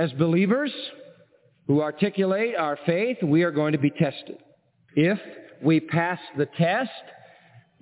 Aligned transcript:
As 0.00 0.10
believers 0.12 0.72
who 1.66 1.82
articulate 1.82 2.56
our 2.56 2.78
faith, 2.86 3.18
we 3.22 3.42
are 3.42 3.50
going 3.50 3.72
to 3.72 3.78
be 3.78 3.90
tested. 3.90 4.38
If 4.96 5.18
we 5.62 5.78
pass 5.78 6.18
the 6.38 6.46
test, 6.56 6.88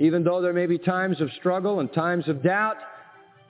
even 0.01 0.25
though 0.25 0.43
there 0.43 0.53
may 0.53 0.67
be 0.67 0.79
times 0.79 1.21
of 1.21 1.31
struggle 1.39 1.79
and 1.79 1.93
times 1.93 2.27
of 2.27 2.43
doubt, 2.43 2.75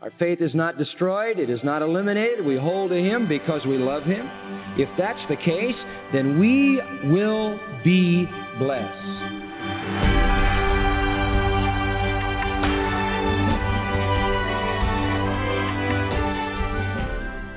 our 0.02 0.12
faith 0.18 0.42
is 0.42 0.54
not 0.54 0.76
destroyed, 0.76 1.38
it 1.38 1.48
is 1.48 1.60
not 1.64 1.80
eliminated. 1.80 2.44
We 2.44 2.58
hold 2.58 2.90
to 2.90 3.02
Him 3.02 3.26
because 3.26 3.64
we 3.64 3.78
love 3.78 4.02
Him. 4.02 4.28
If 4.76 4.90
that's 4.98 5.26
the 5.30 5.36
case, 5.36 5.74
then 6.12 6.38
we 6.38 6.78
will 7.10 7.58
be 7.82 8.28
blessed. 8.58 9.27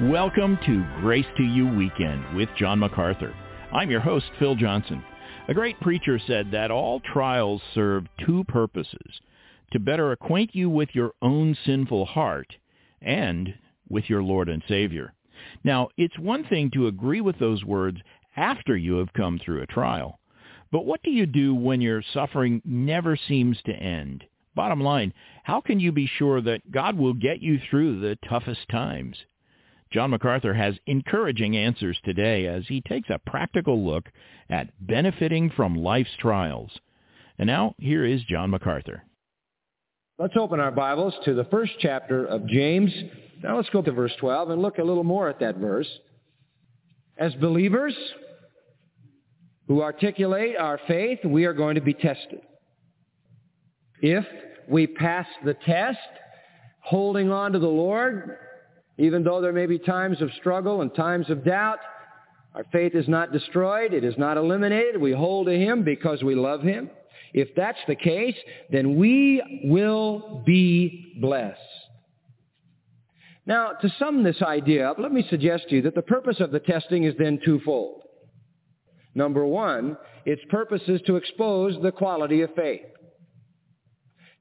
Welcome 0.10 0.58
to 0.66 0.84
Grace 1.00 1.28
to 1.38 1.44
You 1.44 1.68
Weekend 1.68 2.36
with 2.36 2.50
John 2.58 2.80
MacArthur. 2.80 3.36
I'm 3.72 3.92
your 3.92 4.00
host, 4.00 4.26
Phil 4.40 4.56
Johnson. 4.56 5.04
A 5.48 5.54
great 5.54 5.80
preacher 5.80 6.18
said 6.18 6.50
that 6.50 6.72
all 6.72 7.02
trials 7.02 7.62
serve 7.76 8.08
two 8.26 8.44
purposes, 8.46 9.22
to 9.72 9.80
better 9.80 10.12
acquaint 10.12 10.56
you 10.56 10.72
with 10.72 10.90
your 10.94 11.12
own 11.22 11.56
sinful 11.68 12.06
heart 12.06 12.56
and 13.00 13.54
with 13.90 14.10
your 14.10 14.24
Lord 14.24 14.50
and 14.50 14.64
Savior. 14.68 15.14
Now, 15.64 15.90
it's 15.98 16.18
one 16.18 16.46
thing 16.46 16.72
to 16.72 16.88
agree 16.88 17.22
with 17.22 17.38
those 17.38 17.64
words 17.64 18.00
after 18.36 18.76
you 18.76 18.96
have 18.96 19.14
come 19.14 19.38
through 19.38 19.62
a 19.62 19.68
trial. 19.68 20.20
But 20.72 20.88
what 20.88 21.04
do 21.04 21.12
you 21.12 21.28
do 21.28 21.54
when 21.54 21.80
your 21.80 22.02
suffering 22.12 22.64
never 22.66 23.16
seems 23.16 23.62
to 23.68 23.72
end? 23.72 24.24
Bottom 24.56 24.82
line, 24.82 25.14
how 25.44 25.62
can 25.62 25.80
you 25.80 25.92
be 25.92 26.08
sure 26.08 26.42
that 26.42 26.72
God 26.72 26.98
will 26.98 27.14
get 27.14 27.40
you 27.40 27.60
through 27.70 28.00
the 28.00 28.18
toughest 28.28 28.68
times? 28.72 29.16
John 29.92 30.12
MacArthur 30.12 30.54
has 30.54 30.76
encouraging 30.88 31.58
answers 31.58 32.00
today 32.06 32.48
as 32.48 32.64
he 32.68 32.82
takes 32.82 33.10
a 33.10 33.20
practical 33.20 33.86
look 33.86 34.10
at 34.50 34.70
benefiting 34.80 35.50
from 35.50 35.76
life's 35.76 36.16
trials. 36.18 36.72
And 37.38 37.48
now, 37.48 37.76
here 37.78 38.06
is 38.06 38.24
John 38.24 38.52
MacArthur. 38.52 39.04
Let's 40.18 40.38
open 40.38 40.60
our 40.60 40.72
Bibles 40.72 41.14
to 41.26 41.34
the 41.34 41.46
first 41.46 41.74
chapter 41.80 42.26
of 42.26 42.48
James. 42.48 42.94
Now 43.44 43.58
let's 43.58 43.70
go 43.70 43.82
to 43.82 43.92
verse 43.92 44.14
12 44.20 44.52
and 44.52 44.62
look 44.62 44.78
a 44.78 44.84
little 44.84 45.04
more 45.04 45.28
at 45.28 45.40
that 45.40 45.58
verse. 45.58 45.88
As 47.18 47.34
believers 47.36 47.96
who 49.68 49.82
articulate 49.82 50.56
our 50.58 50.80
faith, 50.88 51.20
we 51.26 51.46
are 51.46 51.54
going 51.54 51.76
to 51.76 51.82
be 51.82 51.94
tested. 51.94 52.42
If 54.02 54.26
we 54.70 54.88
pass 54.88 55.26
the 55.44 55.54
test, 55.54 55.98
holding 56.80 57.32
on 57.32 57.52
to 57.54 57.60
the 57.60 57.68
Lord, 57.68 58.38
even 58.98 59.24
though 59.24 59.42
there 59.42 59.54
may 59.54 59.66
be 59.66 59.80
times 59.80 60.22
of 60.22 60.30
struggle 60.40 60.82
and 60.82 60.94
times 60.94 61.30
of 61.30 61.44
doubt, 61.44 61.80
our 62.54 62.66
faith 62.72 62.96
is 62.96 63.08
not 63.08 63.32
destroyed. 63.32 63.94
It 63.94 64.04
is 64.04 64.18
not 64.18 64.38
eliminated. 64.38 65.00
We 65.00 65.12
hold 65.14 65.48
to 65.48 65.58
Him 65.58 65.84
because 65.84 66.22
we 66.22 66.36
love 66.36 66.62
Him. 66.62 66.90
If 67.34 67.50
that's 67.56 67.80
the 67.88 67.96
case, 67.96 68.36
then 68.70 68.98
we 68.98 69.62
will 69.64 70.44
be 70.46 71.16
blessed. 71.22 71.60
Now, 73.46 73.72
to 73.82 73.90
sum 73.98 74.24
this 74.24 74.42
idea 74.42 74.90
up, 74.90 75.00
let 75.00 75.12
me 75.12 75.26
suggest 75.30 75.70
to 75.70 75.76
you 75.76 75.82
that 75.84 75.96
the 75.96 76.02
purpose 76.02 76.40
of 76.40 76.52
the 76.52 76.60
testing 76.60 77.06
is 77.06 77.16
then 77.18 77.40
twofold. 77.44 78.04
Number 79.16 79.46
one, 79.46 79.98
its 80.26 80.42
purpose 80.50 80.84
is 80.88 81.02
to 81.08 81.16
expose 81.16 81.76
the 81.82 81.92
quality 81.92 82.42
of 82.42 82.54
faith. 82.56 82.86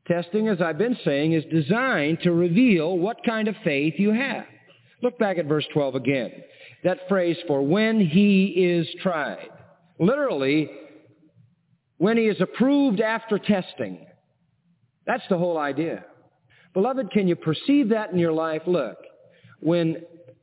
Testing, 0.07 0.49
as 0.49 0.61
I've 0.61 0.79
been 0.79 0.97
saying, 1.05 1.33
is 1.33 1.45
designed 1.53 2.21
to 2.23 2.33
reveal 2.33 2.99
what 2.99 3.19
kind 3.25 3.49
of 3.49 3.55
faith 3.63 3.95
you 3.99 4.13
have. 4.13 4.45
Look 5.03 5.19
back 5.19 5.39
at 5.39 5.47
verse 5.47 5.67
12 5.73 5.95
again. 5.95 6.33
That 6.85 7.09
phrase 7.09 7.37
for 7.47 7.63
when 7.63 8.01
he 8.01 8.47
is 8.47 8.89
tried. 9.03 9.49
Literally, 9.99 10.71
when 11.99 12.17
he 12.17 12.25
is 12.25 12.41
approved 12.41 13.01
after 13.01 13.39
testing. 13.39 14.07
That's 15.07 15.23
the 15.29 15.37
whole 15.37 15.59
idea. 15.59 16.05
Beloved, 16.73 17.11
can 17.11 17.29
you 17.29 17.37
perceive 17.37 17.91
that 17.91 18.13
in 18.13 18.19
your 18.19 18.33
life? 18.33 18.63
Look, 18.67 18.97
when 19.61 20.03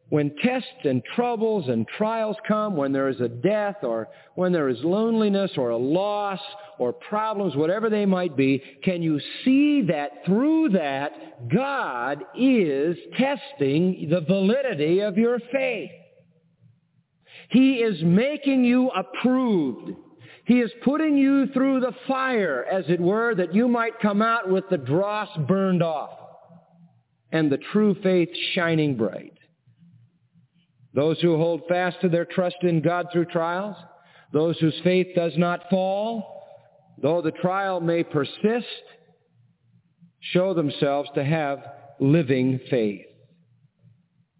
when 0.09 0.33
tests 0.41 0.85
and 0.85 1.03
troubles 1.15 1.67
and 1.67 1.85
trials 1.97 2.37
come, 2.47 2.77
when 2.77 2.93
there 2.93 3.09
is 3.09 3.19
a 3.19 3.27
death 3.27 3.77
or 3.83 4.07
when 4.35 4.53
there 4.53 4.69
is 4.69 4.77
loneliness 4.81 5.51
or 5.57 5.69
a 5.69 5.77
loss 5.77 6.39
or 6.79 6.93
problems, 6.93 7.55
whatever 7.55 7.89
they 7.89 8.05
might 8.05 8.37
be, 8.37 8.63
can 8.83 9.01
you 9.01 9.19
see 9.43 9.81
that 9.83 10.25
through 10.25 10.69
that 10.69 11.49
God 11.53 12.23
is 12.37 12.97
testing 13.17 14.07
the 14.09 14.21
validity 14.21 15.01
of 15.01 15.17
your 15.17 15.39
faith? 15.51 15.91
He 17.49 17.75
is 17.75 18.01
making 18.03 18.63
you 18.63 18.89
approved. 18.91 19.91
He 20.45 20.61
is 20.61 20.71
putting 20.85 21.17
you 21.17 21.47
through 21.47 21.81
the 21.81 21.93
fire, 22.07 22.65
as 22.71 22.85
it 22.87 23.01
were, 23.01 23.35
that 23.35 23.53
you 23.53 23.67
might 23.67 23.99
come 23.99 24.21
out 24.21 24.49
with 24.49 24.63
the 24.69 24.77
dross 24.77 25.29
burned 25.49 25.83
off 25.83 26.17
and 27.33 27.51
the 27.51 27.57
true 27.73 27.95
faith 28.01 28.29
shining 28.53 28.95
bright. 28.95 29.36
Those 30.93 31.19
who 31.21 31.37
hold 31.37 31.61
fast 31.67 32.01
to 32.01 32.09
their 32.09 32.25
trust 32.25 32.57
in 32.61 32.81
God 32.81 33.07
through 33.11 33.25
trials, 33.25 33.75
those 34.33 34.57
whose 34.59 34.79
faith 34.83 35.07
does 35.15 35.33
not 35.37 35.69
fall, 35.69 36.43
though 37.01 37.21
the 37.21 37.31
trial 37.31 37.79
may 37.79 38.03
persist, 38.03 38.65
show 40.19 40.53
themselves 40.53 41.09
to 41.15 41.23
have 41.23 41.59
living 41.99 42.59
faith. 42.69 43.05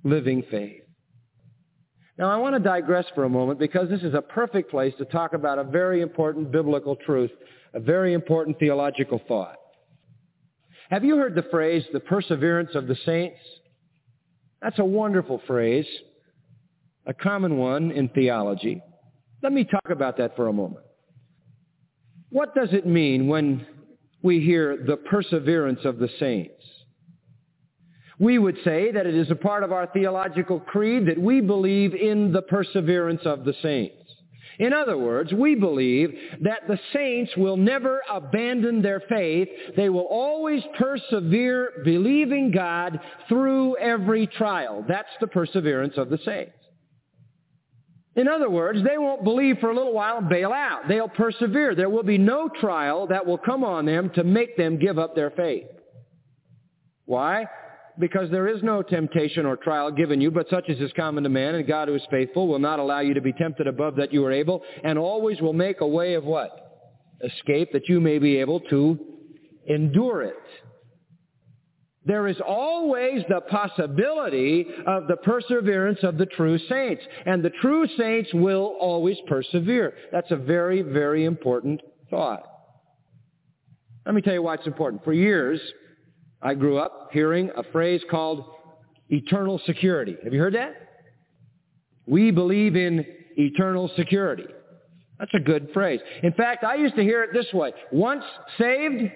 Living 0.04 0.44
faith. 0.50 0.82
Now 2.18 2.32
I 2.32 2.38
want 2.38 2.56
to 2.56 2.60
digress 2.60 3.06
for 3.14 3.26
a 3.26 3.30
moment 3.30 3.60
because 3.60 3.90
this 3.90 4.02
is 4.02 4.16
a 4.16 4.22
perfect 4.22 4.72
place 4.72 4.94
to 4.98 5.06
talk 5.06 5.34
about 5.34 5.60
a 5.60 5.64
very 5.64 6.02
important 6.02 6.52
biblical 6.52 6.96
truth, 6.96 7.32
a 7.74 7.80
very 7.80 8.14
important 8.14 8.58
theological 8.58 9.22
thought. 9.28 9.58
Have 10.90 11.04
you 11.04 11.18
heard 11.18 11.36
the 11.36 11.46
phrase, 11.52 11.84
the 11.94 12.00
perseverance 12.00 12.74
of 12.74 12.88
the 12.88 12.96
saints? 13.06 13.38
That's 14.62 14.80
a 14.80 14.86
wonderful 14.86 15.42
phrase 15.46 15.86
a 17.08 17.14
common 17.14 17.58
one 17.58 17.92
in 17.92 18.10
theology. 18.10 18.82
Let 19.42 19.54
me 19.54 19.64
talk 19.64 19.90
about 19.90 20.18
that 20.18 20.36
for 20.36 20.48
a 20.48 20.54
moment. 20.54 20.86
What 22.30 22.54
does 22.54 22.70
it 22.74 22.86
mean 22.86 23.28
when 23.28 23.66
we 24.22 24.42
hear 24.42 24.78
the 24.78 24.98
perseverance 24.98 25.80
of 25.86 25.98
the 25.98 26.10
saints? 26.20 26.54
We 28.20 28.38
would 28.40 28.58
say 28.64 28.92
that 28.92 29.06
it 29.06 29.16
is 29.16 29.32
a 29.32 29.36
part 29.36 29.64
of 29.64 29.72
our 29.72 29.88
theological 29.88 30.60
creed 30.60 31.06
that 31.06 31.20
we 31.20 31.40
believe 31.40 31.94
in 31.94 32.34
the 32.34 32.42
perseverance 32.42 33.22
of 33.26 33.46
the 33.46 33.54
saints. 33.62 33.94
In 34.60 34.74
other 34.74 34.98
words, 34.98 35.32
we 35.32 35.54
believe 35.54 36.18
that 36.42 36.68
the 36.68 36.80
saints 36.92 37.32
will 37.38 37.58
never 37.58 38.02
abandon 38.12 38.82
their 38.82 39.02
faith. 39.02 39.48
They 39.76 39.90
will 39.90 40.08
always 40.10 40.64
persevere 40.80 41.84
believing 41.86 42.50
God 42.50 43.00
through 43.30 43.78
every 43.78 44.26
trial. 44.26 44.84
That's 44.88 45.08
the 45.22 45.28
perseverance 45.28 45.94
of 45.96 46.10
the 46.10 46.18
saints. 46.26 46.57
In 48.18 48.28
other 48.28 48.50
words, 48.50 48.80
they 48.84 48.98
won't 48.98 49.24
believe 49.24 49.60
for 49.60 49.70
a 49.70 49.76
little 49.76 49.94
while 49.94 50.18
and 50.18 50.28
bail 50.28 50.52
out. 50.52 50.88
They'll 50.88 51.08
persevere. 51.08 51.76
There 51.76 51.90
will 51.90 52.04
be 52.04 52.18
no 52.18 52.50
trial 52.50 53.06
that 53.08 53.28
will 53.28 53.38
come 53.38 53.64
on 53.64 53.86
them 53.86 54.10
to 54.16 54.24
make 54.24 54.58
them 54.58 54.80
give 54.80 54.98
up 54.98 55.16
their 55.16 55.30
faith. 55.30 55.68
Why? 57.06 57.46
Because 58.00 58.32
there 58.32 58.48
is 58.48 58.64
no 58.64 58.82
temptation 58.82 59.46
or 59.46 59.56
trial 59.56 59.92
given 59.92 60.20
you, 60.20 60.32
but 60.32 60.50
such 60.50 60.68
as 60.68 60.80
is 60.80 60.92
common 60.94 61.24
to 61.24 61.30
man, 61.30 61.54
and 61.56 61.68
God 61.68 61.90
who 61.90 61.94
is 61.94 62.02
faithful 62.10 62.48
will 62.48 62.60
not 62.60 62.80
allow 62.80 63.02
you 63.02 63.14
to 63.14 63.22
be 63.22 63.34
tempted 63.34 63.68
above 63.68 63.96
that 63.98 64.12
you 64.12 64.26
are 64.26 64.32
able, 64.32 64.64
and 64.84 64.98
always 64.98 65.40
will 65.40 65.54
make 65.54 65.82
a 65.82 65.88
way 65.88 66.16
of 66.16 66.24
what? 66.24 66.90
Escape 67.24 67.72
that 67.74 67.88
you 67.88 68.00
may 68.00 68.18
be 68.18 68.38
able 68.38 68.62
to 68.62 69.00
endure 69.68 70.24
it. 70.24 70.36
There 72.08 72.28
is 72.28 72.38
always 72.40 73.24
the 73.28 73.42
possibility 73.42 74.66
of 74.86 75.08
the 75.08 75.18
perseverance 75.18 76.00
of 76.04 76.18
the 76.18 76.26
true 76.26 76.58
saints. 76.70 77.04
And 77.26 77.44
the 77.44 77.50
true 77.62 77.86
saints 77.98 78.34
will 78.34 78.78
always 78.80 79.18
persevere. 79.28 79.94
That's 80.14 80.32
a 80.32 80.38
very, 80.38 80.82
very 80.82 81.26
important 81.26 81.82
thought. 82.10 82.44
Let 84.06 84.16
me 84.16 84.22
tell 84.22 84.34
you 84.34 84.42
why 84.42 84.54
it's 84.54 84.66
important. 84.66 85.04
For 85.04 85.12
years, 85.12 85.60
I 86.42 86.54
grew 86.54 86.78
up 86.78 87.10
hearing 87.12 87.52
a 87.58 87.64
phrase 87.74 88.02
called 88.10 88.46
eternal 89.10 89.60
security. 89.66 90.16
Have 90.24 90.34
you 90.34 90.40
heard 90.40 90.56
that? 90.56 90.76
We 92.06 92.32
believe 92.32 92.78
in 92.78 93.06
eternal 93.36 93.92
security. 93.98 94.46
That's 95.20 95.34
a 95.34 95.42
good 95.42 95.72
phrase. 95.74 96.00
In 96.24 96.32
fact, 96.32 96.64
I 96.64 96.76
used 96.76 96.96
to 96.96 97.04
hear 97.04 97.22
it 97.24 97.32
this 97.34 97.52
way. 97.52 97.74
Once 97.92 98.24
saved, 98.58 99.12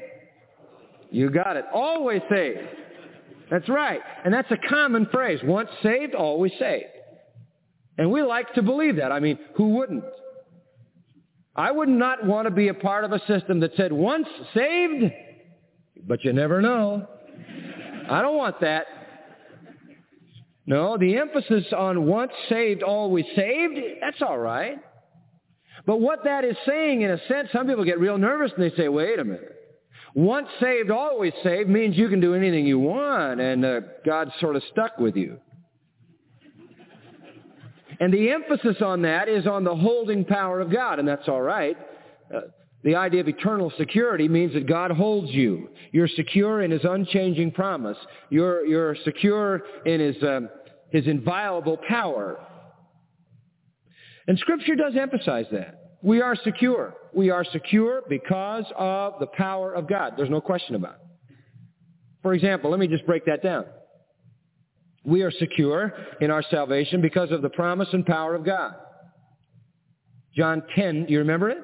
you 1.09 1.29
got 1.29 1.55
it. 1.55 1.63
Always 1.73 2.21
saved. 2.29 2.59
That's 3.51 3.67
right. 3.67 3.99
And 4.23 4.33
that's 4.33 4.49
a 4.49 4.57
common 4.69 5.07
phrase. 5.11 5.39
Once 5.43 5.69
saved, 5.83 6.15
always 6.15 6.53
saved. 6.57 6.85
And 7.97 8.09
we 8.09 8.23
like 8.23 8.53
to 8.53 8.61
believe 8.63 8.95
that. 8.95 9.11
I 9.11 9.19
mean, 9.19 9.37
who 9.55 9.75
wouldn't? 9.75 10.05
I 11.53 11.69
would 11.69 11.89
not 11.89 12.25
want 12.25 12.45
to 12.45 12.51
be 12.51 12.69
a 12.69 12.73
part 12.73 13.03
of 13.03 13.11
a 13.11 13.19
system 13.27 13.59
that 13.59 13.71
said 13.75 13.91
once 13.91 14.27
saved, 14.53 15.11
but 16.07 16.23
you 16.23 16.31
never 16.31 16.61
know. 16.61 17.05
I 18.09 18.21
don't 18.21 18.37
want 18.37 18.61
that. 18.61 18.85
No, 20.65 20.97
the 20.97 21.17
emphasis 21.17 21.65
on 21.75 22.05
once 22.05 22.31
saved, 22.47 22.83
always 22.83 23.25
saved, 23.35 23.77
that's 23.99 24.21
all 24.21 24.37
right. 24.37 24.77
But 25.85 25.99
what 25.99 26.23
that 26.23 26.45
is 26.45 26.55
saying, 26.65 27.01
in 27.01 27.11
a 27.11 27.19
sense, 27.27 27.49
some 27.51 27.67
people 27.67 27.83
get 27.83 27.99
real 27.99 28.17
nervous 28.17 28.53
and 28.55 28.63
they 28.63 28.73
say, 28.77 28.87
wait 28.87 29.19
a 29.19 29.25
minute. 29.25 29.60
Once 30.13 30.47
saved, 30.59 30.91
always 30.91 31.33
saved 31.43 31.69
means 31.69 31.97
you 31.97 32.09
can 32.09 32.19
do 32.19 32.33
anything 32.33 32.65
you 32.65 32.79
want, 32.79 33.39
and 33.39 33.63
uh, 33.63 33.79
God's 34.05 34.31
sort 34.39 34.55
of 34.55 34.63
stuck 34.71 34.97
with 34.97 35.15
you. 35.15 35.39
And 37.99 38.13
the 38.13 38.31
emphasis 38.31 38.81
on 38.81 39.03
that 39.03 39.29
is 39.29 39.45
on 39.47 39.63
the 39.63 39.75
holding 39.75 40.25
power 40.25 40.59
of 40.59 40.71
God, 40.71 40.99
and 40.99 41.07
that's 41.07 41.27
all 41.27 41.41
right. 41.41 41.77
Uh, 42.33 42.41
the 42.83 42.95
idea 42.95 43.21
of 43.21 43.27
eternal 43.27 43.71
security 43.77 44.27
means 44.27 44.53
that 44.53 44.67
God 44.67 44.91
holds 44.91 45.31
you. 45.31 45.69
You're 45.91 46.07
secure 46.07 46.63
in 46.63 46.71
His 46.71 46.83
unchanging 46.83 47.51
promise. 47.51 47.97
You're, 48.29 48.65
you're 48.65 48.95
secure 49.03 49.61
in 49.85 49.99
His, 49.99 50.15
um, 50.23 50.49
His 50.89 51.05
inviolable 51.05 51.77
power. 51.87 52.39
And 54.27 54.37
Scripture 54.39 54.75
does 54.75 54.93
emphasize 54.99 55.45
that. 55.51 55.80
We 56.01 56.21
are 56.21 56.35
secure. 56.35 56.95
We 57.13 57.29
are 57.29 57.45
secure 57.45 58.03
because 58.09 58.65
of 58.77 59.19
the 59.19 59.27
power 59.27 59.73
of 59.73 59.87
God. 59.87 60.13
There's 60.17 60.29
no 60.29 60.41
question 60.41 60.75
about 60.75 60.95
it. 60.95 61.35
For 62.21 62.33
example, 62.33 62.71
let 62.71 62.79
me 62.79 62.87
just 62.87 63.05
break 63.05 63.25
that 63.25 63.43
down. 63.43 63.65
We 65.03 65.23
are 65.23 65.31
secure 65.31 65.93
in 66.21 66.29
our 66.29 66.43
salvation 66.43 67.01
because 67.01 67.31
of 67.31 67.41
the 67.41 67.49
promise 67.49 67.89
and 67.91 68.05
power 68.05 68.35
of 68.35 68.45
God. 68.45 68.75
John 70.35 70.63
10, 70.75 71.05
do 71.05 71.13
you 71.13 71.19
remember 71.19 71.49
it? 71.49 71.57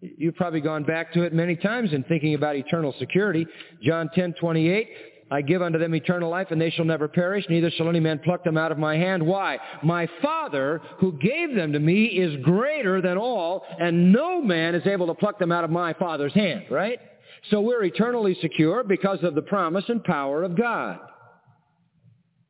You've 0.00 0.36
probably 0.36 0.60
gone 0.60 0.84
back 0.84 1.12
to 1.14 1.22
it 1.22 1.32
many 1.32 1.56
times 1.56 1.92
in 1.92 2.04
thinking 2.04 2.34
about 2.34 2.56
eternal 2.56 2.94
security. 2.98 3.46
John 3.82 4.10
10, 4.14 4.34
28, 4.40 4.88
I 5.30 5.40
give 5.40 5.62
unto 5.62 5.78
them 5.78 5.94
eternal 5.94 6.30
life, 6.30 6.48
and 6.50 6.60
they 6.60 6.70
shall 6.70 6.84
never 6.84 7.08
perish, 7.08 7.44
neither 7.48 7.70
shall 7.70 7.88
any 7.88 8.00
man 8.00 8.18
pluck 8.18 8.44
them 8.44 8.56
out 8.56 8.72
of 8.72 8.78
my 8.78 8.96
hand. 8.96 9.24
Why? 9.24 9.58
My 9.82 10.08
Father, 10.20 10.80
who 10.98 11.18
gave 11.18 11.54
them 11.54 11.72
to 11.72 11.80
me, 11.80 12.04
is 12.04 12.42
greater 12.44 13.00
than 13.00 13.16
all, 13.16 13.64
and 13.80 14.12
no 14.12 14.42
man 14.42 14.74
is 14.74 14.86
able 14.86 15.06
to 15.06 15.14
pluck 15.14 15.38
them 15.38 15.50
out 15.50 15.64
of 15.64 15.70
my 15.70 15.94
Father's 15.94 16.34
hand, 16.34 16.66
right? 16.70 16.98
So 17.50 17.60
we're 17.60 17.84
eternally 17.84 18.36
secure 18.40 18.84
because 18.84 19.18
of 19.22 19.34
the 19.34 19.42
promise 19.42 19.84
and 19.88 20.04
power 20.04 20.42
of 20.42 20.56
God. 20.56 21.00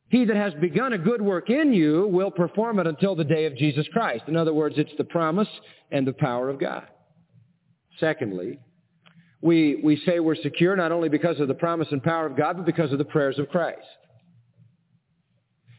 He 0.09 0.25
that 0.27 0.37
has 0.37 0.55
begun 0.55 0.93
a 0.93 0.99
good 0.99 1.23
work 1.23 1.51
in 1.51 1.73
you 1.73 2.07
will 2.09 2.31
perform 2.31 2.79
it 2.79 2.87
until 2.87 3.17
the 3.17 3.25
day 3.25 3.47
of 3.47 3.57
Jesus 3.57 3.87
Christ. 3.93 4.25
In 4.29 4.37
other 4.37 4.55
words, 4.55 4.77
it's 4.79 4.93
the 4.97 5.05
promise 5.05 5.49
and 5.91 6.07
the 6.07 6.13
power 6.13 6.49
of 6.49 6.61
God. 6.61 6.87
Secondly, 7.99 8.59
we, 9.45 9.79
we 9.85 10.01
say 10.07 10.21
we're 10.21 10.37
secure 10.37 10.75
not 10.75 10.91
only 10.91 11.11
because 11.11 11.39
of 11.39 11.49
the 11.49 11.55
promise 11.55 11.89
and 11.91 12.03
power 12.03 12.25
of 12.25 12.35
God, 12.35 12.57
but 12.57 12.65
because 12.65 12.93
of 12.93 12.99
the 12.99 13.05
prayers 13.05 13.39
of 13.39 13.51
Christ. 13.51 13.87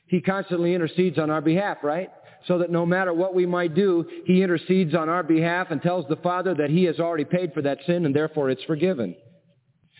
He 0.05 0.21
constantly 0.21 0.75
intercedes 0.75 1.17
on 1.17 1.31
our 1.31 1.41
behalf, 1.41 1.79
right? 1.81 2.09
So 2.47 2.59
that 2.59 2.69
no 2.69 2.85
matter 2.85 3.11
what 3.11 3.33
we 3.33 3.47
might 3.47 3.73
do, 3.73 4.05
He 4.25 4.43
intercedes 4.43 4.93
on 4.93 5.09
our 5.09 5.23
behalf 5.23 5.71
and 5.71 5.81
tells 5.81 6.07
the 6.07 6.15
Father 6.17 6.53
that 6.53 6.69
He 6.69 6.83
has 6.83 6.99
already 6.99 7.25
paid 7.25 7.53
for 7.55 7.63
that 7.63 7.79
sin 7.87 8.05
and 8.05 8.15
therefore 8.15 8.51
it's 8.51 8.63
forgiven. 8.65 9.15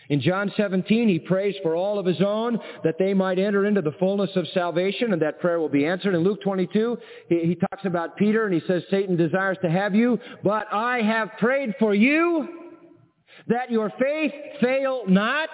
In 0.10 0.22
John 0.22 0.54
17, 0.56 1.10
he 1.10 1.18
prays 1.18 1.56
for 1.64 1.76
all 1.76 1.98
of 1.98 2.06
his 2.06 2.22
own 2.22 2.60
that 2.84 3.00
they 3.00 3.16
might 3.16 3.40
enter 3.40 3.66
into 3.66 3.82
the 3.82 3.94
fullness 3.94 4.30
of 4.36 4.48
salvation, 4.50 5.14
and 5.14 5.22
that 5.24 5.40
prayer 5.40 5.60
will 5.60 5.68
be 5.68 5.84
answered. 5.84 6.14
In 6.14 6.22
Luke 6.22 6.44
22, 6.44 7.00
he, 7.28 7.40
he, 7.40 7.56
talks 7.56 7.86
about 7.86 8.16
Peter, 8.16 8.46
and 8.46 8.54
he 8.54 8.62
says, 8.68 8.84
Satan 8.92 9.16
desires 9.16 9.58
to 9.64 9.72
have 9.72 9.96
you, 9.96 10.20
but 10.44 10.72
I 10.72 11.02
have 11.02 11.32
prayed 11.40 11.74
for 11.80 11.96
you 11.96 12.65
that 13.48 13.72
your 13.72 13.92
faith 14.00 14.34
fail 14.62 15.04
not. 15.08 15.50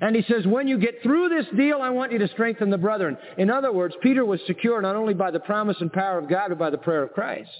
And 0.00 0.14
he 0.14 0.22
says, 0.22 0.46
when 0.46 0.68
you 0.68 0.78
get 0.78 1.02
through 1.02 1.30
this 1.30 1.46
deal, 1.56 1.80
I 1.82 1.90
want 1.90 2.12
you 2.12 2.18
to 2.18 2.28
strengthen 2.28 2.70
the 2.70 2.78
brethren. 2.78 3.16
In 3.38 3.50
other 3.50 3.72
words, 3.72 3.94
Peter 4.02 4.24
was 4.24 4.40
secure 4.46 4.80
not 4.80 4.94
only 4.94 5.14
by 5.14 5.30
the 5.30 5.40
promise 5.40 5.76
and 5.80 5.92
power 5.92 6.18
of 6.18 6.28
God, 6.28 6.50
but 6.50 6.58
by 6.58 6.70
the 6.70 6.78
prayer 6.78 7.02
of 7.02 7.12
Christ. 7.12 7.50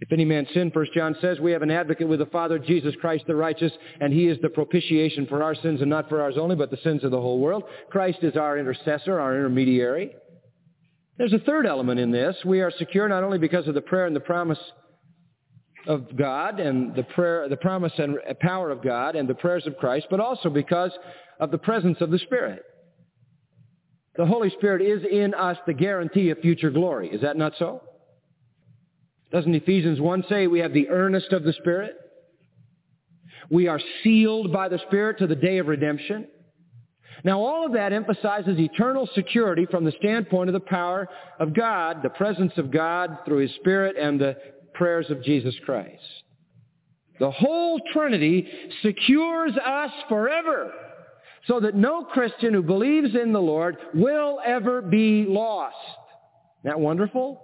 If 0.00 0.12
any 0.12 0.24
man 0.24 0.46
sin, 0.54 0.70
1 0.72 0.86
John 0.94 1.16
says, 1.20 1.40
we 1.40 1.50
have 1.50 1.62
an 1.62 1.72
advocate 1.72 2.06
with 2.06 2.20
the 2.20 2.26
Father, 2.26 2.58
Jesus 2.58 2.94
Christ 3.00 3.24
the 3.26 3.34
righteous, 3.34 3.72
and 4.00 4.12
he 4.12 4.28
is 4.28 4.38
the 4.40 4.48
propitiation 4.48 5.26
for 5.26 5.42
our 5.42 5.56
sins, 5.56 5.80
and 5.80 5.90
not 5.90 6.08
for 6.08 6.22
ours 6.22 6.36
only, 6.38 6.54
but 6.54 6.70
the 6.70 6.76
sins 6.84 7.02
of 7.02 7.10
the 7.10 7.20
whole 7.20 7.40
world. 7.40 7.64
Christ 7.90 8.18
is 8.22 8.36
our 8.36 8.56
intercessor, 8.58 9.18
our 9.18 9.34
intermediary. 9.34 10.12
There's 11.16 11.32
a 11.32 11.40
third 11.40 11.66
element 11.66 11.98
in 11.98 12.12
this. 12.12 12.36
We 12.44 12.60
are 12.60 12.70
secure 12.78 13.08
not 13.08 13.24
only 13.24 13.38
because 13.38 13.66
of 13.66 13.74
the 13.74 13.80
prayer 13.80 14.06
and 14.06 14.14
the 14.14 14.20
promise 14.20 14.58
of 15.88 16.16
God 16.16 16.60
and 16.60 16.94
the 16.94 17.02
prayer, 17.02 17.48
the 17.48 17.56
promise 17.56 17.92
and 17.96 18.18
power 18.40 18.70
of 18.70 18.82
God 18.82 19.16
and 19.16 19.28
the 19.28 19.34
prayers 19.34 19.66
of 19.66 19.76
Christ, 19.78 20.06
but 20.10 20.20
also 20.20 20.50
because 20.50 20.92
of 21.40 21.50
the 21.50 21.58
presence 21.58 21.96
of 22.00 22.10
the 22.10 22.18
Spirit. 22.18 22.62
The 24.16 24.26
Holy 24.26 24.50
Spirit 24.50 24.82
is 24.82 25.02
in 25.10 25.32
us 25.32 25.56
the 25.66 25.72
guarantee 25.72 26.30
of 26.30 26.38
future 26.38 26.70
glory. 26.70 27.08
Is 27.08 27.22
that 27.22 27.36
not 27.36 27.54
so? 27.58 27.82
Doesn't 29.32 29.54
Ephesians 29.54 30.00
1 30.00 30.24
say 30.28 30.46
we 30.46 30.60
have 30.60 30.74
the 30.74 30.88
earnest 30.88 31.32
of 31.32 31.42
the 31.42 31.52
Spirit? 31.54 31.94
We 33.50 33.66
are 33.68 33.80
sealed 34.02 34.52
by 34.52 34.68
the 34.68 34.80
Spirit 34.86 35.18
to 35.18 35.26
the 35.26 35.36
day 35.36 35.58
of 35.58 35.68
redemption. 35.68 36.26
Now 37.24 37.40
all 37.40 37.66
of 37.66 37.72
that 37.72 37.92
emphasizes 37.92 38.58
eternal 38.58 39.08
security 39.14 39.66
from 39.70 39.84
the 39.84 39.92
standpoint 39.98 40.50
of 40.50 40.54
the 40.54 40.60
power 40.60 41.08
of 41.40 41.54
God, 41.54 42.02
the 42.02 42.10
presence 42.10 42.52
of 42.56 42.70
God 42.70 43.18
through 43.24 43.38
His 43.38 43.54
Spirit 43.54 43.96
and 43.98 44.20
the 44.20 44.36
prayers 44.78 45.10
of 45.10 45.22
Jesus 45.22 45.54
Christ. 45.66 46.02
The 47.18 47.30
whole 47.30 47.80
Trinity 47.92 48.48
secures 48.80 49.52
us 49.56 49.90
forever 50.08 50.72
so 51.46 51.60
that 51.60 51.74
no 51.74 52.04
Christian 52.04 52.54
who 52.54 52.62
believes 52.62 53.14
in 53.14 53.32
the 53.32 53.40
Lord 53.40 53.76
will 53.94 54.38
ever 54.44 54.80
be 54.80 55.26
lost. 55.28 55.74
Isn't 56.62 56.70
that 56.70 56.80
wonderful? 56.80 57.42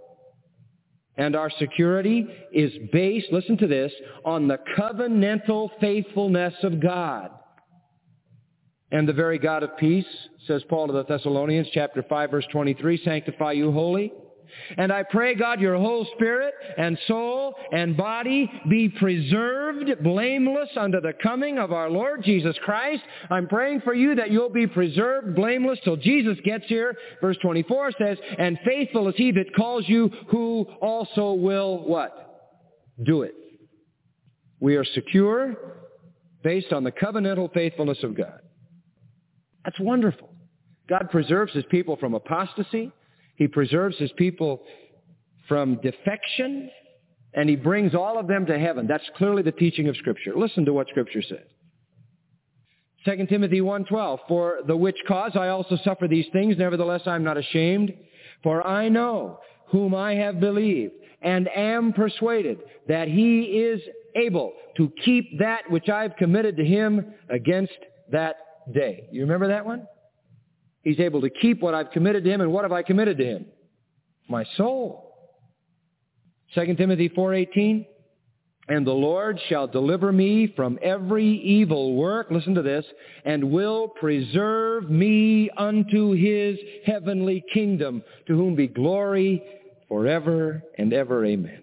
And 1.17 1.37
our 1.37 1.51
security 1.59 2.27
is 2.53 2.73
based, 2.93 3.27
listen 3.31 3.57
to 3.59 3.67
this, 3.67 3.93
on 4.25 4.49
the 4.49 4.59
covenantal 4.77 5.71
faithfulness 5.81 6.55
of 6.63 6.81
God. 6.81 7.31
And 8.91 9.09
the 9.09 9.13
very 9.13 9.39
God 9.39 9.63
of 9.63 9.77
peace, 9.77 10.07
says 10.47 10.63
Paul 10.69 10.89
to 10.89 10.93
the 10.93 11.05
Thessalonians, 11.05 11.69
chapter 11.73 12.05
5, 12.09 12.31
verse 12.31 12.47
23, 12.53 13.01
sanctify 13.05 13.53
you 13.53 13.73
wholly. 13.73 14.13
And 14.77 14.93
I 14.93 15.03
pray, 15.03 15.35
God, 15.35 15.61
your 15.61 15.77
whole 15.77 16.07
spirit 16.15 16.55
and 16.77 16.99
soul 17.07 17.55
and 17.73 17.97
body 17.97 18.51
be 18.69 18.89
preserved 18.89 20.03
blameless 20.03 20.71
unto 20.77 21.01
the 21.01 21.13
coming 21.23 21.59
of 21.59 21.73
our 21.73 21.91
Lord 21.91 22.23
Jesus 22.23 22.57
Christ. 22.65 23.03
I'm 23.31 23.49
praying 23.49 23.83
for 23.83 23.95
you 23.95 24.15
that 24.15 24.31
you'll 24.31 24.51
be 24.51 24.67
preserved 24.67 25.35
blameless 25.35 25.79
till 25.85 25.97
Jesus 25.97 26.39
gets 26.45 26.65
here. 26.67 26.97
Verse 27.21 27.37
24 27.43 27.93
says, 27.99 28.19
and 28.39 28.59
faithful 28.65 29.09
is 29.09 29.15
he 29.17 29.33
that 29.33 29.55
calls 29.57 29.85
you 29.89 30.11
who 30.29 30.67
also 30.81 31.33
will 31.33 31.85
what? 31.85 32.21
Do 33.03 33.23
it. 33.23 33.35
We 34.61 34.77
are 34.77 34.85
secure 34.85 35.57
based 36.43 36.73
on 36.73 36.85
the 36.85 36.93
covenantal 36.93 37.53
faithfulness 37.53 37.99
of 38.03 38.17
God. 38.17 38.41
That's 39.65 39.81
wonderful. 39.81 40.31
God 40.89 41.09
preserves 41.11 41.53
his 41.53 41.65
people 41.71 41.97
from 41.97 42.15
apostasy. 42.15 42.93
He 43.37 43.49
preserves 43.49 43.97
his 43.99 44.13
people 44.13 44.63
from 45.49 45.77
defection, 45.77 46.71
and 47.35 47.49
he 47.49 47.57
brings 47.57 47.95
all 47.95 48.19
of 48.19 48.27
them 48.27 48.47
to 48.47 48.59
heaven. 48.59 48.87
That's 48.87 49.09
clearly 49.17 49.43
the 49.43 49.53
teaching 49.53 49.89
of 49.89 49.97
Scripture. 49.97 50.33
Listen 50.37 50.65
to 50.65 50.73
what 50.73 50.89
Scripture 50.89 51.23
says. 51.23 51.47
2 53.05 53.27
Timothy 53.27 53.61
1.12, 53.61 54.19
For 54.29 54.61
the 54.67 54.77
which 54.77 54.97
cause 55.07 55.33
I 55.35 55.49
also 55.49 55.77
suffer 55.85 56.09
these 56.09 56.27
things, 56.33 56.57
nevertheless 56.57 57.03
I 57.07 57.17
am 57.17 57.25
not 57.25 57.37
ashamed, 57.37 57.93
for 58.43 58.67
I 58.67 58.89
know 58.89 59.41
whom 59.67 59.95
I 59.95 60.15
have 60.15 60.41
believed, 60.41 60.95
and 61.21 61.49
am 61.49 61.93
persuaded 61.93 62.61
that 62.89 63.09
he 63.09 63.43
is 63.43 63.81
able 64.15 64.53
to 64.77 64.93
keep 65.05 65.39
that 65.39 65.71
which 65.71 65.89
I've 65.89 66.17
committed 66.17 66.57
to 66.57 66.65
him 66.65 67.13
against 67.29 67.73
that 68.11 68.37
day. 68.73 69.09
You 69.11 69.23
remember 69.23 69.49
that 69.49 69.67
one? 69.67 69.87
He's 70.85 71.01
able 71.01 71.23
to 71.23 71.31
keep 71.31 71.61
what 71.61 71.75
I've 71.75 71.91
committed 71.91 72.25
to 72.25 72.31
him. 72.31 72.43
And 72.43 72.53
what 72.53 72.65
have 72.65 72.73
I 72.73 72.83
committed 72.83 73.19
to 73.19 73.25
him? 73.25 73.47
My 74.29 74.45
soul. 74.57 75.13
2 76.55 76.75
Timothy 76.77 77.09
4.18, 77.09 77.87
And 78.69 78.87
the 78.87 78.93
Lord 78.93 79.41
shall 79.49 79.67
deliver 79.67 80.13
me 80.13 80.53
from 80.55 80.79
every 80.83 81.27
evil 81.27 81.97
work, 81.97 82.31
listen 82.31 82.55
to 82.55 82.63
this, 82.63 82.85
and 83.25 83.51
will 83.51 83.89
preserve 83.89 84.91
me 84.91 85.51
unto 85.57 86.13
his 86.13 86.59
heavenly 86.87 87.43
kingdom, 87.53 88.03
to 88.27 88.37
whom 88.37 88.55
be 88.55 88.69
glory 88.69 89.43
forever 89.89 90.63
and 90.79 90.93
ever. 90.93 91.25
Amen. 91.25 91.63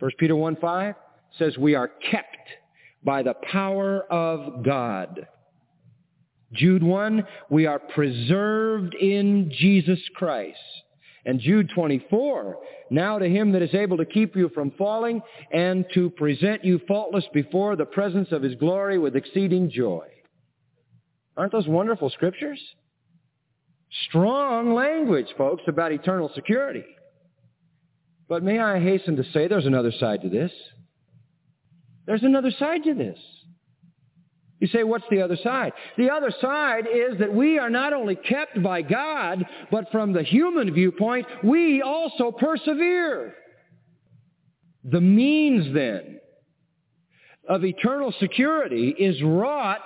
1 0.00 0.10
Peter 0.18 0.34
1.5 0.34 0.94
says 1.38 1.56
we 1.56 1.74
are 1.74 1.90
kept 2.10 2.36
by 3.04 3.22
the 3.22 3.34
power 3.50 4.02
of 4.12 4.64
God. 4.64 5.26
Jude 6.52 6.82
1, 6.82 7.24
we 7.50 7.66
are 7.66 7.78
preserved 7.78 8.94
in 8.94 9.50
Jesus 9.54 10.00
Christ. 10.14 10.58
And 11.26 11.40
Jude 11.40 11.70
24, 11.74 12.56
now 12.90 13.18
to 13.18 13.28
him 13.28 13.52
that 13.52 13.60
is 13.60 13.74
able 13.74 13.98
to 13.98 14.06
keep 14.06 14.34
you 14.34 14.48
from 14.54 14.70
falling 14.78 15.20
and 15.52 15.84
to 15.92 16.08
present 16.10 16.64
you 16.64 16.80
faultless 16.88 17.26
before 17.34 17.76
the 17.76 17.84
presence 17.84 18.32
of 18.32 18.42
his 18.42 18.54
glory 18.54 18.98
with 18.98 19.14
exceeding 19.14 19.70
joy. 19.70 20.06
Aren't 21.36 21.52
those 21.52 21.68
wonderful 21.68 22.08
scriptures? 22.10 22.60
Strong 24.08 24.74
language, 24.74 25.28
folks, 25.36 25.62
about 25.66 25.92
eternal 25.92 26.30
security. 26.34 26.84
But 28.28 28.42
may 28.42 28.58
I 28.58 28.80
hasten 28.80 29.16
to 29.16 29.24
say 29.32 29.48
there's 29.48 29.66
another 29.66 29.92
side 29.92 30.22
to 30.22 30.28
this. 30.28 30.52
There's 32.06 32.22
another 32.22 32.50
side 32.58 32.84
to 32.84 32.94
this. 32.94 33.18
You 34.60 34.66
say, 34.68 34.82
what's 34.82 35.04
the 35.10 35.22
other 35.22 35.36
side? 35.42 35.72
The 35.96 36.10
other 36.10 36.32
side 36.40 36.86
is 36.92 37.18
that 37.20 37.32
we 37.32 37.58
are 37.58 37.70
not 37.70 37.92
only 37.92 38.16
kept 38.16 38.60
by 38.62 38.82
God, 38.82 39.44
but 39.70 39.90
from 39.92 40.12
the 40.12 40.22
human 40.22 40.74
viewpoint, 40.74 41.26
we 41.44 41.80
also 41.80 42.32
persevere. 42.32 43.34
The 44.84 45.00
means 45.00 45.72
then 45.74 46.18
of 47.48 47.64
eternal 47.64 48.12
security 48.18 48.88
is 48.98 49.22
wrought 49.22 49.80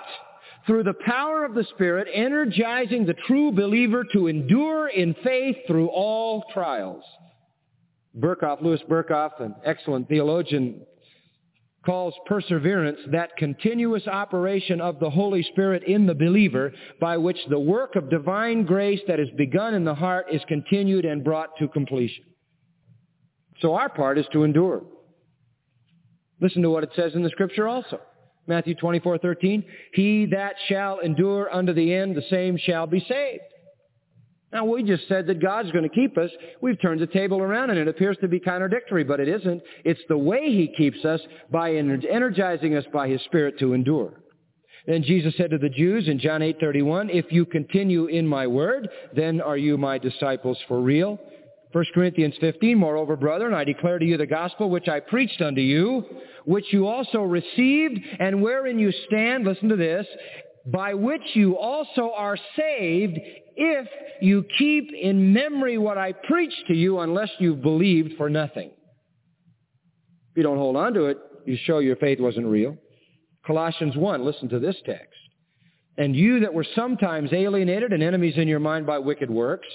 through 0.65 0.83
the 0.83 0.95
power 1.05 1.45
of 1.45 1.53
the 1.53 1.65
Spirit, 1.75 2.07
energizing 2.13 3.05
the 3.05 3.15
true 3.27 3.51
believer 3.51 4.05
to 4.13 4.27
endure 4.27 4.87
in 4.87 5.13
faith 5.23 5.57
through 5.67 5.87
all 5.87 6.45
trials. 6.53 7.03
Berkhof, 8.17 8.61
Louis 8.61 8.81
Berkhof, 8.89 9.41
an 9.41 9.55
excellent 9.65 10.07
theologian, 10.07 10.85
calls 11.85 12.13
perseverance 12.25 12.99
that 13.11 13.35
continuous 13.37 14.07
operation 14.07 14.79
of 14.79 14.99
the 14.99 15.09
Holy 15.09 15.43
Spirit 15.43 15.83
in 15.83 16.05
the 16.05 16.15
believer 16.15 16.71
by 16.99 17.17
which 17.17 17.37
the 17.49 17.59
work 17.59 17.95
of 17.95 18.09
divine 18.09 18.63
grace 18.63 19.01
that 19.07 19.19
is 19.19 19.29
begun 19.37 19.73
in 19.73 19.83
the 19.83 19.95
heart 19.95 20.27
is 20.31 20.41
continued 20.47 21.05
and 21.05 21.23
brought 21.23 21.57
to 21.57 21.67
completion. 21.67 22.23
So 23.59 23.75
our 23.75 23.89
part 23.89 24.17
is 24.17 24.25
to 24.33 24.43
endure. 24.43 24.83
Listen 26.41 26.61
to 26.61 26.69
what 26.69 26.83
it 26.83 26.91
says 26.95 27.15
in 27.15 27.23
the 27.23 27.29
scripture 27.29 27.67
also. 27.67 27.99
Matthew 28.47 28.75
24, 28.75 29.19
13. 29.19 29.63
He 29.93 30.25
that 30.27 30.55
shall 30.67 30.99
endure 30.99 31.53
unto 31.53 31.73
the 31.73 31.93
end, 31.93 32.15
the 32.15 32.23
same 32.29 32.57
shall 32.57 32.87
be 32.87 32.99
saved. 33.07 33.43
Now, 34.53 34.65
we 34.65 34.83
just 34.83 35.07
said 35.07 35.25
that 35.27 35.41
God's 35.41 35.71
going 35.71 35.83
to 35.83 35.93
keep 35.93 36.15
us. 36.17 36.29
We've 36.61 36.79
turned 36.79 37.01
the 37.01 37.07
table 37.07 37.41
around, 37.41 37.71
and 37.71 37.79
it 37.79 37.87
appears 37.87 38.17
to 38.21 38.27
be 38.27 38.39
contradictory, 38.39 39.03
but 39.03 39.19
it 39.19 39.27
isn't. 39.27 39.63
It's 39.83 39.99
the 40.07 40.17
way 40.17 40.51
He 40.51 40.71
keeps 40.77 41.03
us 41.03 41.19
by 41.51 41.73
energizing 41.73 42.75
us 42.75 42.85
by 42.93 43.09
His 43.09 43.21
Spirit 43.23 43.57
to 43.59 43.73
endure. 43.73 44.21
Then 44.85 45.01
Jesus 45.01 45.33
said 45.37 45.49
to 45.51 45.57
the 45.57 45.69
Jews 45.69 46.07
in 46.07 46.19
John 46.19 46.41
8:31, 46.41 47.09
"If 47.09 47.31
you 47.31 47.45
continue 47.45 48.05
in 48.05 48.27
my 48.27 48.45
word, 48.45 48.89
then 49.15 49.41
are 49.41 49.57
you 49.57 49.77
my 49.77 49.97
disciples 49.97 50.61
for 50.67 50.81
real." 50.81 51.19
1 51.71 51.85
Corinthians 51.95 52.35
15, 52.37 52.77
Moreover, 52.77 53.15
brethren, 53.15 53.53
I 53.53 53.63
declare 53.63 53.97
to 53.97 54.05
you 54.05 54.17
the 54.17 54.27
gospel 54.27 54.69
which 54.69 54.87
I 54.87 54.99
preached 54.99 55.41
unto 55.41 55.61
you, 55.61 56.05
which 56.45 56.71
you 56.71 56.85
also 56.85 57.23
received, 57.23 57.99
and 58.19 58.43
wherein 58.43 58.77
you 58.77 58.91
stand, 58.91 59.45
listen 59.45 59.69
to 59.69 59.75
this, 59.75 60.05
by 60.67 60.93
which 60.93 61.35
you 61.35 61.57
also 61.57 62.11
are 62.15 62.37
saved, 62.55 63.19
if 63.55 63.87
you 64.21 64.45
keep 64.57 64.91
in 64.93 65.33
memory 65.33 65.77
what 65.77 65.97
I 65.97 66.11
preached 66.11 66.67
to 66.67 66.73
you 66.73 66.99
unless 66.99 67.29
you've 67.39 67.61
believed 67.61 68.13
for 68.17 68.29
nothing. 68.29 68.69
If 70.31 70.37
you 70.37 70.43
don't 70.43 70.57
hold 70.57 70.75
on 70.75 70.93
to 70.93 71.05
it, 71.05 71.17
you 71.45 71.57
show 71.63 71.79
your 71.79 71.95
faith 71.97 72.19
wasn't 72.19 72.47
real. 72.47 72.77
Colossians 73.45 73.95
1, 73.95 74.23
listen 74.23 74.49
to 74.49 74.59
this 74.59 74.75
text. 74.85 75.09
And 75.97 76.15
you 76.15 76.39
that 76.39 76.53
were 76.53 76.65
sometimes 76.75 77.31
alienated 77.33 77.93
and 77.93 78.01
enemies 78.01 78.35
in 78.37 78.47
your 78.47 78.59
mind 78.59 78.87
by 78.87 78.97
wicked 78.97 79.29
works, 79.29 79.67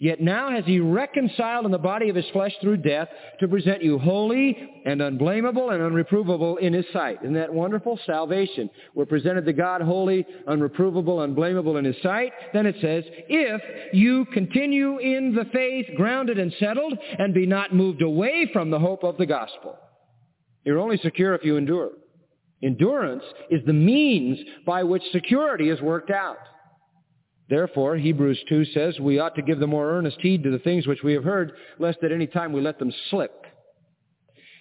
Yet 0.00 0.20
now 0.20 0.50
has 0.50 0.64
he 0.64 0.78
reconciled 0.78 1.64
in 1.64 1.72
the 1.72 1.78
body 1.78 2.08
of 2.08 2.14
his 2.14 2.28
flesh 2.32 2.52
through 2.60 2.76
death 2.78 3.08
to 3.40 3.48
present 3.48 3.82
you 3.82 3.98
holy 3.98 4.56
and 4.86 5.02
unblameable 5.02 5.70
and 5.70 5.82
unreprovable 5.82 6.58
in 6.60 6.72
his 6.72 6.86
sight. 6.92 7.18
Isn't 7.22 7.34
that 7.34 7.52
wonderful? 7.52 7.98
Salvation. 8.06 8.70
We're 8.94 9.06
presented 9.06 9.44
to 9.46 9.52
God 9.52 9.82
holy, 9.82 10.24
unreprovable, 10.46 11.24
unblameable 11.24 11.78
in 11.78 11.84
his 11.84 12.00
sight. 12.00 12.32
Then 12.52 12.66
it 12.66 12.76
says, 12.80 13.02
if 13.28 13.60
you 13.92 14.24
continue 14.26 14.98
in 14.98 15.34
the 15.34 15.46
faith, 15.52 15.86
grounded 15.96 16.38
and 16.38 16.54
settled, 16.60 16.96
and 17.18 17.34
be 17.34 17.46
not 17.46 17.74
moved 17.74 18.00
away 18.00 18.48
from 18.52 18.70
the 18.70 18.78
hope 18.78 19.02
of 19.02 19.16
the 19.16 19.26
gospel. 19.26 19.76
You're 20.64 20.78
only 20.78 20.98
secure 20.98 21.34
if 21.34 21.44
you 21.44 21.56
endure. 21.56 21.90
Endurance 22.62 23.24
is 23.50 23.64
the 23.66 23.72
means 23.72 24.38
by 24.64 24.84
which 24.84 25.02
security 25.10 25.70
is 25.70 25.80
worked 25.80 26.10
out. 26.10 26.38
Therefore, 27.48 27.96
Hebrews 27.96 28.38
2 28.48 28.66
says, 28.66 29.00
we 29.00 29.18
ought 29.18 29.34
to 29.36 29.42
give 29.42 29.58
the 29.58 29.66
more 29.66 29.90
earnest 29.90 30.18
heed 30.20 30.42
to 30.42 30.50
the 30.50 30.58
things 30.58 30.86
which 30.86 31.02
we 31.02 31.14
have 31.14 31.24
heard, 31.24 31.52
lest 31.78 32.02
at 32.02 32.12
any 32.12 32.26
time 32.26 32.52
we 32.52 32.60
let 32.60 32.78
them 32.78 32.92
slip. 33.10 33.46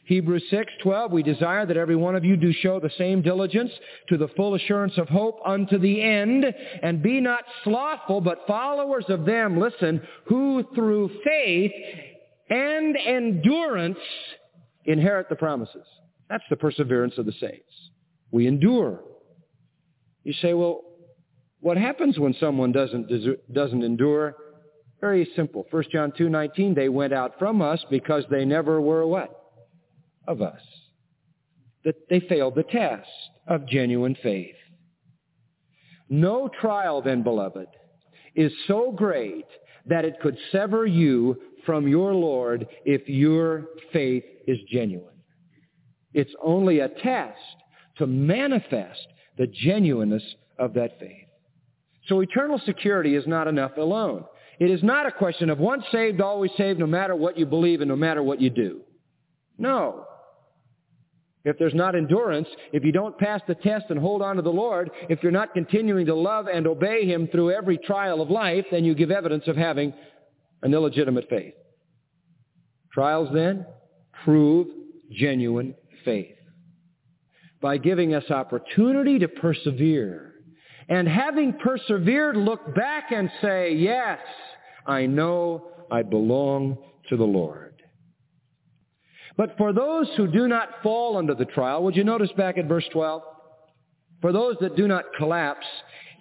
Hebrews 0.05 0.43
6:12 0.49 1.11
we 1.11 1.21
desire 1.21 1.65
that 1.65 1.75
every 1.75 1.97
one 1.97 2.15
of 2.15 2.23
you 2.23 2.37
do 2.37 2.53
show 2.53 2.79
the 2.79 2.89
same 2.97 3.21
diligence 3.21 3.71
to 4.07 4.15
the 4.15 4.29
full 4.29 4.55
assurance 4.55 4.97
of 4.97 5.09
hope 5.09 5.41
unto 5.45 5.77
the 5.77 6.01
end 6.01 6.45
and 6.81 7.03
be 7.03 7.19
not 7.19 7.43
slothful 7.65 8.21
but 8.21 8.47
followers 8.47 9.03
of 9.09 9.25
them 9.25 9.59
listen 9.59 10.01
who 10.23 10.63
through 10.73 11.11
faith 11.25 11.73
and 12.49 12.95
endurance 12.95 13.99
inherit 14.85 15.27
the 15.27 15.35
promises. 15.35 15.85
That's 16.29 16.45
the 16.49 16.55
perseverance 16.55 17.17
of 17.17 17.25
the 17.25 17.33
saints. 17.33 17.91
We 18.31 18.47
endure. 18.47 19.01
You 20.23 20.31
say 20.41 20.53
well 20.53 20.86
what 21.59 21.77
happens 21.77 22.19
when 22.19 22.35
someone 22.39 22.71
doesn't, 22.71 23.09
doesn't 23.51 23.83
endure? 23.83 24.35
Very 25.01 25.29
simple. 25.35 25.65
1 25.69 25.83
John 25.91 26.11
2.19, 26.11 26.75
they 26.75 26.89
went 26.89 27.13
out 27.13 27.37
from 27.37 27.61
us 27.61 27.83
because 27.89 28.23
they 28.29 28.45
never 28.45 28.81
were 28.81 29.05
what? 29.05 29.29
Of 30.27 30.41
us. 30.41 30.61
That 31.83 31.95
they 32.09 32.19
failed 32.19 32.55
the 32.55 32.63
test 32.63 33.07
of 33.47 33.67
genuine 33.67 34.15
faith. 34.21 34.55
No 36.09 36.49
trial 36.61 37.01
then, 37.01 37.23
beloved, 37.23 37.67
is 38.35 38.51
so 38.67 38.91
great 38.91 39.45
that 39.85 40.05
it 40.05 40.19
could 40.21 40.37
sever 40.51 40.85
you 40.85 41.37
from 41.65 41.87
your 41.87 42.13
Lord 42.13 42.67
if 42.85 43.07
your 43.07 43.65
faith 43.91 44.23
is 44.47 44.57
genuine. 44.71 45.15
It's 46.13 46.33
only 46.41 46.79
a 46.79 46.89
test 46.89 47.37
to 47.97 48.07
manifest 48.07 49.07
the 49.37 49.47
genuineness 49.47 50.23
of 50.57 50.73
that 50.73 50.99
faith. 50.99 51.26
So 52.07 52.21
eternal 52.21 52.59
security 52.65 53.15
is 53.15 53.27
not 53.27 53.47
enough 53.47 53.77
alone. 53.77 54.25
It 54.59 54.71
is 54.71 54.81
not 54.81 55.05
a 55.05 55.11
question 55.11 55.49
of 55.49 55.59
once 55.59 55.83
saved, 55.91 56.21
always 56.21 56.51
saved, 56.57 56.79
no 56.79 56.87
matter 56.87 57.15
what 57.15 57.37
you 57.37 57.45
believe 57.45 57.81
and 57.81 57.89
no 57.89 57.95
matter 57.95 58.23
what 58.23 58.41
you 58.41 58.49
do. 58.49 58.81
No. 59.57 60.05
If 61.43 61.57
there's 61.57 61.73
not 61.73 61.95
endurance, 61.95 62.47
if 62.73 62.83
you 62.83 62.91
don't 62.91 63.17
pass 63.17 63.41
the 63.47 63.55
test 63.55 63.85
and 63.89 63.99
hold 63.99 64.21
on 64.21 64.37
to 64.37 64.41
the 64.41 64.49
Lord, 64.49 64.89
if 65.09 65.21
you're 65.21 65.31
not 65.31 65.53
continuing 65.53 66.05
to 66.07 66.15
love 66.15 66.47
and 66.47 66.65
obey 66.65 67.05
Him 67.05 67.27
through 67.27 67.51
every 67.51 67.77
trial 67.77 68.21
of 68.21 68.29
life, 68.29 68.65
then 68.71 68.83
you 68.83 68.95
give 68.95 69.11
evidence 69.11 69.47
of 69.47 69.55
having 69.55 69.93
an 70.63 70.73
illegitimate 70.73 71.29
faith. 71.29 71.53
Trials 72.91 73.29
then 73.33 73.65
prove 74.25 74.67
genuine 75.11 75.75
faith 76.03 76.35
by 77.61 77.77
giving 77.77 78.13
us 78.13 78.29
opportunity 78.29 79.19
to 79.19 79.27
persevere 79.27 80.33
and 80.89 81.07
having 81.07 81.53
persevered, 81.53 82.37
look 82.37 82.73
back 82.75 83.11
and 83.11 83.29
say, 83.41 83.73
yes, 83.73 84.19
I 84.85 85.05
know 85.05 85.71
I 85.91 86.03
belong 86.03 86.77
to 87.09 87.17
the 87.17 87.23
Lord. 87.23 87.81
But 89.35 89.55
for 89.57 89.73
those 89.73 90.07
who 90.17 90.27
do 90.27 90.47
not 90.47 90.69
fall 90.81 91.17
under 91.17 91.35
the 91.35 91.45
trial, 91.45 91.83
would 91.83 91.95
you 91.95 92.03
notice 92.03 92.31
back 92.37 92.57
at 92.57 92.67
verse 92.67 92.87
12? 92.91 93.21
For 94.21 94.31
those 94.31 94.55
that 94.61 94.75
do 94.75 94.87
not 94.87 95.05
collapse, 95.17 95.65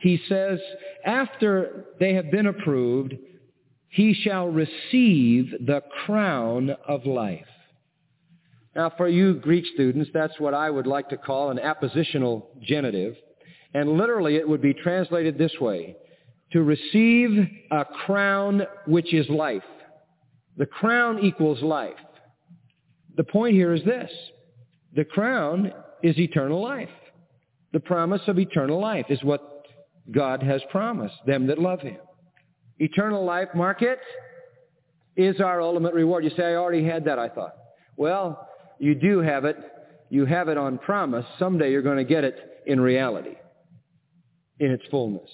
he 0.01 0.21
says, 0.29 0.59
after 1.05 1.87
they 1.99 2.15
have 2.15 2.31
been 2.31 2.47
approved, 2.47 3.15
he 3.89 4.13
shall 4.13 4.49
receive 4.49 5.51
the 5.65 5.83
crown 6.05 6.77
of 6.87 7.07
life. 7.07 7.47
Now 8.75 8.93
for 8.95 9.09
you 9.09 9.35
Greek 9.35 9.65
students, 9.73 10.11
that's 10.13 10.39
what 10.39 10.53
I 10.53 10.69
would 10.69 10.87
like 10.87 11.09
to 11.09 11.17
call 11.17 11.51
an 11.51 11.59
appositional 11.59 12.49
genitive. 12.61 13.17
And 13.77 13.99
literally 13.99 14.37
it 14.37 14.49
would 14.49 14.63
be 14.63 14.73
translated 14.73 15.37
this 15.37 15.53
way. 15.61 15.97
To 16.53 16.63
receive 16.63 17.47
a 17.71 17.85
crown 17.85 18.63
which 18.87 19.13
is 19.13 19.29
life. 19.29 19.63
The 20.57 20.65
crown 20.65 21.19
equals 21.19 21.61
life. 21.61 21.93
The 23.19 23.25
point 23.25 23.55
here 23.55 23.75
is 23.75 23.85
this. 23.85 24.11
The 24.95 25.05
crown 25.05 25.73
is 26.03 26.19
eternal 26.19 26.63
life. 26.63 26.89
The 27.75 27.81
promise 27.81 28.23
of 28.29 28.39
eternal 28.39 28.81
life 28.81 29.07
is 29.11 29.23
what 29.23 29.67
God 30.11 30.43
has 30.43 30.63
promised 30.71 31.17
them 31.27 31.47
that 31.49 31.59
love 31.59 31.81
Him. 31.81 31.99
Eternal 32.79 33.27
life, 33.27 33.49
mark 33.55 33.83
it, 33.83 33.99
is 35.19 35.39
our 35.39 35.61
ultimate 35.61 35.93
reward. 35.93 36.25
You 36.25 36.31
say, 36.31 36.45
I 36.45 36.55
already 36.55 36.87
had 36.87 37.05
that, 37.05 37.19
I 37.19 37.29
thought. 37.29 37.53
Well, 37.99 38.49
you 38.79 38.95
do 38.95 39.19
have 39.19 39.45
it. 39.45 39.59
You 40.09 40.25
have 40.25 40.49
it 40.49 40.57
on 40.57 40.79
promise. 40.79 41.27
Someday 41.39 41.71
you're 41.73 41.83
going 41.83 41.99
to 41.99 42.05
get 42.05 42.25
it 42.25 42.63
in 42.65 42.81
reality 42.81 43.35
in 44.61 44.71
its 44.71 44.85
fullness. 44.91 45.31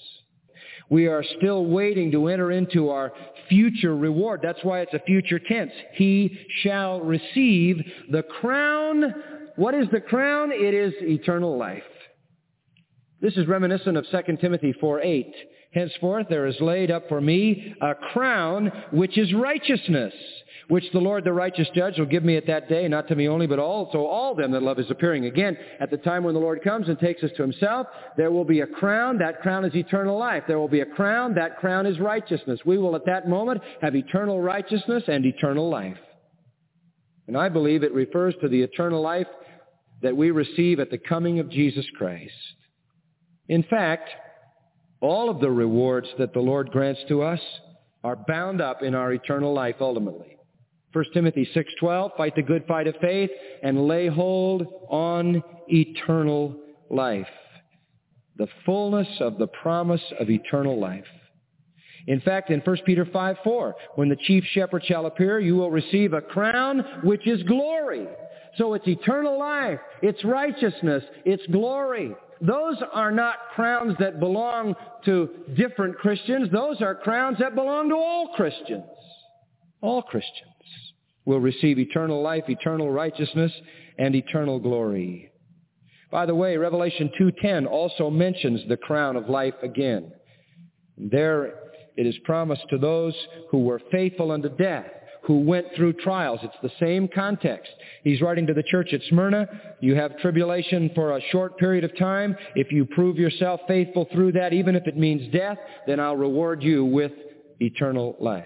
We 0.88 1.06
are 1.06 1.24
still 1.38 1.64
waiting 1.64 2.10
to 2.12 2.28
enter 2.28 2.50
into 2.50 2.90
our 2.90 3.12
future 3.48 3.96
reward. 3.96 4.40
That's 4.42 4.62
why 4.62 4.80
it's 4.80 4.92
a 4.92 4.98
future 5.00 5.38
tense. 5.38 5.72
He 5.94 6.38
shall 6.62 7.00
receive 7.00 7.82
the 8.10 8.22
crown. 8.22 9.14
What 9.56 9.74
is 9.74 9.86
the 9.90 10.00
crown? 10.00 10.50
It 10.52 10.74
is 10.74 10.92
eternal 11.00 11.56
life. 11.56 11.82
This 13.20 13.36
is 13.36 13.46
reminiscent 13.46 13.96
of 13.96 14.04
2 14.10 14.36
Timothy 14.38 14.74
4.8. 14.82 15.32
Henceforth 15.72 16.26
there 16.28 16.46
is 16.46 16.60
laid 16.60 16.90
up 16.90 17.08
for 17.08 17.20
me 17.20 17.74
a 17.80 17.94
crown 17.94 18.70
which 18.92 19.16
is 19.18 19.32
righteousness 19.32 20.14
which 20.68 20.90
the 20.92 20.98
Lord 20.98 21.24
the 21.24 21.32
righteous 21.32 21.68
judge 21.74 21.98
will 21.98 22.06
give 22.06 22.24
me 22.24 22.36
at 22.38 22.46
that 22.46 22.66
day, 22.66 22.88
not 22.88 23.06
to 23.08 23.14
me 23.14 23.28
only, 23.28 23.46
but 23.46 23.58
also 23.58 24.06
all 24.06 24.34
them 24.34 24.52
that 24.52 24.62
love 24.62 24.78
his 24.78 24.90
appearing. 24.90 25.26
Again, 25.26 25.54
at 25.80 25.90
the 25.90 25.98
time 25.98 26.24
when 26.24 26.32
the 26.32 26.40
Lord 26.40 26.62
comes 26.62 26.88
and 26.88 26.98
takes 26.98 27.22
us 27.22 27.30
to 27.36 27.42
himself, 27.42 27.86
there 28.16 28.30
will 28.30 28.46
be 28.46 28.60
a 28.60 28.66
crown. 28.66 29.18
That 29.18 29.42
crown 29.42 29.66
is 29.66 29.74
eternal 29.74 30.18
life. 30.18 30.44
There 30.46 30.58
will 30.58 30.68
be 30.68 30.80
a 30.80 30.86
crown. 30.86 31.34
That 31.34 31.58
crown 31.58 31.84
is 31.84 31.98
righteousness. 32.00 32.60
We 32.64 32.78
will 32.78 32.96
at 32.96 33.04
that 33.04 33.28
moment 33.28 33.60
have 33.82 33.94
eternal 33.94 34.40
righteousness 34.40 35.02
and 35.08 35.26
eternal 35.26 35.68
life. 35.68 35.98
And 37.28 37.36
I 37.36 37.50
believe 37.50 37.82
it 37.82 37.92
refers 37.92 38.34
to 38.40 38.48
the 38.48 38.62
eternal 38.62 39.02
life 39.02 39.28
that 40.00 40.16
we 40.16 40.30
receive 40.30 40.80
at 40.80 40.90
the 40.90 40.98
coming 40.98 41.38
of 41.38 41.50
Jesus 41.50 41.84
Christ. 41.96 42.32
In 43.48 43.62
fact, 43.64 44.08
all 45.02 45.28
of 45.28 45.40
the 45.40 45.50
rewards 45.50 46.08
that 46.18 46.32
the 46.32 46.40
Lord 46.40 46.70
grants 46.70 47.00
to 47.08 47.22
us 47.22 47.40
are 48.04 48.16
bound 48.16 48.60
up 48.60 48.82
in 48.82 48.94
our 48.94 49.12
eternal 49.12 49.52
life 49.52 49.76
ultimately. 49.80 50.38
1 50.92 51.04
Timothy 51.12 51.44
6:12, 51.54 52.16
fight 52.16 52.34
the 52.36 52.42
good 52.42 52.64
fight 52.66 52.86
of 52.86 52.96
faith 52.96 53.30
and 53.62 53.86
lay 53.86 54.06
hold 54.06 54.66
on 54.88 55.42
eternal 55.68 56.56
life. 56.90 57.28
The 58.36 58.48
fullness 58.64 59.08
of 59.20 59.38
the 59.38 59.46
promise 59.46 60.02
of 60.18 60.30
eternal 60.30 60.78
life. 60.78 61.06
In 62.06 62.20
fact, 62.20 62.50
in 62.50 62.60
1 62.60 62.84
Peter 62.84 63.04
5:4, 63.04 63.74
when 63.94 64.08
the 64.08 64.16
chief 64.16 64.44
shepherd 64.44 64.84
shall 64.84 65.06
appear, 65.06 65.38
you 65.38 65.56
will 65.56 65.70
receive 65.70 66.12
a 66.12 66.20
crown 66.20 66.80
which 67.02 67.26
is 67.26 67.42
glory. 67.44 68.06
So 68.56 68.74
it's 68.74 68.86
eternal 68.86 69.38
life, 69.38 69.80
it's 70.02 70.22
righteousness, 70.24 71.04
it's 71.24 71.46
glory. 71.46 72.14
Those 72.42 72.76
are 72.92 73.12
not 73.12 73.36
crowns 73.54 73.94
that 74.00 74.18
belong 74.18 74.74
to 75.04 75.30
different 75.56 75.96
Christians. 75.96 76.48
Those 76.52 76.82
are 76.82 76.94
crowns 76.94 77.38
that 77.38 77.54
belong 77.54 77.88
to 77.90 77.94
all 77.94 78.32
Christians. 78.34 78.84
All 79.80 80.02
Christians 80.02 80.50
will 81.24 81.40
receive 81.40 81.78
eternal 81.78 82.20
life, 82.20 82.44
eternal 82.48 82.90
righteousness, 82.90 83.52
and 83.96 84.14
eternal 84.16 84.58
glory. 84.58 85.30
By 86.10 86.26
the 86.26 86.34
way, 86.34 86.56
Revelation 86.56 87.10
2.10 87.18 87.66
also 87.66 88.10
mentions 88.10 88.60
the 88.68 88.76
crown 88.76 89.16
of 89.16 89.28
life 89.28 89.54
again. 89.62 90.12
There 90.98 91.54
it 91.96 92.06
is 92.06 92.16
promised 92.24 92.64
to 92.70 92.78
those 92.78 93.14
who 93.50 93.60
were 93.60 93.80
faithful 93.90 94.32
unto 94.32 94.48
death, 94.48 94.86
who 95.22 95.40
went 95.40 95.66
through 95.76 95.92
trials. 95.94 96.40
It's 96.42 96.56
the 96.62 96.72
same 96.80 97.08
context. 97.08 97.70
He's 98.02 98.20
writing 98.20 98.46
to 98.48 98.54
the 98.54 98.62
church 98.62 98.92
at 98.92 99.00
Smyrna. 99.08 99.48
You 99.80 99.94
have 99.94 100.18
tribulation 100.18 100.90
for 100.94 101.16
a 101.16 101.20
short 101.30 101.58
period 101.58 101.84
of 101.84 101.96
time. 101.96 102.36
If 102.54 102.72
you 102.72 102.84
prove 102.84 103.16
yourself 103.16 103.60
faithful 103.68 104.08
through 104.12 104.32
that, 104.32 104.52
even 104.52 104.74
if 104.74 104.86
it 104.86 104.96
means 104.96 105.32
death, 105.32 105.58
then 105.86 106.00
I'll 106.00 106.16
reward 106.16 106.62
you 106.62 106.84
with 106.84 107.12
eternal 107.60 108.16
life. 108.20 108.44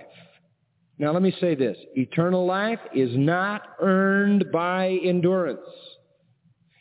Now 0.99 1.13
let 1.13 1.23
me 1.23 1.35
say 1.41 1.55
this. 1.55 1.77
Eternal 1.95 2.47
life 2.47 2.81
is 2.95 3.11
not 3.15 3.63
earned 3.81 4.47
by 4.53 4.99
endurance. 5.03 5.61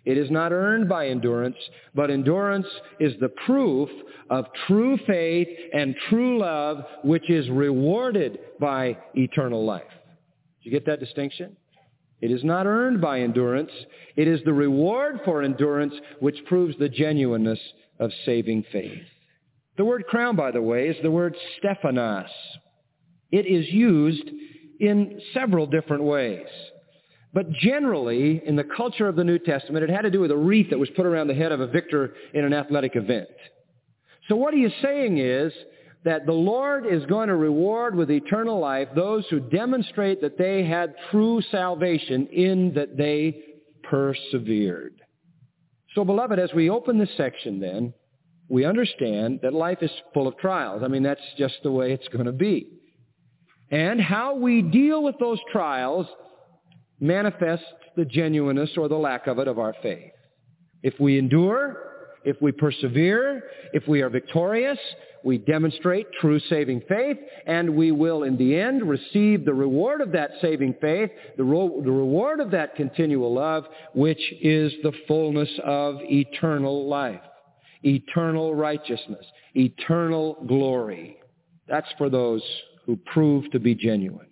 It 0.06 0.18
is 0.18 0.30
not 0.30 0.52
earned 0.52 0.88
by 0.88 1.08
endurance, 1.08 1.58
but 1.96 2.12
endurance 2.12 2.68
is 3.00 3.14
the 3.20 3.30
proof 3.46 3.90
of 4.30 4.46
true 4.68 4.98
faith 5.08 5.48
and 5.74 5.96
true 6.10 6.38
love, 6.40 6.84
which 7.04 7.30
is 7.30 7.50
rewarded 7.50 8.40
by 8.60 8.98
eternal 9.16 9.66
life. 9.66 9.84
Did 10.64 10.66
you 10.66 10.72
get 10.72 10.86
that 10.86 11.00
distinction? 11.00 11.58
It 12.22 12.32
is 12.32 12.44
not 12.44 12.66
earned 12.66 13.02
by 13.02 13.22
endurance. 13.22 13.72
It 14.16 14.28
is 14.28 14.40
the 14.46 14.54
reward 14.54 15.20
for 15.26 15.44
endurance 15.44 15.94
which 16.20 16.38
proves 16.46 16.78
the 16.78 16.90
genuineness 16.90 17.60
of 18.00 18.12
saving 18.26 18.64
faith. 18.72 19.04
The 19.78 19.86
word 19.86 20.06
crown, 20.08 20.36
by 20.36 20.52
the 20.52 20.62
way, 20.62 20.88
is 20.88 20.96
the 21.04 21.12
word 21.12 21.36
stephanos. 21.58 22.30
It 23.32 23.46
is 23.46 23.68
used 23.70 24.30
in 24.80 25.20
several 25.34 25.66
different 25.68 26.04
ways. 26.04 26.48
But 27.36 27.52
generally, 27.52 28.42
in 28.46 28.56
the 28.56 28.64
culture 28.64 29.10
of 29.10 29.18
the 29.18 29.24
New 29.26 29.40
Testament, 29.40 29.84
it 29.84 29.90
had 29.90 30.04
to 30.04 30.10
do 30.10 30.22
with 30.22 30.32
a 30.32 30.38
wreath 30.38 30.70
that 30.70 30.80
was 30.80 30.90
put 30.96 31.06
around 31.06 31.28
the 31.28 31.34
head 31.34 31.52
of 31.52 31.60
a 31.60 31.68
victor 31.68 32.14
in 32.34 32.46
an 32.46 32.54
athletic 32.54 32.96
event. 32.96 33.28
So 34.30 34.38
what 34.38 34.54
he 34.54 34.62
is 34.62 34.72
saying 34.82 35.18
is 35.18 35.52
that 36.06 36.26
the 36.26 36.32
Lord 36.32 36.86
is 36.86 37.06
going 37.08 37.28
to 37.28 37.36
reward 37.36 37.94
with 37.94 38.10
eternal 38.10 38.58
life 38.58 38.88
those 38.96 39.26
who 39.30 39.42
demonstrate 39.42 40.22
that 40.22 40.38
they 40.38 40.64
had 40.64 40.96
true 41.12 41.42
salvation 41.52 42.28
in 42.28 42.74
that 42.76 42.96
they 42.96 43.44
persevered. 43.84 44.94
So 45.94 46.06
beloved, 46.06 46.40
as 46.40 46.54
we 46.54 46.70
open 46.70 46.98
this 46.98 47.10
section 47.18 47.60
then, 47.60 47.94
we 48.48 48.64
understand 48.64 49.42
that 49.44 49.54
life 49.54 49.80
is 49.82 49.92
full 50.14 50.30
of 50.30 50.38
trials. 50.38 50.84
I 50.86 50.88
mean, 50.88 51.04
that's 51.04 51.20
just 51.38 51.56
the 51.64 51.72
way 51.72 51.92
it's 51.92 52.08
going 52.08 52.28
to 52.28 52.32
be. 52.32 52.70
And 53.72 54.00
how 54.00 54.36
we 54.36 54.62
deal 54.62 55.04
with 55.04 55.16
those 55.20 55.40
trials 55.52 56.08
manifests 57.00 57.66
the 57.96 58.06
genuineness 58.06 58.72
or 58.78 58.88
the 58.88 58.96
lack 58.96 59.28
of 59.28 59.40
it 59.40 59.48
of 59.48 59.60
our 59.60 59.76
faith. 59.82 60.12
If 60.84 61.00
we 61.00 61.18
endure, 61.18 61.78
if 62.24 62.42
we 62.42 62.52
persevere, 62.52 63.44
if 63.74 63.88
we 63.88 64.02
are 64.02 64.10
victorious, 64.10 64.80
we 65.24 65.40
demonstrate 65.40 66.08
true 66.22 66.40
saving 66.50 66.82
faith, 66.88 67.18
and 67.48 67.76
we 67.76 67.92
will 67.92 68.24
in 68.24 68.38
the 68.38 68.60
end 68.60 68.88
receive 68.88 69.44
the 69.44 69.54
reward 69.54 70.02
of 70.02 70.12
that 70.12 70.32
saving 70.42 70.76
faith, 70.80 71.10
the, 71.38 71.44
ro- 71.44 71.82
the 71.84 71.92
reward 71.92 72.40
of 72.40 72.52
that 72.52 72.76
continual 72.76 73.34
love, 73.34 73.66
which 73.94 74.22
is 74.42 74.72
the 74.84 74.94
fullness 75.08 75.50
of 75.64 75.96
eternal 76.02 76.88
life, 76.88 77.22
eternal 77.84 78.54
righteousness, 78.54 79.26
eternal 79.56 80.46
glory. 80.48 81.18
That's 81.68 81.92
for 81.98 82.10
those 82.10 82.44
who 82.86 82.96
prove 82.96 83.50
to 83.52 83.60
be 83.60 83.74
genuine. 83.74 84.28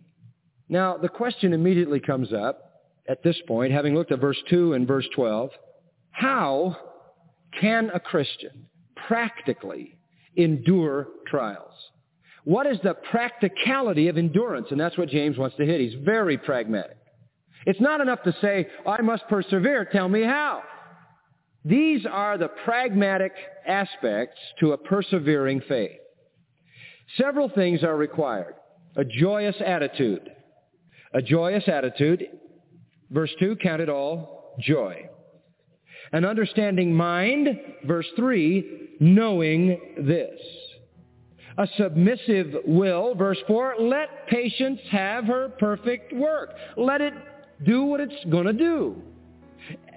Now, 0.73 0.97
the 0.97 1.07
question 1.07 1.53
immediately 1.53 1.99
comes 1.99 2.33
up 2.33 2.81
at 3.07 3.21
this 3.21 3.39
point, 3.47 3.71
having 3.71 3.93
looked 3.93 4.11
at 4.11 4.19
verse 4.19 4.41
2 4.49 4.73
and 4.73 4.87
verse 4.87 5.07
12, 5.13 5.51
how 6.09 6.75
can 7.61 7.91
a 7.93 7.99
Christian 7.99 8.65
practically 9.07 9.99
endure 10.35 11.09
trials? 11.27 11.75
What 12.43 12.65
is 12.65 12.79
the 12.81 12.95
practicality 12.95 14.07
of 14.07 14.17
endurance? 14.17 14.69
And 14.71 14.79
that's 14.79 14.97
what 14.97 15.09
James 15.09 15.37
wants 15.37 15.55
to 15.57 15.65
hit. 15.65 15.79
He's 15.79 15.93
very 16.03 16.39
pragmatic. 16.39 16.97
It's 17.67 17.79
not 17.79 18.01
enough 18.01 18.23
to 18.23 18.35
say, 18.41 18.67
I 18.87 18.99
must 19.01 19.27
persevere. 19.27 19.85
Tell 19.85 20.09
me 20.09 20.23
how. 20.23 20.63
These 21.63 22.07
are 22.11 22.39
the 22.39 22.49
pragmatic 22.65 23.33
aspects 23.67 24.39
to 24.59 24.71
a 24.71 24.77
persevering 24.79 25.61
faith. 25.69 25.99
Several 27.15 27.49
things 27.49 27.83
are 27.83 27.95
required. 27.95 28.55
A 28.95 29.05
joyous 29.05 29.57
attitude. 29.63 30.31
A 31.13 31.21
joyous 31.21 31.63
attitude. 31.67 32.27
Verse 33.11 33.31
2, 33.39 33.57
count 33.57 33.81
it 33.81 33.89
all 33.89 34.55
joy. 34.59 35.09
An 36.11 36.25
understanding 36.25 36.93
mind. 36.93 37.47
Verse 37.85 38.07
3, 38.15 38.97
knowing 38.99 39.79
this. 39.97 40.39
A 41.57 41.67
submissive 41.77 42.55
will. 42.65 43.13
Verse 43.13 43.37
4, 43.47 43.75
let 43.79 44.27
patience 44.27 44.79
have 44.89 45.25
her 45.25 45.49
perfect 45.59 46.11
work. 46.13 46.51
Let 46.75 47.01
it 47.01 47.13
do 47.63 47.83
what 47.83 47.99
it's 47.99 48.25
going 48.31 48.45
to 48.45 48.53
do. 48.53 49.01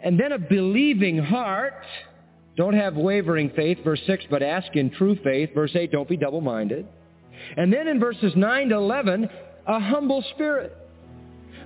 And 0.05 0.21
then 0.21 0.33
a 0.33 0.39
believing 0.39 1.19
heart. 1.19 1.83
Don't 2.57 2.75
have 2.75 2.95
wavering 2.95 3.51
faith. 3.57 3.79
Verse 3.85 4.01
6, 4.07 4.25
but 4.31 4.43
ask 4.43 4.75
in 4.77 4.91
true 4.91 5.17
faith. 5.25 5.51
Verse 5.55 5.75
8, 5.75 5.93
don't 5.93 6.09
be 6.09 6.17
double-minded. 6.17 6.87
And 7.57 7.73
then 7.73 7.89
in 7.89 8.01
verses 8.01 8.33
9 8.37 8.69
to 8.71 8.77
11, 8.77 9.29
a 9.67 9.81
humble 9.81 10.23
spirit. 10.35 10.77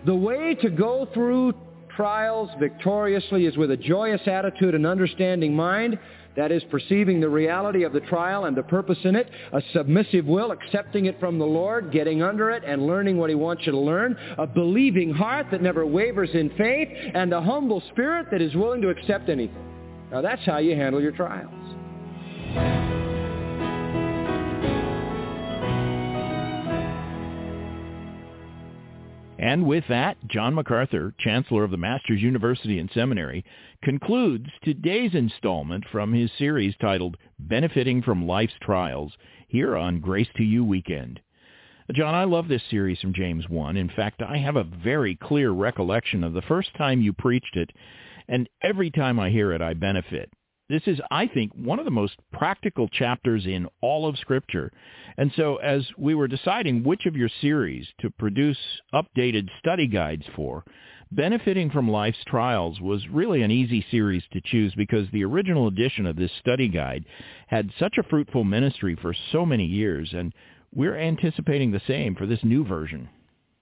The 0.07 0.15
way 0.15 0.55
to 0.57 0.71
go 0.71 1.09
through 1.13 1.55
trials 1.95 2.51
victoriously 2.59 3.47
is 3.47 3.57
with 3.57 3.71
a 3.71 3.77
joyous 3.77 4.23
attitude 4.27 4.75
and 4.75 4.87
understanding 4.87 5.55
mind, 5.55 5.99
that 6.37 6.53
is 6.53 6.63
perceiving 6.71 7.21
the 7.21 7.29
reality 7.29 7.83
of 7.83 7.93
the 7.93 8.01
trial 8.01 8.45
and 8.45 8.57
the 8.57 8.63
purpose 8.63 8.99
in 9.05 9.17
it, 9.17 9.29
a 9.53 9.61
submissive 9.73 10.27
will, 10.27 10.53
accepting 10.53 11.07
it 11.07 11.19
from 11.19 11.39
the 11.39 11.45
Lord, 11.45 11.91
getting 11.93 12.23
under 12.23 12.51
it 12.51 12.63
and 12.65 12.87
learning 12.87 13.19
what 13.19 13.31
he 13.31 13.35
wants 13.35 13.67
you 13.67 13.73
to 13.73 13.79
learn, 13.79 14.17
a 14.39 14.47
believing 14.47 15.13
heart 15.13 15.47
that 15.51 15.61
never 15.61 15.85
wavers 15.85 16.31
in 16.35 16.51
faith, 16.57 16.89
and 17.15 17.33
a 17.33 17.43
humble 17.43 17.83
spirit 17.91 18.29
that 18.31 18.41
is 18.41 18.55
willing 18.55 18.81
to 18.83 18.89
accept 18.91 19.29
anything. 19.29 19.67
Now 20.11 20.21
that's 20.21 20.45
how 20.47 20.59
you 20.59 20.77
handle 20.77 21.03
your 21.03 21.13
trials. 21.13 22.80
And 29.41 29.65
with 29.65 29.85
that, 29.89 30.19
John 30.29 30.53
MacArthur, 30.53 31.15
Chancellor 31.19 31.65
of 31.65 31.71
the 31.71 31.79
Masters 31.79 32.21
University 32.21 32.79
and 32.79 32.91
Seminary, 32.93 33.43
concludes 33.83 34.51
today's 34.63 35.15
installment 35.15 35.87
from 35.91 36.13
his 36.13 36.31
series 36.37 36.75
titled 36.79 37.17
Benefiting 37.39 38.03
from 38.03 38.27
Life's 38.27 38.53
Trials 38.61 39.17
here 39.49 39.79
on 39.79 40.01
Grace 40.01 40.29
to 40.37 40.43
You 40.43 40.63
Weekend. 40.63 41.21
John, 41.95 42.15
I 42.15 42.25
love 42.25 42.49
this 42.49 42.63
series 42.69 43.01
from 43.01 43.15
James 43.15 43.49
1. 43.49 43.79
In 43.79 43.89
fact, 43.89 44.21
I 44.21 44.37
have 44.37 44.57
a 44.57 44.63
very 44.85 45.17
clear 45.17 45.53
recollection 45.53 46.23
of 46.23 46.35
the 46.35 46.43
first 46.43 46.75
time 46.75 47.01
you 47.01 47.15
preached 47.15 47.57
it, 47.57 47.73
and 48.29 48.47
every 48.61 48.91
time 48.91 49.19
I 49.19 49.31
hear 49.31 49.53
it, 49.53 49.63
I 49.63 49.73
benefit. 49.73 50.31
This 50.71 50.83
is, 50.87 51.01
I 51.11 51.27
think, 51.27 51.53
one 51.55 51.81
of 51.81 51.85
the 51.85 51.91
most 51.91 52.15
practical 52.33 52.89
chapters 52.89 53.45
in 53.45 53.67
all 53.81 54.09
of 54.09 54.17
Scripture. 54.19 54.71
And 55.19 55.33
so 55.35 55.57
as 55.57 55.85
we 55.99 56.15
were 56.15 56.29
deciding 56.29 56.85
which 56.85 57.07
of 57.07 57.17
your 57.17 57.29
series 57.41 57.89
to 58.01 58.09
produce 58.09 58.57
updated 58.95 59.49
study 59.59 59.89
guides 59.89 60.25
for, 60.37 60.65
Benefiting 61.13 61.71
from 61.71 61.91
Life's 61.91 62.23
Trials 62.25 62.81
was 62.81 63.09
really 63.09 63.43
an 63.43 63.51
easy 63.51 63.85
series 63.91 64.23
to 64.33 64.41
choose 64.41 64.73
because 64.77 65.09
the 65.11 65.25
original 65.25 65.67
edition 65.67 66.07
of 66.07 66.15
this 66.15 66.31
study 66.39 66.69
guide 66.69 67.05
had 67.49 67.73
such 67.81 67.99
a 67.99 68.05
fruitful 68.05 68.45
ministry 68.45 68.95
for 68.95 69.13
so 69.33 69.45
many 69.45 69.65
years, 69.65 70.13
and 70.13 70.33
we're 70.73 70.97
anticipating 70.97 71.73
the 71.73 71.83
same 71.89 72.15
for 72.15 72.27
this 72.27 72.45
new 72.45 72.65
version. 72.65 73.09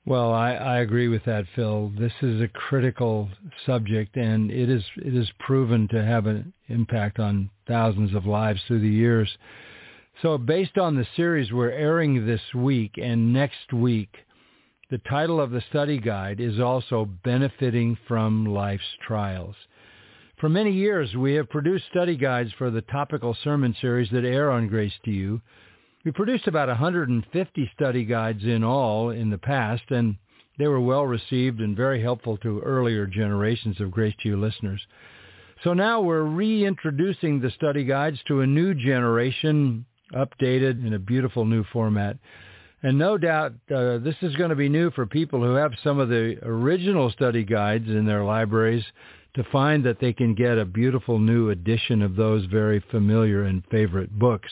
Well, 0.09 0.33
I, 0.33 0.55
I 0.55 0.79
agree 0.79 1.09
with 1.09 1.27
that, 1.27 1.45
Phil. 1.55 1.93
This 1.99 2.15
is 2.23 2.41
a 2.41 2.49
critical 2.49 3.29
subject, 3.67 4.17
and 4.17 4.51
it 4.51 4.71
is 4.71 4.83
it 4.97 5.15
is 5.15 5.31
proven 5.39 5.87
to 5.89 6.03
have 6.03 6.25
an 6.25 6.55
impact 6.69 7.19
on 7.19 7.51
thousands 7.67 8.15
of 8.15 8.25
lives 8.25 8.59
through 8.67 8.81
the 8.81 8.89
years. 8.89 9.29
So, 10.23 10.39
based 10.39 10.79
on 10.79 10.97
the 10.97 11.07
series 11.15 11.53
we're 11.53 11.73
airing 11.73 12.25
this 12.25 12.41
week 12.55 12.93
and 12.97 13.35
next 13.35 13.71
week, 13.71 14.09
the 14.91 14.97
title 15.11 15.43
of 15.43 15.51
the 15.51 15.63
study 15.69 15.99
guide 15.99 16.41
is 16.41 16.59
also 16.59 17.05
Benefiting 17.23 17.99
from 18.09 18.47
Life's 18.47 18.97
Trials. 19.07 19.57
For 20.41 20.49
many 20.49 20.73
years, 20.73 21.15
we 21.17 21.35
have 21.35 21.51
produced 21.51 21.85
study 21.91 22.17
guides 22.17 22.51
for 22.57 22.71
the 22.71 22.81
topical 22.81 23.37
sermon 23.45 23.77
series 23.79 24.09
that 24.13 24.25
air 24.25 24.51
on 24.51 24.69
Grace 24.69 24.95
to 25.05 25.11
You. 25.11 25.43
We 26.05 26.13
produced 26.13 26.47
about 26.47 26.69
150 26.69 27.71
study 27.75 28.05
guides 28.05 28.45
in 28.45 28.63
all 28.63 29.11
in 29.11 29.31
the 29.31 29.39
past, 29.39 29.91
and 29.91 30.17
they 30.59 30.69
were 30.69 30.81
well 30.81 31.05
received 31.07 31.61
and 31.61 31.77
very 31.77 32.01
helpful 32.01 32.37
to 32.39 32.61
earlier 32.61 33.07
generations 33.07 33.81
of 33.81 33.91
Grace 33.91 34.15
to 34.23 34.29
You 34.29 34.37
listeners. 34.37 34.81
So 35.65 35.75
now 35.75 36.01
we're 36.01 36.23
reintroducing 36.23 37.41
the 37.41 37.51
study 37.51 37.85
guides 37.85 38.19
to 38.29 38.43
a 38.43 38.47
new 38.47 38.75
generation, 38.75 39.85
updated 40.15 40.87
in 40.87 40.95
a 40.95 40.99
beautiful 40.99 41.45
new 41.45 41.65
format. 41.73 42.17
And 42.85 42.97
no 42.97 43.19
doubt 43.19 43.55
uh, 43.75 43.99
this 43.99 44.15
is 44.23 44.37
going 44.37 44.51
to 44.51 44.57
be 44.57 44.69
new 44.69 44.93
for 44.93 45.05
people 45.05 45.41
who 45.41 45.55
have 45.55 45.73
some 45.83 45.99
of 45.99 46.09
the 46.09 46.39
original 46.43 47.11
study 47.11 47.43
guides 47.43 47.89
in 47.89 48.07
their 48.07 48.23
libraries 48.23 48.85
to 49.35 49.43
find 49.51 49.85
that 49.85 49.99
they 50.01 50.13
can 50.13 50.35
get 50.35 50.59
a 50.59 50.65
beautiful 50.65 51.19
new 51.19 51.51
edition 51.51 52.03
of 52.03 52.15
those 52.15 52.45
very 52.47 52.83
familiar 52.91 53.45
and 53.45 53.65
favorite 53.69 54.17
books. 54.17 54.51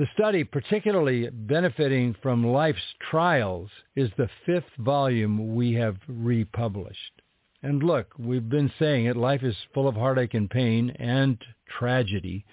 The 0.00 0.08
study, 0.14 0.44
particularly 0.44 1.28
benefiting 1.28 2.16
from 2.22 2.42
life's 2.42 2.80
trials, 3.10 3.68
is 3.94 4.08
the 4.16 4.30
fifth 4.46 4.74
volume 4.78 5.54
we 5.54 5.74
have 5.74 5.98
republished. 6.08 7.20
And 7.62 7.82
look, 7.82 8.14
we've 8.18 8.48
been 8.48 8.72
saying 8.78 9.04
it, 9.04 9.16
life 9.18 9.42
is 9.42 9.54
full 9.74 9.86
of 9.86 9.96
heartache 9.96 10.32
and 10.32 10.48
pain 10.48 10.88
and 10.98 11.36
tragedy. 11.78 12.46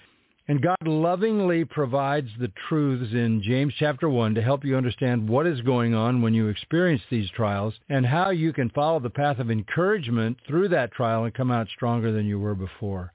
And 0.46 0.60
God 0.60 0.76
lovingly 0.84 1.64
provides 1.64 2.28
the 2.38 2.52
truths 2.68 3.14
in 3.14 3.40
James 3.42 3.72
chapter 3.78 4.10
1 4.10 4.34
to 4.34 4.42
help 4.42 4.62
you 4.62 4.76
understand 4.76 5.26
what 5.26 5.46
is 5.46 5.62
going 5.62 5.94
on 5.94 6.20
when 6.20 6.34
you 6.34 6.48
experience 6.48 7.02
these 7.08 7.30
trials 7.30 7.72
and 7.88 8.04
how 8.04 8.28
you 8.28 8.52
can 8.52 8.68
follow 8.68 9.00
the 9.00 9.08
path 9.08 9.38
of 9.38 9.50
encouragement 9.50 10.36
through 10.46 10.68
that 10.68 10.92
trial 10.92 11.24
and 11.24 11.32
come 11.32 11.50
out 11.50 11.68
stronger 11.68 12.12
than 12.12 12.26
you 12.26 12.38
were 12.38 12.54
before 12.54 13.10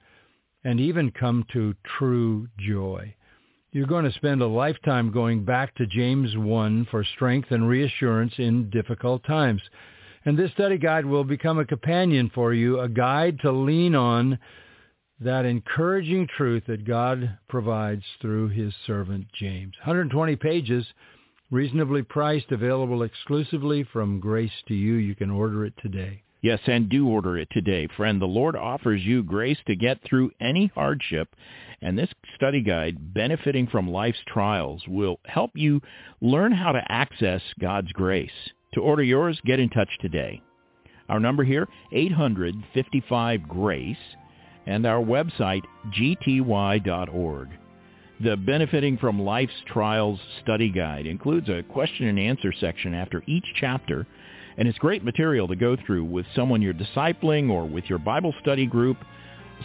and 0.64 0.80
even 0.80 1.12
come 1.12 1.46
to 1.52 1.72
true 1.84 2.48
joy. 2.58 3.14
You're 3.74 3.88
going 3.88 4.04
to 4.04 4.12
spend 4.12 4.40
a 4.40 4.46
lifetime 4.46 5.10
going 5.10 5.44
back 5.44 5.74
to 5.74 5.86
James 5.88 6.36
1 6.36 6.86
for 6.92 7.02
strength 7.02 7.50
and 7.50 7.68
reassurance 7.68 8.32
in 8.38 8.70
difficult 8.70 9.24
times. 9.24 9.60
And 10.24 10.38
this 10.38 10.52
study 10.52 10.78
guide 10.78 11.04
will 11.04 11.24
become 11.24 11.58
a 11.58 11.64
companion 11.64 12.30
for 12.32 12.54
you, 12.54 12.78
a 12.78 12.88
guide 12.88 13.40
to 13.40 13.50
lean 13.50 13.96
on 13.96 14.38
that 15.18 15.44
encouraging 15.44 16.28
truth 16.36 16.62
that 16.68 16.86
God 16.86 17.36
provides 17.48 18.04
through 18.20 18.50
his 18.50 18.72
servant 18.86 19.26
James. 19.34 19.74
120 19.78 20.36
pages, 20.36 20.86
reasonably 21.50 22.02
priced, 22.02 22.52
available 22.52 23.02
exclusively 23.02 23.82
from 23.92 24.20
Grace 24.20 24.52
to 24.68 24.74
You. 24.74 24.94
You 24.94 25.16
can 25.16 25.32
order 25.32 25.64
it 25.64 25.74
today. 25.82 26.22
Yes, 26.44 26.60
and 26.66 26.88
do 26.90 27.08
order 27.08 27.38
it 27.38 27.48
today, 27.52 27.88
friend. 27.96 28.20
The 28.20 28.26
Lord 28.26 28.54
offers 28.54 29.02
you 29.02 29.22
grace 29.22 29.56
to 29.66 29.74
get 29.74 30.02
through 30.04 30.30
any 30.42 30.70
hardship, 30.74 31.34
and 31.80 31.98
this 31.98 32.10
study 32.34 32.60
guide, 32.60 33.14
Benefiting 33.14 33.66
from 33.66 33.88
Life's 33.88 34.18
Trials, 34.26 34.82
will 34.86 35.20
help 35.24 35.52
you 35.54 35.80
learn 36.20 36.52
how 36.52 36.72
to 36.72 36.92
access 36.92 37.40
God's 37.58 37.90
grace. 37.92 38.28
To 38.74 38.82
order 38.82 39.02
yours, 39.02 39.40
get 39.46 39.58
in 39.58 39.70
touch 39.70 39.88
today. 40.02 40.42
Our 41.08 41.18
number 41.18 41.44
here, 41.44 41.66
855-GRACE 41.94 43.96
and 44.66 44.84
our 44.84 45.02
website, 45.02 45.62
gty.org. 45.98 47.48
The 48.20 48.36
Benefiting 48.36 48.98
from 48.98 49.18
Life's 49.18 49.62
Trials 49.66 50.20
study 50.42 50.68
guide 50.68 51.06
includes 51.06 51.48
a 51.48 51.62
question 51.62 52.06
and 52.06 52.18
answer 52.18 52.52
section 52.52 52.92
after 52.92 53.22
each 53.26 53.46
chapter, 53.58 54.06
and 54.56 54.68
it's 54.68 54.78
great 54.78 55.04
material 55.04 55.48
to 55.48 55.56
go 55.56 55.76
through 55.86 56.04
with 56.04 56.26
someone 56.34 56.62
you're 56.62 56.74
discipling 56.74 57.50
or 57.50 57.66
with 57.68 57.84
your 57.86 57.98
Bible 57.98 58.34
study 58.40 58.66
group. 58.66 58.96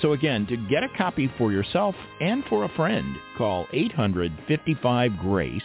So 0.01 0.13
again, 0.13 0.45
to 0.47 0.57
get 0.69 0.83
a 0.83 0.89
copy 0.97 1.31
for 1.37 1.51
yourself 1.51 1.95
and 2.21 2.43
for 2.45 2.63
a 2.63 2.69
friend, 2.69 3.15
call 3.37 3.65
855-GRACE 3.73 5.61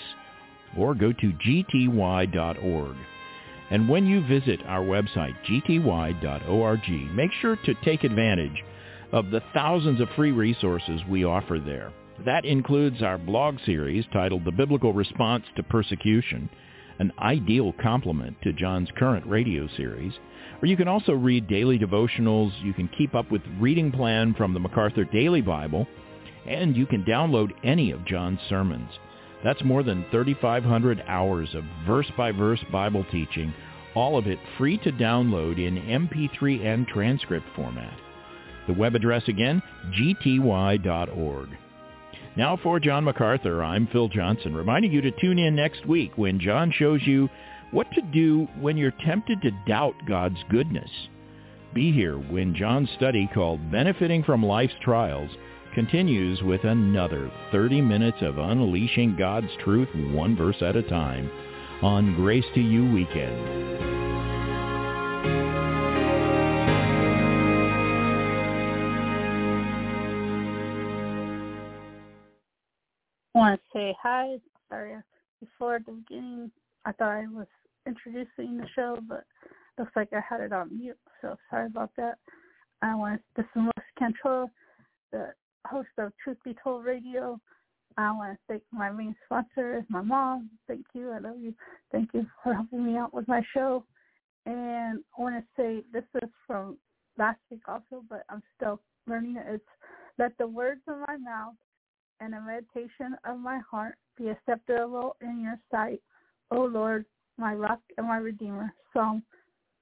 or 0.77 0.95
go 0.95 1.13
to 1.13 1.33
gty.org. 1.47 2.97
And 3.71 3.89
when 3.89 4.07
you 4.07 4.27
visit 4.27 4.61
our 4.67 4.83
website, 4.83 5.35
gty.org, 5.49 7.15
make 7.15 7.33
sure 7.41 7.57
to 7.57 7.75
take 7.85 8.05
advantage 8.05 8.63
of 9.13 9.31
the 9.31 9.43
thousands 9.55 10.01
of 10.01 10.09
free 10.17 10.33
resources 10.33 11.01
we 11.09 11.25
offer 11.25 11.59
there. 11.65 11.93
That 12.25 12.45
includes 12.45 13.03
our 13.03 13.19
blog 13.19 13.57
series 13.65 14.05
titled 14.13 14.45
The 14.45 14.53
Biblical 14.53 14.93
Response 14.93 15.45
to 15.57 15.63
Persecution, 15.63 16.49
an 16.99 17.13
ideal 17.19 17.73
complement 17.81 18.37
to 18.43 18.53
John's 18.53 18.89
current 18.97 19.27
radio 19.27 19.69
series. 19.77 20.13
Or 20.63 20.67
you 20.67 20.77
can 20.77 20.89
also 20.89 21.13
read 21.13 21.49
daily 21.49 21.79
devotionals, 21.79 22.53
you 22.63 22.73
can 22.73 22.89
keep 22.97 23.15
up 23.15 23.31
with 23.31 23.43
reading 23.59 23.91
plan 23.91 24.35
from 24.35 24.55
the 24.55 24.61
MacArthur 24.61 25.05
Daily 25.05 25.41
Bible, 25.41 25.87
and 26.47 26.77
you 26.77 26.87
can 26.87 27.05
download 27.05 27.53
any 27.63 27.91
of 27.91 28.05
John's 28.05 28.41
sermons. 28.49 28.91
That's 29.43 29.65
more 29.65 29.83
than 29.83 30.07
3,500 30.11 31.05
hours 31.07 31.55
of 31.55 31.65
verse-by-verse 31.87 32.65
Bible 32.73 33.05
teaching, 33.11 33.53
all 33.95 34.17
of 34.17 34.27
it 34.27 34.39
free 34.57 34.79
to 34.79 34.93
download 34.93 35.65
in 35.65 35.77
MP3 35.77 36.65
and 36.65 36.87
transcript 36.87 37.47
format. 37.55 37.93
The 38.67 38.73
web 38.73 38.95
address 38.95 39.23
again, 39.29 39.63
gty.org. 39.93 41.49
Now 42.37 42.57
for 42.57 42.81
John 42.81 43.05
MacArthur, 43.05 43.63
I'm 43.63 43.87
Phil 43.87 44.09
Johnson, 44.09 44.57
reminding 44.57 44.91
you 44.91 45.01
to 45.03 45.13
tune 45.13 45.39
in 45.39 45.55
next 45.55 45.87
week 45.87 46.19
when 46.19 46.41
John 46.41 46.73
shows 46.73 47.01
you 47.05 47.29
what 47.71 47.87
to 47.93 48.03
do 48.03 48.49
when 48.59 48.77
you're 48.77 48.93
tempted 49.07 49.41
to 49.43 49.53
doubt 49.69 49.95
God's 50.09 50.39
goodness. 50.51 50.91
Be 51.75 51.93
here 51.93 52.17
when 52.17 52.55
John's 52.57 52.91
study 52.97 53.31
called 53.33 53.71
Benefiting 53.71 54.25
from 54.25 54.45
Life's 54.45 54.75
Trials 54.83 55.31
continues 55.77 56.43
with 56.43 56.65
another 56.65 57.31
30 57.53 57.81
minutes 57.81 58.19
of 58.21 58.39
unleashing 58.39 59.17
God's 59.17 59.51
truth 59.63 59.89
one 59.95 60.37
verse 60.37 60.61
at 60.61 60.77
a 60.77 60.83
time 60.83 61.31
on 61.83 62.17
Grace 62.17 62.45
to 62.55 62.61
You 62.61 62.93
Weekend. 62.93 64.14
Want 73.45 73.61
to 73.61 73.79
say 73.79 73.97
hi. 74.03 74.37
Sorry, 74.71 74.95
before 75.41 75.79
the 75.85 75.93
beginning, 75.93 76.51
I 76.87 76.93
thought 76.93 77.11
I 77.11 77.27
was 77.27 77.47
introducing 77.87 78.57
the 78.57 78.67
show, 78.75 78.99
but 79.07 79.25
looks 79.79 79.93
like 79.95 80.09
I 80.13 80.21
had 80.27 80.41
it 80.41 80.53
on 80.53 80.75
mute. 80.75 80.97
So 81.21 81.37
sorry 81.51 81.67
about 81.67 81.91
that. 81.99 82.15
I 82.81 82.95
want 82.95 83.21
to, 83.21 83.25
this 83.37 83.45
is 83.45 83.57
Melissa 83.57 83.99
Cantrell, 83.99 84.51
the 85.13 85.35
host 85.67 85.89
of 85.99 86.13
Truth 86.23 86.39
Be 86.43 86.57
Told 86.63 86.87
Radio. 86.87 87.39
I 87.99 88.13
want 88.13 88.33
to 88.33 88.39
thank 88.49 88.63
my 88.73 88.91
main 88.91 89.15
sponsor, 89.27 89.85
my 89.91 90.01
mom. 90.01 90.49
Thank 90.67 90.87
you. 90.95 91.11
I 91.11 91.19
love 91.19 91.39
you. 91.39 91.55
Thank 91.93 92.15
you 92.15 92.27
for 92.43 92.55
helping 92.55 92.85
me 92.85 92.97
out 92.97 93.13
with 93.13 93.29
my 93.29 93.43
show. 93.53 93.85
And 94.47 95.01
I 95.19 95.23
want 95.23 95.37
to 95.37 95.45
say 95.55 95.85
this 95.93 96.05
is 96.23 96.31
from 96.47 96.79
last 97.19 97.41
week 97.51 97.63
also, 97.69 98.05
but 98.09 98.25
I'm 98.31 98.43
still 98.57 98.81
learning 99.07 99.37
it. 99.37 99.45
It's 99.55 99.65
let 100.19 100.33
the 100.39 100.47
words 100.47 100.81
of 100.89 100.97
my 101.07 101.19
mouth 101.19 101.55
and 102.21 102.33
the 102.33 102.41
meditation 102.41 103.17
of 103.25 103.39
my 103.39 103.59
heart 103.71 103.97
be 104.17 104.29
acceptable 104.29 105.17
in 105.21 105.43
your 105.43 105.59
sight, 105.71 106.01
O 106.51 106.61
Lord, 106.61 107.05
my 107.37 107.55
rock 107.55 107.81
and 107.99 108.07
my 108.07 108.19
redeemer. 108.19 108.73
Psalm 108.93 109.23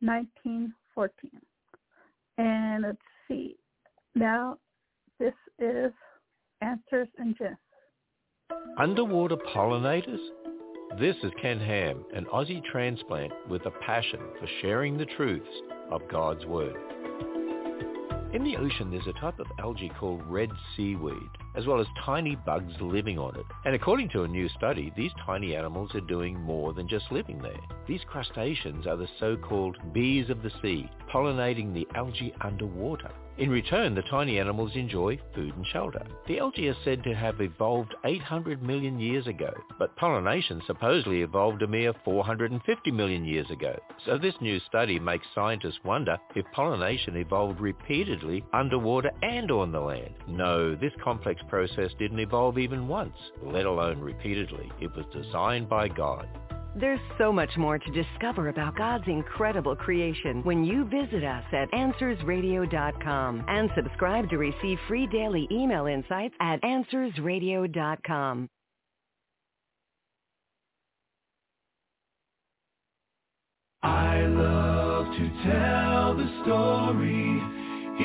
19:14. 0.02 0.70
And 2.38 2.82
let's 2.82 2.98
see. 3.28 3.56
Now, 4.14 4.58
this 5.18 5.34
is 5.58 5.92
Answers 6.60 7.08
in 7.18 7.34
Genesis. 7.34 7.58
Underwater 8.78 9.36
pollinators? 9.36 10.20
This 10.98 11.16
is 11.24 11.32
Ken 11.40 11.58
Ham, 11.58 12.04
an 12.14 12.26
Aussie 12.26 12.62
transplant 12.64 13.32
with 13.48 13.66
a 13.66 13.70
passion 13.84 14.20
for 14.38 14.46
sharing 14.60 14.96
the 14.96 15.06
truths 15.16 15.48
of 15.90 16.02
God's 16.08 16.44
Word. 16.46 16.76
In 18.32 18.44
the 18.44 18.56
ocean, 18.56 18.90
there's 18.90 19.06
a 19.06 19.20
type 19.20 19.38
of 19.40 19.46
algae 19.58 19.92
called 20.00 20.22
red 20.26 20.50
seaweed, 20.74 21.28
as 21.54 21.66
well 21.66 21.80
as 21.80 21.86
tiny 22.02 22.34
bugs 22.34 22.72
living 22.80 23.18
on 23.18 23.36
it. 23.36 23.44
And 23.66 23.74
according 23.74 24.08
to 24.10 24.22
a 24.22 24.28
new 24.28 24.48
study, 24.48 24.90
these 24.96 25.12
tiny 25.26 25.54
animals 25.54 25.94
are 25.94 26.00
doing 26.00 26.40
more 26.40 26.72
than 26.72 26.88
just 26.88 27.12
living 27.12 27.38
there. 27.42 27.60
These 27.86 28.00
crustaceans 28.06 28.86
are 28.86 28.96
the 28.96 29.08
so-called 29.20 29.76
bees 29.92 30.30
of 30.30 30.42
the 30.42 30.50
sea, 30.62 30.88
pollinating 31.12 31.74
the 31.74 31.86
algae 31.94 32.32
underwater. 32.40 33.10
In 33.38 33.48
return, 33.48 33.94
the 33.94 34.02
tiny 34.02 34.38
animals 34.38 34.76
enjoy 34.76 35.18
food 35.34 35.56
and 35.56 35.66
shelter. 35.66 36.04
The 36.26 36.38
algae 36.38 36.68
is 36.68 36.76
said 36.84 37.02
to 37.04 37.14
have 37.14 37.40
evolved 37.40 37.94
800 38.04 38.62
million 38.62 39.00
years 39.00 39.26
ago, 39.26 39.52
but 39.78 39.96
pollination 39.96 40.60
supposedly 40.66 41.22
evolved 41.22 41.62
a 41.62 41.66
mere 41.66 41.94
450 42.04 42.90
million 42.90 43.24
years 43.24 43.50
ago. 43.50 43.74
So 44.04 44.18
this 44.18 44.34
new 44.42 44.60
study 44.60 44.98
makes 44.98 45.26
scientists 45.34 45.80
wonder 45.82 46.18
if 46.34 46.44
pollination 46.52 47.16
evolved 47.16 47.58
repeatedly 47.58 48.44
underwater 48.52 49.10
and 49.22 49.50
on 49.50 49.72
the 49.72 49.80
land. 49.80 50.14
No, 50.28 50.74
this 50.74 50.92
complex 51.02 51.40
process 51.48 51.90
didn't 51.98 52.20
evolve 52.20 52.58
even 52.58 52.86
once, 52.86 53.16
let 53.42 53.64
alone 53.64 53.98
repeatedly. 54.00 54.70
It 54.78 54.94
was 54.94 55.06
designed 55.10 55.70
by 55.70 55.88
God. 55.88 56.28
There's 56.74 57.00
so 57.18 57.30
much 57.30 57.50
more 57.58 57.78
to 57.78 57.90
discover 57.90 58.48
about 58.48 58.76
God's 58.76 59.04
incredible 59.06 59.76
creation 59.76 60.42
when 60.42 60.64
you 60.64 60.84
visit 60.86 61.22
us 61.22 61.44
at 61.52 61.70
AnswersRadio.com 61.72 63.44
and 63.46 63.70
subscribe 63.76 64.30
to 64.30 64.38
receive 64.38 64.78
free 64.88 65.06
daily 65.06 65.46
email 65.50 65.84
insights 65.84 66.34
at 66.40 66.62
AnswersRadio.com. 66.62 68.48
I 73.82 74.20
love 74.22 75.06
to 75.12 75.30
tell 75.44 76.16
the 76.16 76.42
story. 76.42 77.42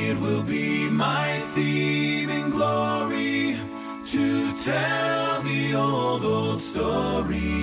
It 0.10 0.20
will 0.20 0.44
be 0.44 0.90
my 0.90 1.54
theme 1.56 2.30
and 2.30 2.52
glory 2.52 3.56
to 4.12 4.64
tell 4.66 5.44
the 5.44 5.74
old, 5.74 6.26
old 6.26 6.62
story 6.74 7.57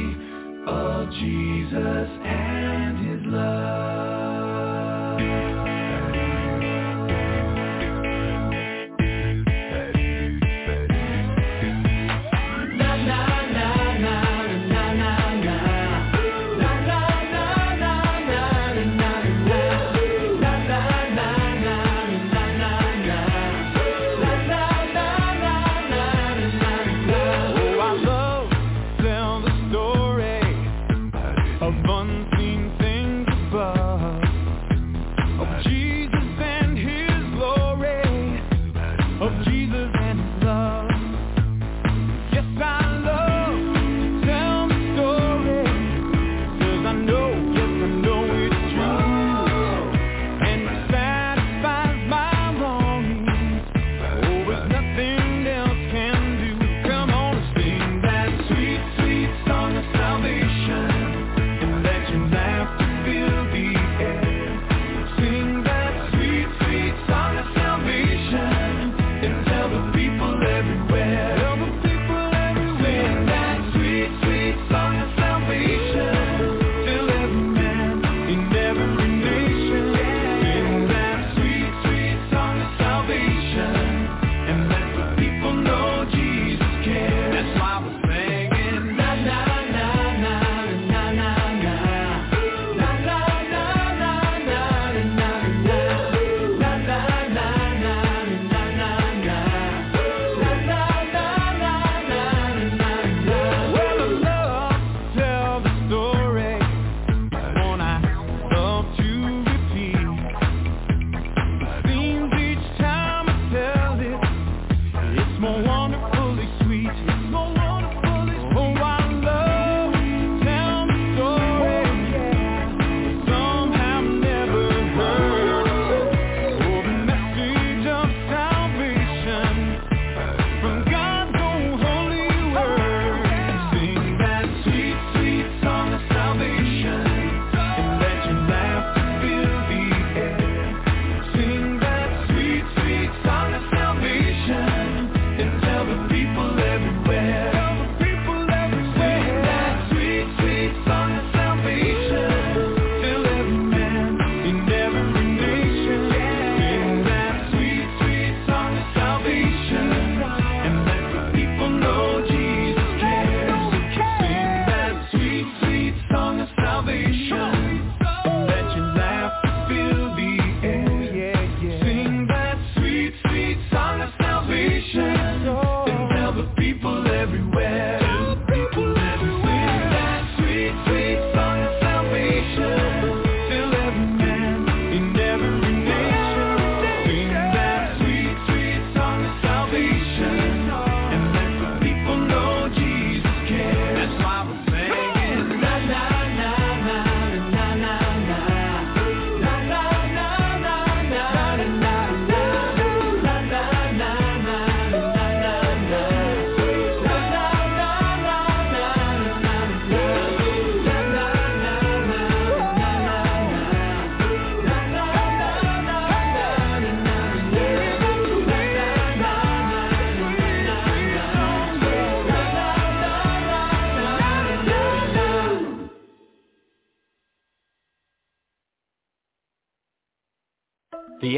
of 0.66 1.10
Jesus 1.10 2.08
and 2.24 2.98
his 3.06 3.26
love. 3.26 4.03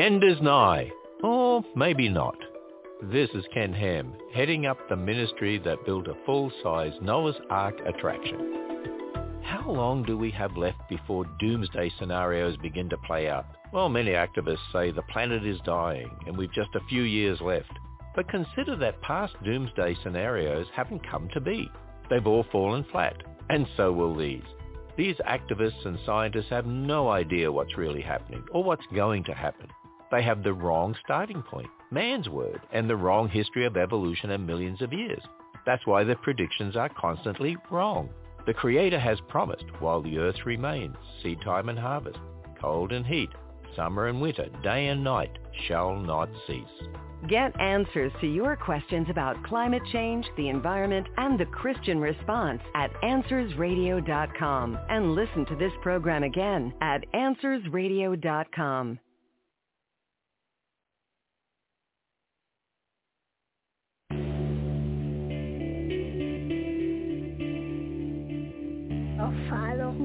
End 0.06 0.22
is 0.22 0.40
nigh. 0.40 0.88
Or 1.24 1.64
maybe 1.74 2.08
not. 2.08 2.36
This 3.02 3.28
is 3.34 3.44
Ken 3.52 3.72
Ham, 3.72 4.14
heading 4.32 4.64
up 4.64 4.78
the 4.88 4.94
ministry 4.94 5.58
that 5.64 5.84
built 5.84 6.06
a 6.06 6.14
full-size 6.24 6.92
Noah's 7.02 7.34
Ark 7.50 7.74
attraction. 7.84 9.40
How 9.42 9.68
long 9.68 10.04
do 10.04 10.16
we 10.16 10.30
have 10.30 10.56
left 10.56 10.78
before 10.88 11.24
doomsday 11.40 11.90
scenarios 11.98 12.56
begin 12.58 12.88
to 12.90 12.96
play 12.98 13.28
out? 13.28 13.46
Well, 13.72 13.88
many 13.88 14.12
activists 14.12 14.72
say 14.72 14.92
the 14.92 15.02
planet 15.10 15.44
is 15.44 15.58
dying 15.64 16.16
and 16.24 16.38
we've 16.38 16.52
just 16.52 16.76
a 16.76 16.86
few 16.88 17.02
years 17.02 17.40
left. 17.40 17.72
But 18.14 18.28
consider 18.28 18.76
that 18.76 19.02
past 19.02 19.34
doomsday 19.44 19.96
scenarios 20.04 20.68
haven't 20.72 21.10
come 21.10 21.28
to 21.34 21.40
be. 21.40 21.68
They've 22.08 22.28
all 22.28 22.46
fallen 22.52 22.86
flat, 22.92 23.16
and 23.50 23.66
so 23.76 23.90
will 23.90 24.14
these. 24.14 24.44
These 24.96 25.16
activists 25.28 25.84
and 25.84 25.98
scientists 26.06 26.50
have 26.50 26.64
no 26.64 27.08
idea 27.08 27.50
what's 27.50 27.76
really 27.76 28.02
happening 28.02 28.44
or 28.52 28.62
what's 28.62 28.86
going 28.94 29.24
to 29.24 29.34
happen. 29.34 29.68
They 30.10 30.22
have 30.22 30.42
the 30.42 30.52
wrong 30.52 30.94
starting 31.04 31.42
point, 31.42 31.68
man's 31.90 32.28
word, 32.28 32.60
and 32.72 32.88
the 32.88 32.96
wrong 32.96 33.28
history 33.28 33.66
of 33.66 33.76
evolution 33.76 34.30
and 34.30 34.46
millions 34.46 34.82
of 34.82 34.92
years. 34.92 35.22
That's 35.64 35.86
why 35.86 36.04
their 36.04 36.16
predictions 36.16 36.76
are 36.76 36.88
constantly 36.88 37.56
wrong. 37.70 38.08
The 38.46 38.54
Creator 38.54 39.00
has 39.00 39.18
promised 39.28 39.64
while 39.80 40.00
the 40.00 40.18
earth 40.18 40.46
remains, 40.46 40.96
seed 41.22 41.40
time 41.42 41.68
and 41.68 41.78
harvest, 41.78 42.18
cold 42.60 42.92
and 42.92 43.04
heat, 43.04 43.30
summer 43.74 44.06
and 44.06 44.20
winter, 44.20 44.46
day 44.62 44.86
and 44.88 45.02
night 45.02 45.36
shall 45.66 45.96
not 45.96 46.28
cease. 46.46 46.88
Get 47.28 47.58
answers 47.60 48.12
to 48.20 48.26
your 48.28 48.54
questions 48.56 49.08
about 49.10 49.42
climate 49.42 49.82
change, 49.92 50.26
the 50.36 50.48
environment, 50.48 51.08
and 51.16 51.38
the 51.40 51.46
Christian 51.46 51.98
response 51.98 52.60
at 52.74 52.92
AnswersRadio.com 53.02 54.78
and 54.88 55.14
listen 55.14 55.44
to 55.46 55.56
this 55.56 55.72
program 55.82 56.22
again 56.22 56.72
at 56.80 57.04
AnswersRadio.com. 57.12 59.00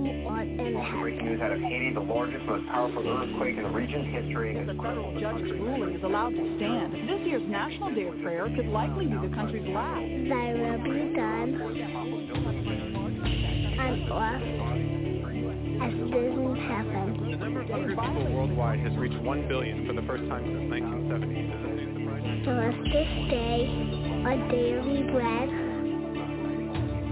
Father 0.02 0.42
in 0.42 0.74
Breaking 1.00 1.26
news 1.26 1.42
out 1.42 1.52
of 1.52 1.60
Haiti, 1.62 1.93
the 1.93 1.99
largest, 2.02 2.43
most 2.45 2.66
powerful 2.68 3.08
earthquake 3.08 3.58
in 3.58 3.64
the 3.64 3.70
region's 3.70 4.08
history. 4.10 4.54
The 4.66 4.74
federal 4.74 5.14
judge's 5.20 5.52
ruling 5.62 5.95
is 5.95 6.04
allowed 6.04 6.34
to 6.34 6.58
stand. 6.58 6.93
This 7.08 7.22
year's 7.22 7.43
National 7.45 7.93
Day 7.93 8.08
of 8.08 8.20
Prayer 8.22 8.49
could 8.56 8.66
likely 8.68 9.06
be 9.06 9.14
the 9.14 9.30
country's 9.36 9.68
last. 9.70 10.02
Thy 10.02 10.54
will 10.58 10.80
be 10.82 11.14
done 11.14 11.62
on 11.62 11.78
earth 14.10 14.41
as 15.82 15.93
it 15.93 16.14
is 16.18 16.34
in 16.34 16.56
heaven. 16.66 17.30
The 17.32 17.38
number 17.38 17.62
of 17.62 17.70
hungry 17.70 17.95
people 17.95 18.26
worldwide 18.34 18.80
has 18.80 18.97
reached 18.97 19.22
1 19.22 19.47
billion 19.47 19.86
for 19.86 19.93
the 19.93 20.02
first 20.08 20.28
time 20.30 20.45
since 20.45 20.66
1970. 20.66 22.41
Give 22.41 22.58
us 22.58 22.74
this 22.89 23.12
day 23.30 23.70
our 24.26 24.34
daily 24.49 25.06
bread 25.12 25.70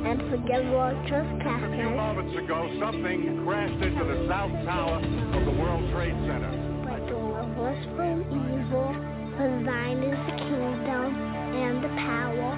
and 0.06 0.20
forgive 0.30 0.74
our 0.74 0.94
trespasses. 1.08 1.70
A 1.70 1.76
few 1.76 1.90
moments 1.92 2.36
ago, 2.38 2.70
something 2.80 3.44
crashed 3.46 3.82
into 3.84 4.04
the 4.04 4.28
south 4.28 4.52
tower 4.66 4.98
of 4.98 5.46
the 5.46 5.52
World 5.60 5.84
Trade 5.92 6.16
Center. 6.28 6.52
But 6.88 7.06
deliver 7.08 7.70
us 7.70 7.82
from 7.96 8.22
evil, 8.32 8.96
for 9.36 9.50
thine 9.66 10.00
is 10.04 10.20
the 10.28 10.36
kingdom 10.38 11.10
and 11.16 11.84
the 11.84 11.90
power 11.90 12.52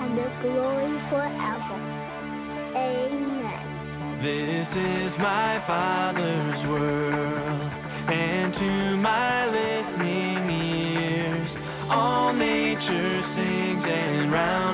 and 0.00 0.18
the 0.18 0.28
glory 0.42 0.94
forever. 1.10 1.78
Amen. 2.76 3.70
This 4.22 4.68
is 4.76 5.12
my 5.18 5.62
Father's 5.66 6.68
world, 6.68 7.72
and 8.10 8.52
to 8.52 8.96
my 8.98 9.46
listening 9.46 10.50
ears, 10.50 11.50
all 11.88 12.32
nature 12.34 13.22
sings 13.34 13.84
and 13.88 14.30
round 14.30 14.69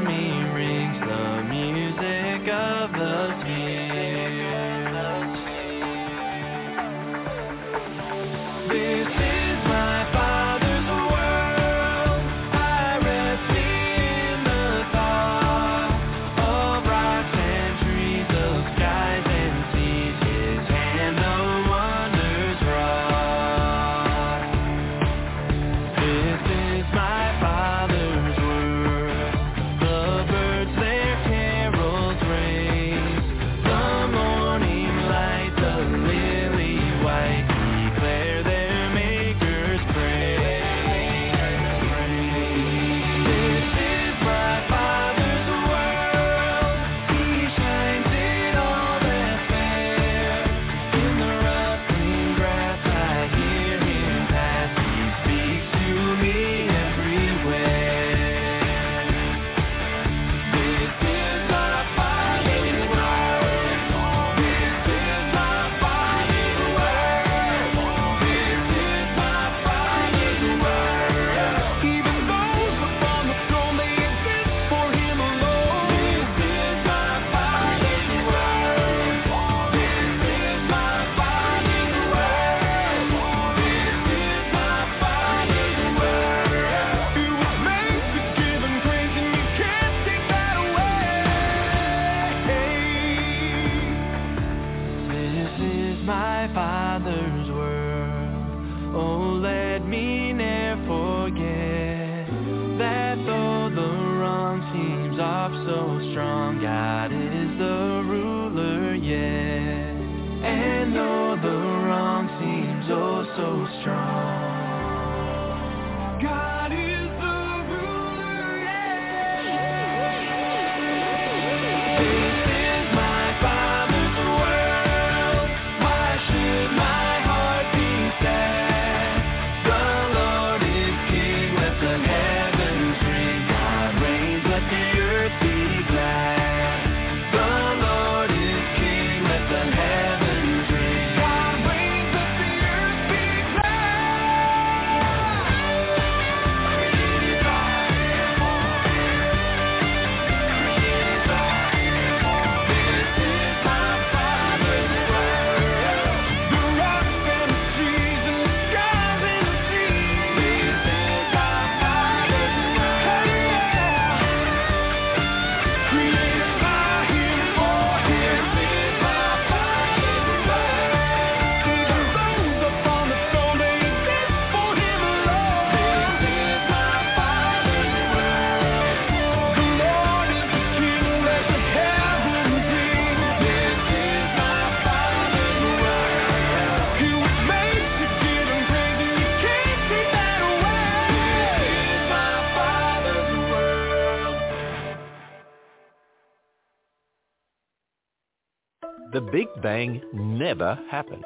Bang 199.66 200.00
never 200.12 200.78
happened. 200.88 201.24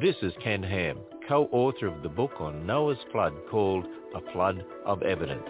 This 0.00 0.14
is 0.22 0.32
Ken 0.40 0.62
Ham, 0.62 0.98
co-author 1.28 1.88
of 1.88 2.04
the 2.04 2.08
book 2.08 2.30
on 2.38 2.64
Noah's 2.64 3.00
flood 3.10 3.34
called 3.50 3.84
A 4.14 4.32
Flood 4.32 4.64
of 4.86 5.02
Evidence. 5.02 5.48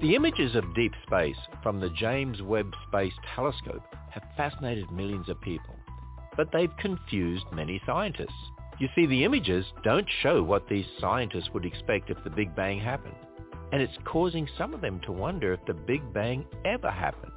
The 0.00 0.14
images 0.14 0.56
of 0.56 0.74
deep 0.74 0.94
space 1.06 1.36
from 1.62 1.80
the 1.80 1.90
James 1.90 2.40
Webb 2.40 2.72
Space 2.88 3.12
Telescope 3.34 3.82
have 4.10 4.22
fascinated 4.38 4.90
millions 4.90 5.28
of 5.28 5.38
people, 5.42 5.76
but 6.34 6.48
they've 6.50 6.74
confused 6.78 7.44
many 7.52 7.78
scientists. 7.84 8.30
You 8.78 8.88
see, 8.94 9.04
the 9.04 9.24
images 9.24 9.66
don't 9.84 10.08
show 10.22 10.42
what 10.42 10.66
these 10.66 10.86
scientists 10.98 11.50
would 11.52 11.66
expect 11.66 12.08
if 12.08 12.24
the 12.24 12.30
Big 12.30 12.56
Bang 12.56 12.80
happened, 12.80 13.16
and 13.70 13.82
it's 13.82 13.98
causing 14.06 14.48
some 14.56 14.72
of 14.72 14.80
them 14.80 15.02
to 15.04 15.12
wonder 15.12 15.52
if 15.52 15.60
the 15.66 15.74
Big 15.74 16.14
Bang 16.14 16.46
ever 16.64 16.90
happened. 16.90 17.32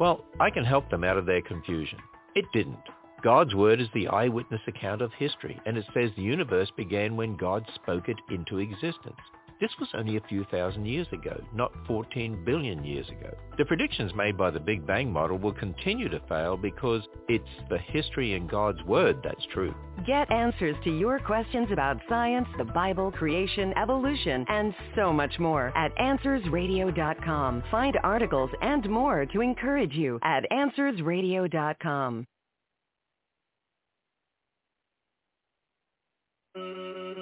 Well, 0.00 0.24
I 0.40 0.48
can 0.48 0.64
help 0.64 0.88
them 0.88 1.04
out 1.04 1.18
of 1.18 1.26
their 1.26 1.42
confusion. 1.42 1.98
It 2.34 2.46
didn't. 2.54 2.78
God's 3.22 3.54
word 3.54 3.80
is 3.80 3.86
the 3.94 4.08
eyewitness 4.08 4.62
account 4.66 5.00
of 5.00 5.12
history, 5.12 5.60
and 5.64 5.78
it 5.78 5.84
says 5.94 6.10
the 6.16 6.22
universe 6.22 6.72
began 6.76 7.16
when 7.16 7.36
God 7.36 7.64
spoke 7.76 8.08
it 8.08 8.16
into 8.30 8.58
existence. 8.58 9.20
This 9.60 9.70
was 9.78 9.90
only 9.94 10.16
a 10.16 10.28
few 10.28 10.42
thousand 10.50 10.86
years 10.86 11.06
ago, 11.12 11.40
not 11.54 11.70
14 11.86 12.44
billion 12.44 12.84
years 12.84 13.08
ago. 13.08 13.32
The 13.58 13.64
predictions 13.64 14.12
made 14.12 14.36
by 14.36 14.50
the 14.50 14.58
Big 14.58 14.84
Bang 14.84 15.12
model 15.12 15.38
will 15.38 15.52
continue 15.52 16.08
to 16.08 16.18
fail 16.28 16.56
because 16.56 17.02
it's 17.28 17.44
the 17.70 17.78
history 17.78 18.34
in 18.34 18.48
God's 18.48 18.82
Word 18.82 19.20
that's 19.22 19.46
true. 19.52 19.72
Get 20.04 20.28
answers 20.32 20.74
to 20.82 20.90
your 20.90 21.20
questions 21.20 21.68
about 21.70 22.00
science, 22.08 22.48
the 22.58 22.64
Bible, 22.64 23.12
creation, 23.12 23.72
evolution, 23.78 24.44
and 24.48 24.74
so 24.96 25.12
much 25.12 25.38
more 25.38 25.72
at 25.76 25.94
AnswersRadio.com. 25.94 27.62
Find 27.70 27.98
articles 28.02 28.50
and 28.62 28.90
more 28.90 29.26
to 29.26 29.40
encourage 29.42 29.92
you 29.92 30.18
at 30.24 30.42
AnswersRadio.com. 30.50 32.26
Lord, 36.54 37.21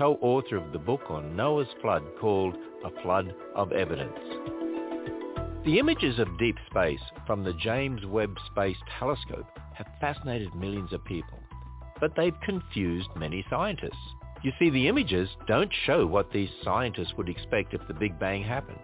co-author 0.00 0.56
of 0.56 0.72
the 0.72 0.78
book 0.78 1.02
on 1.10 1.36
Noah's 1.36 1.68
flood 1.82 2.02
called 2.18 2.56
A 2.86 3.02
Flood 3.02 3.34
of 3.54 3.70
Evidence. 3.70 4.16
The 5.66 5.78
images 5.78 6.18
of 6.18 6.38
deep 6.38 6.56
space 6.70 7.02
from 7.26 7.44
the 7.44 7.52
James 7.52 8.06
Webb 8.06 8.34
Space 8.50 8.78
Telescope 8.98 9.44
have 9.74 9.86
fascinated 10.00 10.54
millions 10.54 10.94
of 10.94 11.04
people, 11.04 11.38
but 12.00 12.12
they've 12.16 12.40
confused 12.42 13.10
many 13.14 13.44
scientists. 13.50 13.92
You 14.42 14.52
see, 14.58 14.70
the 14.70 14.88
images 14.88 15.28
don't 15.46 15.70
show 15.84 16.06
what 16.06 16.32
these 16.32 16.48
scientists 16.64 17.12
would 17.18 17.28
expect 17.28 17.74
if 17.74 17.86
the 17.86 17.92
Big 17.92 18.18
Bang 18.18 18.42
happened, 18.42 18.80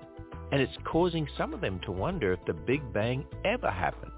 and 0.52 0.60
it's 0.60 0.76
causing 0.84 1.26
some 1.38 1.54
of 1.54 1.62
them 1.62 1.80
to 1.86 1.92
wonder 1.92 2.34
if 2.34 2.44
the 2.46 2.52
Big 2.52 2.92
Bang 2.92 3.24
ever 3.42 3.70
happened. 3.70 4.12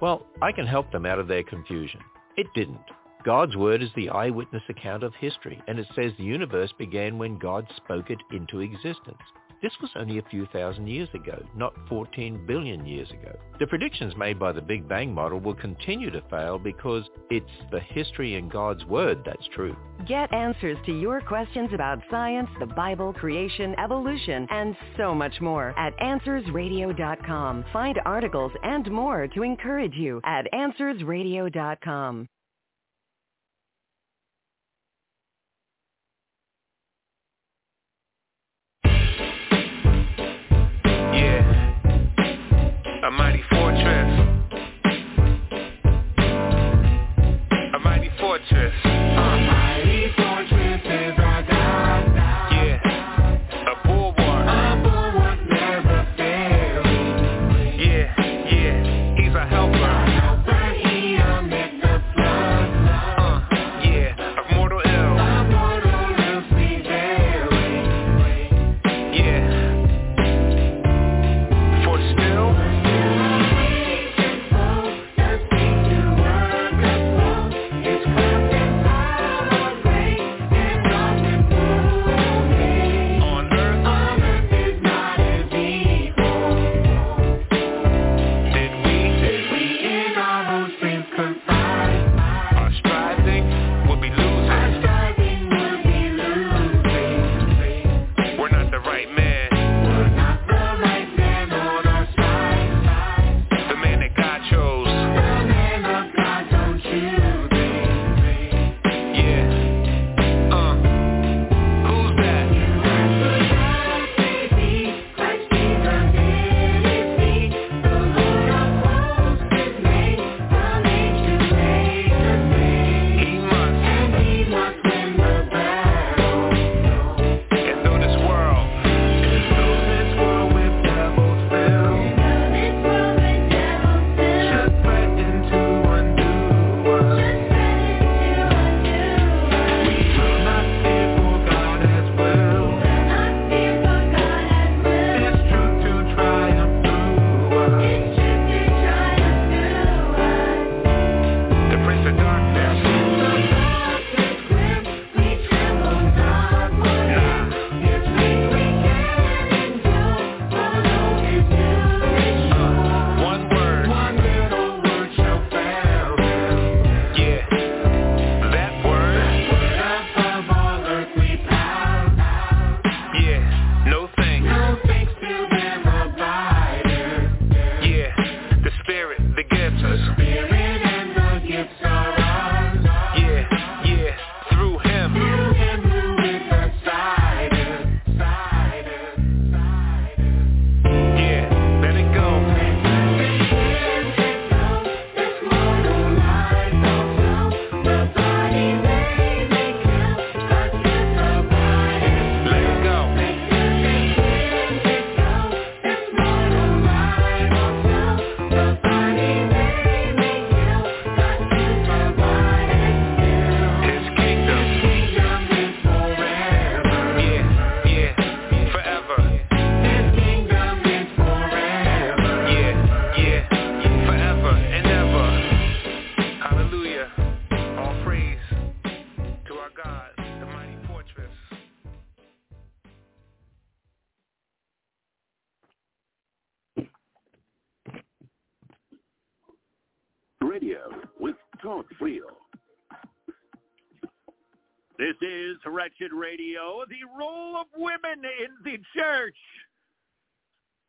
Well, 0.00 0.24
I 0.40 0.52
can 0.52 0.68
help 0.68 0.92
them 0.92 1.04
out 1.04 1.18
of 1.18 1.26
their 1.26 1.42
confusion. 1.42 1.98
It 2.36 2.46
didn't. 2.54 2.78
God's 3.24 3.56
word 3.56 3.82
is 3.82 3.88
the 3.96 4.10
eyewitness 4.10 4.62
account 4.68 5.02
of 5.02 5.14
history, 5.14 5.62
and 5.66 5.78
it 5.78 5.86
says 5.96 6.12
the 6.18 6.24
universe 6.24 6.70
began 6.78 7.16
when 7.16 7.38
God 7.38 7.66
spoke 7.74 8.10
it 8.10 8.18
into 8.30 8.60
existence. 8.60 9.22
This 9.62 9.72
was 9.80 9.90
only 9.96 10.18
a 10.18 10.30
few 10.30 10.44
thousand 10.52 10.88
years 10.88 11.08
ago, 11.14 11.42
not 11.56 11.72
14 11.88 12.44
billion 12.46 12.84
years 12.84 13.10
ago. 13.10 13.34
The 13.58 13.66
predictions 13.66 14.14
made 14.14 14.38
by 14.38 14.52
the 14.52 14.60
Big 14.60 14.86
Bang 14.86 15.14
model 15.14 15.40
will 15.40 15.54
continue 15.54 16.10
to 16.10 16.20
fail 16.28 16.58
because 16.58 17.04
it's 17.30 17.46
the 17.70 17.80
history 17.80 18.34
in 18.34 18.50
God's 18.50 18.84
Word 18.84 19.22
that's 19.24 19.48
true. 19.54 19.74
Get 20.06 20.30
answers 20.34 20.76
to 20.84 20.92
your 20.92 21.22
questions 21.22 21.70
about 21.72 22.02
science, 22.10 22.50
the 22.60 22.66
Bible, 22.66 23.14
creation, 23.14 23.74
evolution, 23.78 24.46
and 24.50 24.76
so 24.98 25.14
much 25.14 25.40
more 25.40 25.72
at 25.78 25.96
AnswersRadio.com. 25.96 27.64
Find 27.72 28.00
articles 28.04 28.52
and 28.62 28.90
more 28.90 29.28
to 29.28 29.42
encourage 29.42 29.94
you 29.94 30.20
at 30.24 30.46
AnswersRadio.com. 30.52 32.28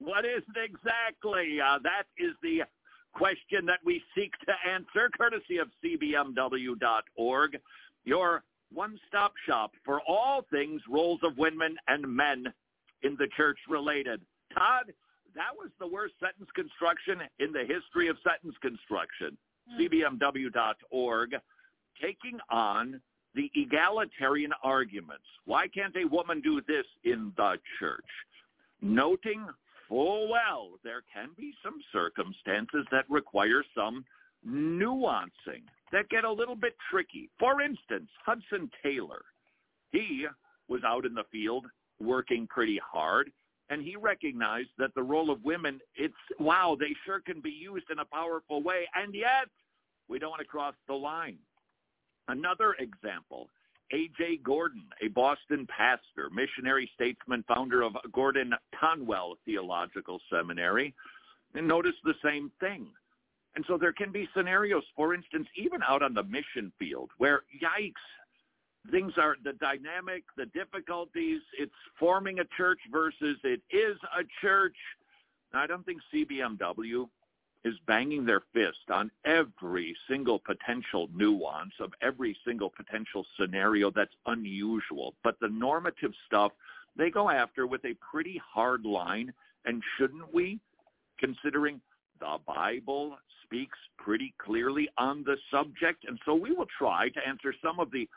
What 0.05 0.23
is 0.23 0.43
it 0.55 0.71
exactly? 0.71 1.59
Uh, 1.59 1.79
that 1.81 2.03
is 2.19 2.33
the 2.43 2.61
question 3.13 3.65
that 3.65 3.79
we 3.83 4.03
seek 4.13 4.31
to 4.45 4.53
answer, 4.71 5.09
courtesy 5.17 5.57
of 5.57 5.69
cbmw.org, 5.83 7.57
your 8.03 8.43
one-stop 8.71 9.33
shop 9.47 9.71
for 9.83 10.01
all 10.07 10.45
things 10.51 10.81
roles 10.87 11.21
of 11.23 11.37
women 11.39 11.75
and 11.87 12.05
men 12.07 12.45
in 13.01 13.15
the 13.17 13.27
church 13.35 13.57
related. 13.67 14.21
Todd, 14.53 14.93
that 15.33 15.55
was 15.57 15.71
the 15.79 15.87
worst 15.87 16.13
sentence 16.19 16.49
construction 16.53 17.21
in 17.39 17.51
the 17.51 17.65
history 17.65 18.07
of 18.07 18.17
sentence 18.23 18.55
construction. 18.61 19.35
cbmw.org. 19.79 21.35
taking 21.99 22.37
on 22.51 23.01
the 23.33 23.49
egalitarian 23.55 24.51
arguments. 24.63 25.25
Why 25.45 25.67
can't 25.67 25.95
a 25.95 26.07
woman 26.07 26.41
do 26.41 26.61
this 26.67 26.85
in 27.03 27.33
the 27.35 27.57
church? 27.79 28.05
Noting 28.81 29.47
full 29.87 30.29
well 30.29 30.71
there 30.83 31.03
can 31.13 31.29
be 31.37 31.53
some 31.63 31.79
circumstances 31.91 32.85
that 32.91 33.05
require 33.09 33.63
some 33.75 34.05
nuancing 34.47 35.63
that 35.91 36.09
get 36.09 36.23
a 36.23 36.31
little 36.31 36.55
bit 36.55 36.75
tricky. 36.91 37.29
For 37.39 37.61
instance, 37.61 38.09
Hudson 38.25 38.69
Taylor, 38.83 39.23
he 39.91 40.25
was 40.67 40.81
out 40.85 41.05
in 41.05 41.13
the 41.13 41.23
field 41.31 41.65
working 41.99 42.47
pretty 42.47 42.79
hard 42.83 43.31
and 43.69 43.81
he 43.81 43.95
recognized 43.95 44.69
that 44.77 44.93
the 44.95 45.03
role 45.03 45.31
of 45.31 45.43
women 45.43 45.79
it's 45.95 46.13
wow 46.39 46.75
they 46.79 46.93
sure 47.05 47.21
can 47.21 47.39
be 47.41 47.49
used 47.49 47.85
in 47.89 47.99
a 47.99 48.05
powerful 48.05 48.61
way 48.61 48.85
and 48.95 49.13
yet 49.13 49.47
we 50.09 50.19
don't 50.19 50.29
want 50.29 50.41
to 50.41 50.47
cross 50.47 50.75
the 50.87 50.93
line 50.93 51.37
another 52.27 52.75
example 52.79 53.47
A.J. 53.93 54.37
Gordon, 54.43 54.85
a 55.01 55.07
Boston 55.09 55.67
pastor, 55.67 56.29
missionary 56.31 56.89
statesman, 56.95 57.43
founder 57.47 57.83
of 57.83 57.93
Gordon 58.11 58.53
Conwell 58.79 59.35
Theological 59.45 60.19
Seminary, 60.31 60.93
and 61.53 61.67
notice 61.67 61.95
the 62.03 62.15
same 62.23 62.51
thing. 62.59 62.87
And 63.55 63.63
so 63.67 63.77
there 63.77 63.93
can 63.93 64.11
be 64.11 64.27
scenarios, 64.35 64.83
for 64.95 65.13
instance, 65.13 65.47
even 65.55 65.81
out 65.87 66.01
on 66.01 66.13
the 66.13 66.23
mission 66.23 66.73
field, 66.77 67.11
where, 67.17 67.43
yikes, 67.61 67.93
things 68.91 69.13
are 69.17 69.35
the 69.43 69.53
dynamic, 69.53 70.23
the 70.35 70.47
difficulties, 70.47 71.41
it's 71.57 71.71
forming 71.97 72.39
a 72.39 72.45
church 72.57 72.79
versus 72.91 73.37
it 73.43 73.61
is 73.71 73.97
a 74.17 74.23
church. 74.41 74.75
I 75.53 75.67
don't 75.67 75.85
think 75.85 76.01
CBMW 76.13 77.07
is 77.65 77.73
banging 77.87 78.25
their 78.25 78.43
fist 78.53 78.89
on 78.89 79.11
every 79.25 79.97
single 80.07 80.39
potential 80.39 81.09
nuance 81.13 81.73
of 81.81 81.91
every 82.01 82.37
single 82.45 82.69
potential 82.69 83.25
scenario 83.37 83.91
that's 83.91 84.13
unusual. 84.27 85.15
But 85.23 85.37
the 85.41 85.49
normative 85.49 86.13
stuff 86.27 86.53
they 86.95 87.09
go 87.09 87.29
after 87.29 87.67
with 87.67 87.83
a 87.85 87.95
pretty 87.95 88.41
hard 88.53 88.85
line. 88.85 89.33
And 89.65 89.81
shouldn't 89.97 90.33
we, 90.33 90.59
considering 91.19 91.81
the 92.19 92.37
Bible 92.47 93.17
speaks 93.43 93.77
pretty 93.97 94.33
clearly 94.37 94.87
on 94.97 95.23
the 95.23 95.35
subject? 95.51 96.05
And 96.07 96.19
so 96.25 96.35
we 96.35 96.51
will 96.51 96.67
try 96.77 97.09
to 97.09 97.27
answer 97.27 97.53
some 97.63 97.79
of 97.79 97.91
the 97.91 98.07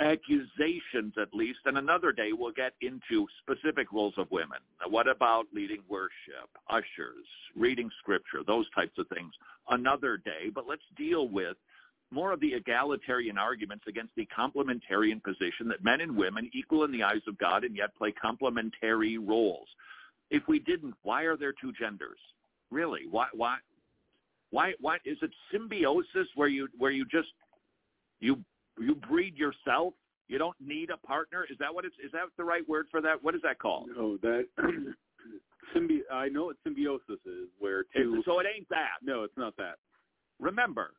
accusations 0.00 1.14
at 1.20 1.32
least, 1.32 1.60
and 1.64 1.78
another 1.78 2.12
day 2.12 2.32
we'll 2.32 2.52
get 2.52 2.72
into 2.80 3.26
specific 3.42 3.92
roles 3.92 4.14
of 4.16 4.30
women. 4.30 4.58
What 4.88 5.08
about 5.08 5.46
leading 5.52 5.82
worship, 5.88 6.48
ushers, 6.68 7.26
reading 7.56 7.90
scripture, 7.98 8.42
those 8.46 8.68
types 8.70 8.98
of 8.98 9.08
things? 9.08 9.32
Another 9.68 10.16
day, 10.16 10.50
but 10.54 10.66
let's 10.66 10.82
deal 10.96 11.28
with 11.28 11.56
more 12.10 12.32
of 12.32 12.40
the 12.40 12.52
egalitarian 12.52 13.38
arguments 13.38 13.84
against 13.88 14.14
the 14.16 14.28
complementarian 14.36 15.22
position 15.22 15.68
that 15.68 15.82
men 15.82 16.00
and 16.00 16.16
women 16.16 16.50
equal 16.52 16.84
in 16.84 16.92
the 16.92 17.02
eyes 17.02 17.22
of 17.26 17.38
God 17.38 17.64
and 17.64 17.76
yet 17.76 17.94
play 17.96 18.12
complementary 18.12 19.18
roles. 19.18 19.68
If 20.30 20.42
we 20.46 20.58
didn't, 20.58 20.94
why 21.02 21.22
are 21.22 21.36
there 21.36 21.54
two 21.58 21.72
genders? 21.72 22.18
Really? 22.70 23.06
Why 23.10 23.26
why 23.32 23.56
why 24.50 24.74
why 24.80 24.96
is 25.04 25.18
it 25.22 25.30
symbiosis 25.50 26.28
where 26.34 26.48
you 26.48 26.68
where 26.78 26.90
you 26.90 27.04
just 27.06 27.28
you 28.20 28.44
you 28.78 28.94
breed 28.94 29.36
yourself. 29.36 29.94
You 30.28 30.38
don't 30.38 30.56
need 30.60 30.90
a 30.90 30.96
partner. 30.96 31.46
Is 31.50 31.58
that 31.58 31.74
what 31.74 31.84
it's? 31.84 31.94
Is 32.04 32.12
that 32.12 32.22
the 32.36 32.44
right 32.44 32.66
word 32.68 32.86
for 32.90 33.00
that? 33.00 33.22
What 33.22 33.34
is 33.34 33.42
that 33.42 33.58
called? 33.58 33.90
No, 33.94 34.16
that 34.18 34.46
symbi. 35.76 35.98
I 36.10 36.28
know 36.28 36.46
what 36.46 36.56
symbiosis 36.64 37.20
is, 37.26 37.48
where 37.58 37.84
two. 37.94 38.16
It's, 38.16 38.24
so 38.24 38.38
it 38.38 38.46
ain't 38.54 38.68
that. 38.70 39.02
No, 39.02 39.24
it's 39.24 39.36
not 39.36 39.56
that. 39.58 39.76
Remember, 40.40 40.92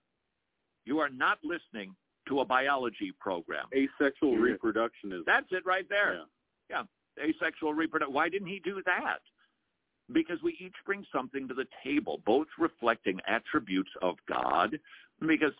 you 0.85 0.99
are 0.99 1.09
not 1.09 1.39
listening 1.43 1.95
to 2.27 2.39
a 2.41 2.45
biology 2.45 3.11
program. 3.19 3.65
Asexual 3.73 4.37
reproduction 4.37 5.11
is. 5.11 5.21
That's 5.25 5.47
it 5.51 5.65
right 5.65 5.87
there. 5.89 6.19
Yeah. 6.69 6.83
yeah. 7.17 7.25
Asexual 7.25 7.73
reproduction. 7.73 8.13
Why 8.13 8.29
didn't 8.29 8.47
he 8.47 8.61
do 8.63 8.81
that? 8.85 9.19
Because 10.11 10.37
we 10.43 10.57
each 10.59 10.75
bring 10.85 11.05
something 11.13 11.47
to 11.47 11.53
the 11.53 11.65
table, 11.83 12.21
both 12.25 12.47
reflecting 12.59 13.19
attributes 13.27 13.91
of 14.01 14.15
God. 14.27 14.79
Because 15.19 15.53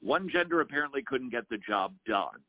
one 0.00 0.28
gender 0.28 0.60
apparently 0.60 1.02
couldn't 1.02 1.30
get 1.30 1.48
the 1.48 1.58
job 1.58 1.92
done 2.06 2.40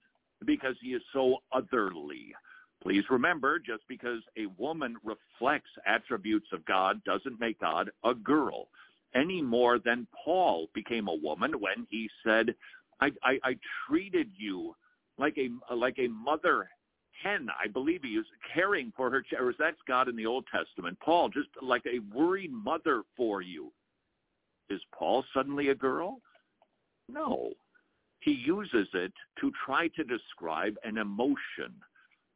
because 0.46 0.76
he 0.82 0.90
is 0.90 1.02
so 1.14 1.38
otherly. 1.52 2.34
Please 2.82 3.04
remember, 3.10 3.60
just 3.60 3.84
because 3.88 4.22
a 4.38 4.48
woman 4.58 4.96
reflects 5.04 5.70
attributes 5.86 6.48
of 6.52 6.66
God 6.66 7.04
doesn't 7.04 7.40
make 7.40 7.60
God 7.60 7.92
a 8.04 8.14
girl 8.14 8.70
any 9.14 9.42
more 9.42 9.78
than 9.78 10.08
Paul 10.24 10.68
became 10.74 11.08
a 11.08 11.16
woman 11.16 11.60
when 11.60 11.86
he 11.90 12.10
said, 12.24 12.56
I, 13.00 13.12
I, 13.24 13.40
I 13.44 13.56
treated 13.88 14.30
you 14.38 14.76
like 15.18 15.38
a 15.38 15.50
like 15.76 16.00
a 16.00 16.08
mother 16.08 16.70
hen, 17.22 17.48
I 17.64 17.68
believe 17.68 18.02
he 18.04 18.10
is 18.10 18.26
caring 18.54 18.92
for 18.96 19.10
her 19.10 19.22
child. 19.22 19.56
That's 19.60 19.78
God 19.88 20.08
in 20.08 20.16
the 20.16 20.26
Old 20.26 20.46
Testament. 20.52 20.98
Paul, 21.04 21.30
just 21.30 21.50
like 21.62 21.84
a 21.86 22.00
worried 22.16 22.52
mother 22.52 23.04
for 23.16 23.42
you. 23.42 23.72
Is 24.70 24.82
Paul 24.98 25.24
suddenly 25.34 25.70
a 25.70 25.76
girl? 25.76 26.22
No. 27.12 27.52
He 28.20 28.32
uses 28.32 28.88
it 28.94 29.14
to 29.40 29.52
try 29.66 29.88
to 29.90 30.04
describe 30.04 30.76
an 30.84 30.98
emotion 30.98 31.74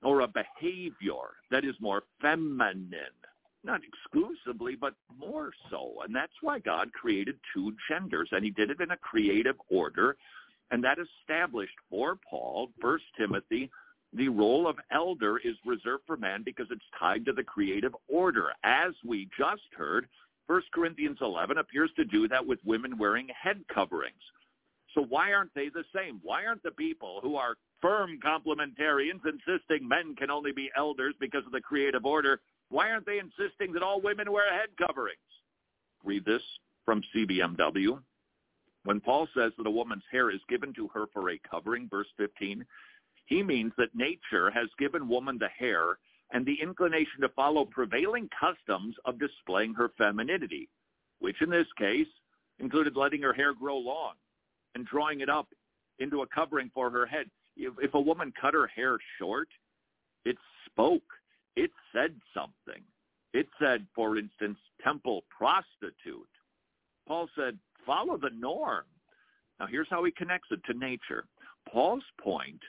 or 0.04 0.22
a 0.22 0.28
behavior 0.28 1.38
that 1.52 1.64
is 1.64 1.76
more 1.80 2.04
feminine. 2.22 3.16
Not 3.64 3.82
exclusively, 3.84 4.76
but 4.76 4.94
more 5.20 5.52
so. 5.72 5.94
And 6.04 6.16
that's 6.16 6.34
why 6.42 6.60
God 6.60 6.92
created 6.94 7.38
two 7.54 7.74
genders, 7.90 8.30
and 8.32 8.44
he 8.44 8.52
did 8.52 8.70
it 8.70 8.82
in 8.82 8.92
a 8.92 8.98
creative 8.98 9.56
order. 9.70 10.18
And 10.72 10.84
that 10.84 10.98
established 11.00 11.76
for 11.90 12.18
Paul, 12.30 12.70
First 12.82 13.06
Timothy, 13.18 13.72
the 14.14 14.30
role 14.30 14.68
of 14.68 14.78
elder 14.92 15.38
is 15.38 15.56
reserved 15.66 16.04
for 16.08 16.18
man 16.18 16.44
because 16.44 16.68
it's 16.70 16.86
tied 17.00 17.26
to 17.26 17.34
the 17.34 17.44
creative 17.44 17.96
order. 18.08 18.52
As 18.64 18.94
we 19.04 19.28
just 19.38 19.64
heard, 19.76 20.08
1 20.48 20.62
Corinthians 20.74 21.18
11 21.22 21.58
appears 21.58 21.90
to 21.96 22.06
do 22.06 22.28
that 22.28 22.46
with 22.46 22.60
women 22.66 22.98
wearing 22.98 23.28
head 23.30 23.64
coverings. 23.74 24.14
So 24.96 25.06
why 25.08 25.34
aren't 25.34 25.54
they 25.54 25.70
the 25.70 25.84
same? 25.93 26.20
Why 26.24 26.46
aren't 26.46 26.64
the 26.64 26.72
people 26.72 27.20
who 27.22 27.36
are 27.36 27.56
firm 27.82 28.18
complementarians 28.26 29.22
insisting 29.26 29.88
men 29.88 30.16
can 30.16 30.32
only 30.32 30.52
be 30.52 30.72
elders 30.76 31.14
because 31.20 31.46
of 31.46 31.52
the 31.52 31.62
creative 31.62 32.06
order, 32.06 32.39
why 32.70 32.89
aren't 32.89 33.06
they 33.06 33.20
insisting 33.20 33.74
that 33.74 33.84
all 33.84 34.02
women 34.02 34.32
wear 34.32 34.52
head 34.52 34.70
coverings? 34.88 35.20
Read 36.04 36.26
this 36.26 36.41
from 36.84 37.04
CBMW. 37.16 38.00
When 38.86 39.02
Paul 39.02 39.28
says 39.36 39.52
that 39.58 39.68
a 39.68 39.72
woman's 39.72 40.04
hair 40.12 40.32
is 40.32 40.39
given 40.50 40.74
to 40.76 40.88
her 40.93 41.06
for 41.14 41.30
a 41.30 41.39
covering, 41.50 41.88
verse 41.89 42.08
15, 42.18 42.66
he 43.26 43.43
means 43.43 43.74
that 43.78 43.93
nature 43.93 44.50
has 44.52 44.68
given 44.80 45.08
woman 45.08 45.38
the 45.39 45.50
hair 45.50 45.98
and 46.32 46.46
the 46.46 46.58
inclination 46.62 47.22
to 47.22 47.30
follow 47.30 47.66
prevailing 47.66 48.30
customs 48.39 48.96
of 49.06 49.20
displaying 49.20 49.74
her 49.74 49.91
femininity, 49.98 50.70
which 51.20 51.41
in 51.41 51.50
this 51.50 51.68
case 51.78 52.08
included 52.60 52.96
letting 52.96 53.22
her 53.22 53.34
hair 53.34 53.54
grow 53.54 53.78
long 53.78 54.14
and 54.76 54.86
drawing 54.86 55.22
it 55.22 55.30
up 55.30 55.48
into 56.00 56.22
a 56.22 56.28
covering 56.28 56.70
for 56.74 56.90
her 56.90 57.06
head. 57.06 57.30
If, 57.58 57.74
if 57.82 57.94
a 57.94 58.00
woman 58.00 58.34
cut 58.40 58.54
her 58.54 58.68
hair 58.68 58.98
short, 59.18 59.48
it 60.26 60.38
spoke. 60.66 61.04
It 61.56 61.72
said 61.94 62.14
something. 62.34 62.84
It 63.34 63.48
said, 63.60 63.86
for 63.96 64.18
instance, 64.18 64.58
temple 64.84 65.24
prostitute. 65.36 66.30
Paul 67.08 67.30
said, 67.38 67.58
follow 67.86 68.18
the 68.18 68.32
norm. 68.38 68.86
Now 69.60 69.68
here's 69.68 69.88
how 69.90 70.04
he 70.04 70.12
connects 70.12 70.50
it 70.52 70.60
to 70.66 70.78
nature. 70.78 71.26
Paul's 71.72 72.04
point 72.22 72.60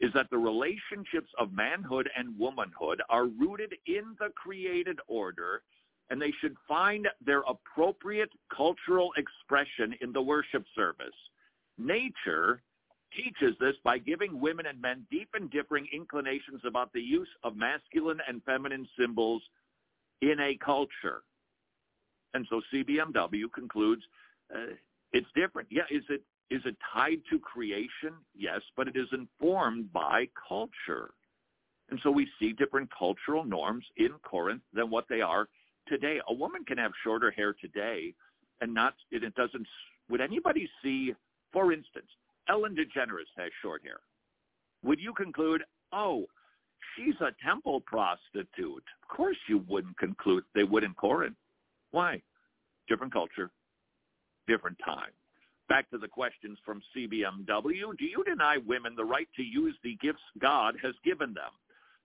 is 0.00 0.12
that 0.14 0.26
the 0.30 0.38
relationships 0.38 1.30
of 1.38 1.52
manhood 1.52 2.10
and 2.16 2.36
womanhood 2.38 3.00
are 3.08 3.26
rooted 3.26 3.74
in 3.86 4.16
the 4.18 4.30
created 4.34 4.98
order 5.06 5.62
and 6.10 6.20
they 6.20 6.32
should 6.40 6.56
find 6.68 7.08
their 7.24 7.42
appropriate 7.48 8.30
cultural 8.54 9.12
expression 9.16 9.94
in 10.02 10.12
the 10.12 10.20
worship 10.20 10.64
service. 10.74 11.08
Nature 11.78 12.62
teaches 13.16 13.54
this 13.60 13.74
by 13.84 13.98
giving 13.98 14.40
women 14.40 14.66
and 14.66 14.80
men 14.80 15.06
deep 15.10 15.28
and 15.34 15.50
differing 15.50 15.86
inclinations 15.92 16.60
about 16.66 16.92
the 16.92 17.00
use 17.00 17.28
of 17.44 17.56
masculine 17.56 18.18
and 18.26 18.42
feminine 18.44 18.86
symbols 18.98 19.42
in 20.22 20.40
a 20.40 20.56
culture. 20.64 21.22
And 22.34 22.46
so 22.48 22.62
CBMW 22.72 23.52
concludes 23.52 24.02
uh, 24.54 24.74
it's 25.12 25.26
different. 25.34 25.68
Yeah, 25.70 25.82
is 25.90 26.04
it 26.08 26.22
is 26.50 26.62
it 26.64 26.76
tied 26.92 27.20
to 27.30 27.38
creation? 27.38 28.14
Yes, 28.34 28.60
but 28.76 28.88
it 28.88 28.96
is 28.96 29.08
informed 29.12 29.92
by 29.92 30.28
culture. 30.48 31.12
And 31.90 31.98
so 32.02 32.10
we 32.10 32.28
see 32.38 32.52
different 32.52 32.90
cultural 32.96 33.44
norms 33.44 33.84
in 33.96 34.10
Corinth 34.22 34.62
than 34.72 34.90
what 34.90 35.06
they 35.08 35.20
are 35.20 35.48
today. 35.88 36.20
A 36.28 36.34
woman 36.34 36.64
can 36.64 36.78
have 36.78 36.92
shorter 37.02 37.30
hair 37.30 37.54
today 37.58 38.14
and 38.60 38.72
not 38.72 38.94
it 39.10 39.34
doesn't 39.34 39.66
would 40.08 40.20
anybody 40.20 40.68
see 40.82 41.14
for 41.52 41.72
instance, 41.72 42.06
Ellen 42.48 42.74
DeGeneres 42.74 43.30
has 43.36 43.50
short 43.60 43.82
hair. 43.82 44.00
Would 44.84 45.00
you 45.00 45.12
conclude, 45.14 45.62
oh, 45.92 46.26
she's 46.96 47.14
a 47.20 47.30
temple 47.44 47.82
prostitute? 47.82 48.84
Of 49.02 49.16
course 49.16 49.36
you 49.48 49.64
wouldn't 49.68 49.98
conclude 49.98 50.44
they 50.54 50.64
would 50.64 50.84
in 50.84 50.94
Corinth. 50.94 51.36
Why? 51.90 52.22
Different 52.88 53.12
culture, 53.12 53.50
different 54.48 54.78
time. 54.84 55.10
Back 55.68 55.88
to 55.90 55.98
the 55.98 56.08
questions 56.08 56.58
from 56.64 56.82
CBMW. 56.94 57.96
Do 57.98 58.04
you 58.04 58.24
deny 58.24 58.58
women 58.66 58.94
the 58.96 59.04
right 59.04 59.28
to 59.36 59.42
use 59.42 59.76
the 59.82 59.96
gifts 60.02 60.22
God 60.40 60.76
has 60.82 60.94
given 61.04 61.32
them? 61.32 61.52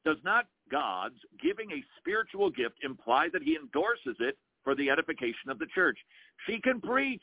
Does 0.05 0.17
not 0.23 0.45
God's 0.71 1.19
giving 1.41 1.71
a 1.71 1.83
spiritual 1.99 2.49
gift 2.49 2.75
imply 2.83 3.27
that 3.33 3.41
he 3.41 3.57
endorses 3.57 4.15
it 4.19 4.37
for 4.63 4.75
the 4.75 4.89
edification 4.89 5.49
of 5.49 5.59
the 5.59 5.65
church? 5.73 5.97
She 6.45 6.61
can 6.61 6.79
preach. 6.79 7.21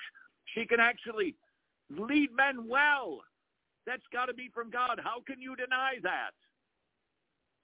She 0.55 0.67
can 0.67 0.81
actually 0.81 1.35
lead 1.99 2.31
men 2.35 2.69
well. 2.69 3.21
That's 3.87 4.03
got 4.13 4.27
to 4.27 4.35
be 4.35 4.51
from 4.55 4.71
God. 4.71 5.01
How 5.03 5.21
can 5.27 5.41
you 5.41 5.57
deny 5.57 5.95
that? 6.03 6.31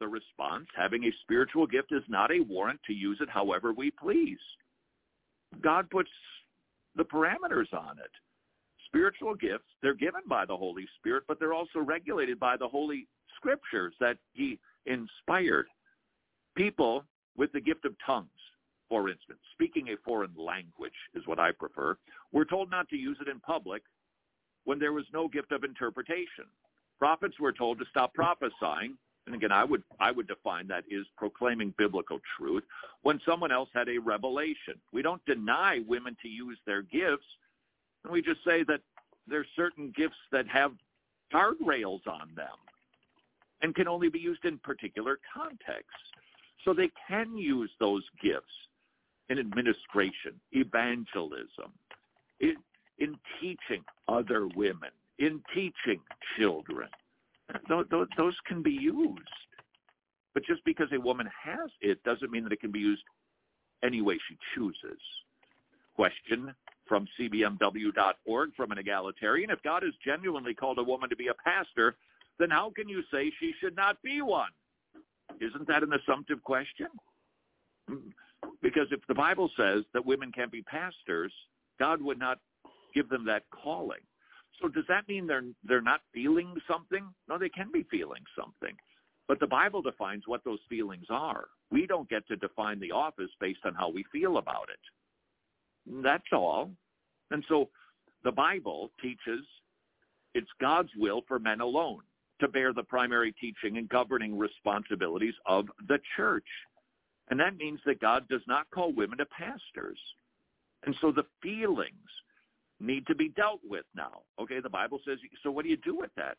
The 0.00 0.08
response, 0.08 0.66
having 0.76 1.04
a 1.04 1.12
spiritual 1.22 1.66
gift 1.66 1.92
is 1.92 2.02
not 2.08 2.30
a 2.30 2.40
warrant 2.40 2.80
to 2.86 2.92
use 2.92 3.18
it 3.20 3.28
however 3.28 3.72
we 3.72 3.90
please. 3.90 4.38
God 5.62 5.90
puts 5.90 6.10
the 6.96 7.04
parameters 7.04 7.72
on 7.72 7.98
it. 7.98 8.10
Spiritual 8.86 9.34
gifts, 9.34 9.68
they're 9.82 9.94
given 9.94 10.22
by 10.26 10.44
the 10.44 10.56
Holy 10.56 10.86
Spirit, 10.98 11.24
but 11.28 11.38
they're 11.38 11.52
also 11.52 11.78
regulated 11.78 12.40
by 12.40 12.56
the 12.56 12.66
Holy 12.66 13.06
Scriptures 13.36 13.94
that 14.00 14.16
he 14.32 14.58
inspired. 14.86 15.66
People 16.56 17.04
with 17.36 17.52
the 17.52 17.60
gift 17.60 17.84
of 17.84 17.94
tongues, 18.04 18.28
for 18.88 19.08
instance, 19.08 19.38
speaking 19.52 19.88
a 19.88 19.96
foreign 20.04 20.34
language 20.36 20.92
is 21.14 21.26
what 21.26 21.38
I 21.38 21.52
prefer, 21.52 21.96
we're 22.32 22.44
told 22.44 22.70
not 22.70 22.88
to 22.88 22.96
use 22.96 23.18
it 23.20 23.28
in 23.28 23.38
public 23.40 23.82
when 24.64 24.78
there 24.78 24.92
was 24.92 25.04
no 25.12 25.28
gift 25.28 25.52
of 25.52 25.64
interpretation. 25.64 26.44
Prophets 26.98 27.38
were 27.40 27.52
told 27.52 27.78
to 27.78 27.84
stop 27.90 28.12
prophesying, 28.14 28.96
and 29.26 29.34
again, 29.34 29.52
I 29.52 29.64
would 29.64 29.82
I 29.98 30.10
would 30.10 30.28
define 30.28 30.66
that 30.68 30.84
is 30.90 31.06
proclaiming 31.16 31.74
biblical 31.78 32.20
truth 32.36 32.64
when 33.02 33.20
someone 33.26 33.52
else 33.52 33.68
had 33.74 33.88
a 33.88 33.98
revelation. 33.98 34.74
We 34.92 35.02
don't 35.02 35.24
deny 35.24 35.80
women 35.86 36.16
to 36.22 36.28
use 36.28 36.58
their 36.66 36.82
gifts, 36.82 37.26
and 38.04 38.12
we 38.12 38.22
just 38.22 38.44
say 38.44 38.64
that 38.64 38.80
there's 39.26 39.46
certain 39.56 39.92
gifts 39.96 40.16
that 40.32 40.48
have 40.48 40.72
guardrails 41.32 42.06
on 42.06 42.32
them 42.34 42.56
and 43.62 43.74
can 43.74 43.88
only 43.88 44.08
be 44.08 44.18
used 44.18 44.44
in 44.44 44.58
particular 44.58 45.18
contexts. 45.34 46.02
So 46.64 46.74
they 46.74 46.90
can 47.08 47.36
use 47.36 47.70
those 47.78 48.02
gifts 48.22 48.52
in 49.28 49.38
administration, 49.38 50.40
evangelism, 50.52 51.72
in, 53.00 53.06
in 53.06 53.16
teaching 53.40 53.84
other 54.08 54.46
women, 54.54 54.90
in 55.18 55.42
teaching 55.54 56.00
children. 56.38 56.88
Those, 57.68 57.86
those 58.16 58.36
can 58.46 58.62
be 58.62 58.70
used. 58.70 59.20
But 60.34 60.44
just 60.44 60.64
because 60.64 60.88
a 60.92 61.00
woman 61.00 61.28
has 61.42 61.70
it 61.80 62.02
doesn't 62.04 62.30
mean 62.30 62.44
that 62.44 62.52
it 62.52 62.60
can 62.60 62.70
be 62.70 62.78
used 62.78 63.02
any 63.82 64.00
way 64.00 64.18
she 64.28 64.36
chooses. 64.54 65.00
Question 65.96 66.54
from 66.86 67.06
cbmw.org 67.18 68.50
from 68.56 68.72
an 68.72 68.78
egalitarian. 68.78 69.50
If 69.50 69.62
God 69.62 69.82
has 69.82 69.92
genuinely 70.04 70.54
called 70.54 70.78
a 70.78 70.82
woman 70.82 71.10
to 71.10 71.16
be 71.16 71.28
a 71.28 71.34
pastor, 71.34 71.96
then 72.38 72.50
how 72.50 72.70
can 72.74 72.88
you 72.88 73.02
say 73.12 73.32
she 73.40 73.52
should 73.60 73.76
not 73.76 74.00
be 74.02 74.22
one? 74.22 74.50
Isn't 75.40 75.66
that 75.68 75.82
an 75.82 75.92
assumptive 75.92 76.42
question? 76.42 76.88
Hmm. 77.88 78.10
Because 78.62 78.88
if 78.90 79.00
the 79.08 79.14
Bible 79.14 79.50
says 79.56 79.84
that 79.94 80.04
women 80.04 80.32
can't 80.32 80.50
be 80.50 80.62
pastors, 80.62 81.32
God 81.78 82.02
would 82.02 82.18
not 82.18 82.38
give 82.94 83.08
them 83.08 83.24
that 83.26 83.44
calling. 83.50 84.00
So 84.60 84.68
does 84.68 84.84
that 84.88 85.08
mean 85.08 85.26
they're 85.26 85.44
they're 85.64 85.80
not 85.80 86.00
feeling 86.12 86.54
something? 86.68 87.06
No, 87.28 87.38
they 87.38 87.48
can 87.48 87.70
be 87.72 87.86
feeling 87.90 88.22
something. 88.38 88.76
But 89.28 89.40
the 89.40 89.46
Bible 89.46 89.80
defines 89.80 90.24
what 90.26 90.44
those 90.44 90.58
feelings 90.68 91.06
are. 91.08 91.44
We 91.70 91.86
don't 91.86 92.08
get 92.08 92.26
to 92.28 92.36
define 92.36 92.80
the 92.80 92.90
office 92.90 93.30
based 93.40 93.60
on 93.64 93.74
how 93.74 93.88
we 93.88 94.04
feel 94.10 94.38
about 94.38 94.68
it. 94.72 96.02
That's 96.02 96.32
all. 96.32 96.70
And 97.30 97.44
so 97.48 97.68
the 98.24 98.32
Bible 98.32 98.90
teaches 99.00 99.46
it's 100.34 100.50
God's 100.60 100.90
will 100.96 101.22
for 101.28 101.38
men 101.38 101.60
alone 101.60 102.00
to 102.40 102.48
bear 102.48 102.72
the 102.72 102.82
primary 102.82 103.32
teaching 103.40 103.78
and 103.78 103.88
governing 103.88 104.36
responsibilities 104.36 105.34
of 105.46 105.66
the 105.88 105.98
church. 106.16 106.46
And 107.28 107.38
that 107.38 107.56
means 107.56 107.80
that 107.86 108.00
God 108.00 108.28
does 108.28 108.42
not 108.48 108.70
call 108.72 108.92
women 108.92 109.18
to 109.18 109.26
pastors. 109.26 109.98
And 110.84 110.94
so 111.00 111.12
the 111.12 111.26
feelings 111.42 111.94
need 112.80 113.06
to 113.06 113.14
be 113.14 113.28
dealt 113.28 113.60
with 113.68 113.84
now. 113.94 114.22
Okay, 114.40 114.60
the 114.60 114.68
Bible 114.68 115.00
says, 115.06 115.18
so 115.42 115.50
what 115.50 115.64
do 115.64 115.70
you 115.70 115.76
do 115.76 115.96
with 115.96 116.10
that? 116.16 116.36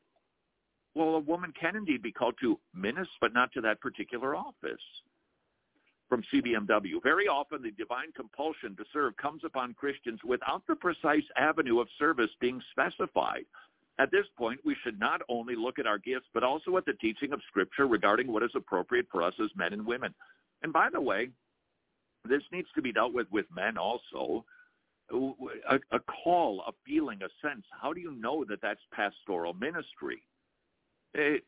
Well, 0.96 1.16
a 1.16 1.20
woman 1.20 1.54
can 1.60 1.76
indeed 1.76 2.02
be 2.02 2.12
called 2.12 2.36
to 2.42 2.60
minister, 2.76 3.14
but 3.22 3.34
not 3.34 3.52
to 3.54 3.62
that 3.62 3.80
particular 3.80 4.36
office. 4.36 4.82
From 6.10 6.24
CBMW, 6.34 7.02
very 7.02 7.30
often 7.30 7.62
the 7.62 7.72
divine 7.72 8.12
compulsion 8.14 8.76
to 8.76 8.84
serve 8.92 9.16
comes 9.16 9.44
upon 9.46 9.74
Christians 9.76 10.20
without 10.26 10.64
the 10.68 10.76
precise 10.76 11.24
avenue 11.38 11.80
of 11.80 11.88
service 11.98 12.30
being 12.42 12.62
specified. 12.72 13.46
At 13.98 14.12
this 14.12 14.26
point, 14.38 14.60
we 14.66 14.76
should 14.84 15.00
not 15.00 15.22
only 15.30 15.56
look 15.56 15.80
at 15.80 15.88
our 15.88 15.98
gifts, 15.98 16.28
but 16.34 16.44
also 16.44 16.76
at 16.76 16.86
the 16.86 16.94
teaching 16.94 17.32
of 17.32 17.39
Scripture 17.48 17.88
regarding 17.88 18.28
what 18.28 18.44
is 18.44 18.52
appropriate 18.56 19.08
for 19.10 19.22
us 19.22 19.34
as 19.42 19.50
men 19.56 19.72
and 19.72 19.86
women. 19.86 20.14
And 20.64 20.74
by 20.74 20.89
the 20.92 21.00
way, 21.00 21.30
this 22.28 22.44
needs 22.52 22.68
to 22.76 22.82
be 22.82 22.92
dealt 22.92 23.14
with 23.14 23.28
with 23.32 23.46
men 23.56 23.78
also 23.78 24.44
a, 25.12 25.80
a 25.91 25.99
call, 25.99 26.64
a 26.68 26.72
feeling, 26.86 27.20
a 27.22 27.47
sense. 27.47 27.64
How 27.82 27.93
do 27.93 27.99
you 27.99 28.14
know 28.14 28.43
that 28.45 28.62
that's 28.62 28.82
pastoral 28.93 29.53
ministry? 29.53 30.24
It, 31.14 31.43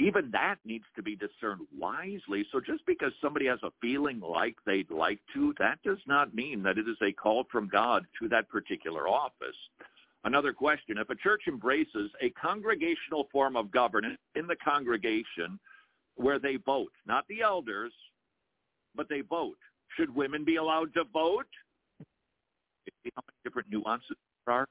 even 0.00 0.30
that 0.30 0.56
needs 0.64 0.84
to 0.94 1.02
be 1.02 1.16
discerned 1.16 1.66
wisely. 1.76 2.46
So 2.52 2.60
just 2.60 2.86
because 2.86 3.12
somebody 3.20 3.46
has 3.46 3.58
a 3.64 3.72
feeling 3.80 4.20
like 4.20 4.54
they'd 4.64 4.90
like 4.90 5.18
to, 5.34 5.54
that 5.58 5.82
does 5.84 5.98
not 6.06 6.34
mean 6.34 6.62
that 6.62 6.78
it 6.78 6.88
is 6.88 6.96
a 7.02 7.12
call 7.12 7.46
from 7.50 7.68
God 7.68 8.06
to 8.20 8.28
that 8.28 8.48
particular 8.48 9.08
office. 9.08 9.56
Another 10.24 10.52
question, 10.52 10.98
if 10.98 11.10
a 11.10 11.16
church 11.16 11.42
embraces 11.48 12.10
a 12.20 12.30
congregational 12.30 13.28
form 13.32 13.56
of 13.56 13.70
governance 13.70 14.18
in 14.34 14.46
the 14.46 14.56
congregation 14.56 15.58
where 16.16 16.38
they 16.38 16.56
vote, 16.56 16.92
not 17.06 17.24
the 17.28 17.42
elders, 17.42 17.92
but 18.94 19.08
they 19.08 19.20
vote, 19.22 19.58
should 19.96 20.14
women 20.14 20.44
be 20.44 20.56
allowed 20.56 20.92
to 20.94 21.04
vote? 21.12 21.46
See 23.02 23.10
how 23.14 23.22
many 23.26 23.38
different 23.44 23.70
nuances 23.70 24.16
there 24.46 24.54
are? 24.54 24.68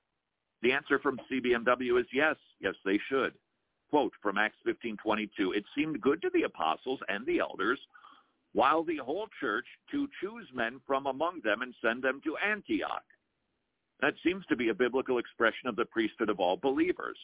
The 0.62 0.74
answer 0.74 1.00
from 1.00 1.20
CBMW 1.32 2.00
is 2.00 2.08
yes. 2.12 2.36
Yes, 2.60 2.76
they 2.84 3.00
should. 3.10 3.34
Quote 3.90 4.14
from 4.22 4.38
Acts 4.38 4.58
15:22, 4.66 5.56
it 5.56 5.66
seemed 5.76 6.02
good 6.02 6.22
to 6.22 6.30
the 6.34 6.44
apostles 6.44 7.00
and 7.08 7.26
the 7.26 7.40
elders 7.40 7.80
while 8.54 8.84
the 8.84 8.98
whole 8.98 9.28
church 9.40 9.66
to 9.92 10.08
choose 10.20 10.48
men 10.54 10.80
from 10.86 11.06
among 11.06 11.42
them 11.42 11.62
and 11.62 11.74
send 11.82 12.02
them 12.02 12.20
to 12.24 12.38
Antioch. 12.38 13.06
That 14.02 14.14
seems 14.24 14.46
to 14.48 14.56
be 14.56 14.70
a 14.70 14.74
biblical 14.74 15.18
expression 15.18 15.68
of 15.68 15.76
the 15.76 15.86
priesthood 15.86 16.30
of 16.30 16.40
all 16.40 16.58
believers. 16.58 17.18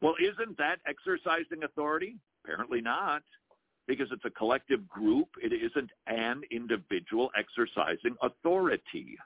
Well, 0.00 0.14
isn't 0.20 0.56
that 0.58 0.80
exercising 0.86 1.64
authority? 1.64 2.16
Apparently 2.44 2.80
not, 2.80 3.22
because 3.86 4.08
it's 4.12 4.24
a 4.24 4.30
collective 4.30 4.86
group. 4.88 5.28
It 5.42 5.52
isn't 5.52 5.90
an 6.06 6.42
individual 6.50 7.30
exercising 7.36 8.16
authority. 8.22 9.18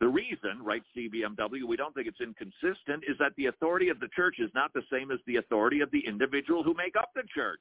The 0.00 0.08
reason, 0.08 0.62
writes 0.62 0.86
CBMW, 0.96 1.64
we 1.66 1.76
don't 1.76 1.94
think 1.94 2.06
it's 2.06 2.20
inconsistent 2.20 3.02
is 3.08 3.16
that 3.18 3.32
the 3.36 3.46
authority 3.46 3.88
of 3.88 3.98
the 3.98 4.08
church 4.14 4.36
is 4.38 4.50
not 4.54 4.72
the 4.72 4.82
same 4.92 5.10
as 5.10 5.18
the 5.26 5.36
authority 5.36 5.80
of 5.80 5.90
the 5.90 6.06
individual 6.06 6.62
who 6.62 6.74
make 6.74 6.94
up 6.96 7.10
the 7.14 7.24
church. 7.34 7.60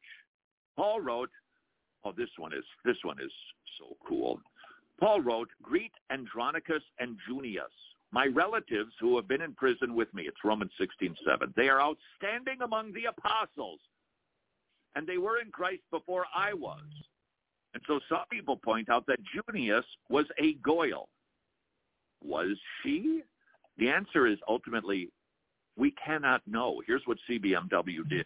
Paul 0.76 1.02
wrote, 1.02 1.32
oh, 2.06 2.14
this 2.16 2.30
one 2.38 2.54
is, 2.54 2.64
this 2.86 2.98
one 3.04 3.20
is 3.20 3.32
so 3.80 3.98
cool. 4.08 4.40
Paul 5.00 5.22
wrote, 5.22 5.50
greet 5.64 5.92
Andronicus 6.12 6.84
and 7.00 7.18
Junius, 7.28 7.72
my 8.12 8.28
relatives 8.28 8.92
who 9.00 9.16
have 9.16 9.28
been 9.28 9.42
in 9.42 9.54
prison 9.54 9.96
with 9.96 10.14
me. 10.14 10.24
It's 10.24 10.44
Romans 10.44 10.72
16:7. 10.80 11.54
They 11.56 11.70
are 11.70 11.82
outstanding 11.82 12.62
among 12.64 12.94
the 12.94 13.06
apostles, 13.06 13.80
and 14.96 15.06
they 15.06 15.18
were 15.18 15.40
in 15.40 15.52
Christ 15.52 15.84
before 15.92 16.26
I 16.36 16.54
was. 16.54 16.86
And 17.74 17.84
so 17.86 18.00
some 18.10 18.26
people 18.32 18.58
point 18.58 18.90
out 18.90 19.06
that 19.08 19.20
Junius 19.24 19.86
was 20.10 20.26
a 20.40 20.54
Goyle. 20.56 21.10
Was 22.24 22.58
she? 22.82 23.22
The 23.78 23.90
answer 23.90 24.28
is 24.28 24.38
ultimately 24.48 25.10
we 25.76 25.92
cannot 25.92 26.42
know. 26.48 26.82
Here's 26.86 27.04
what 27.06 27.18
CBMW 27.30 28.10
did. 28.10 28.26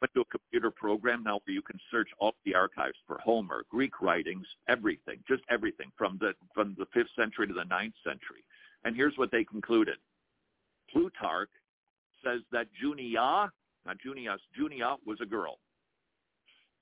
Went 0.00 0.14
to 0.14 0.20
a 0.20 0.24
computer 0.26 0.70
program 0.70 1.24
now 1.24 1.40
where 1.44 1.54
you 1.54 1.62
can 1.62 1.78
search 1.90 2.08
all 2.18 2.34
the 2.44 2.54
archives 2.54 2.96
for 3.06 3.18
Homer, 3.18 3.64
Greek 3.70 4.00
writings, 4.00 4.46
everything, 4.68 5.18
just 5.26 5.42
everything 5.50 5.90
from 5.96 6.18
the 6.20 6.34
from 6.54 6.76
the 6.78 6.86
fifth 6.92 7.10
century 7.16 7.46
to 7.46 7.54
the 7.54 7.64
ninth 7.64 7.94
century. 8.04 8.44
And 8.84 8.94
here's 8.94 9.16
what 9.16 9.30
they 9.30 9.44
concluded. 9.44 9.96
Plutarch 10.90 11.48
says 12.22 12.40
that 12.52 12.66
Junia, 12.80 13.50
not 13.86 13.98
Junius, 13.98 14.40
Junia 14.56 14.96
was 15.06 15.18
a 15.20 15.26
girl. 15.26 15.58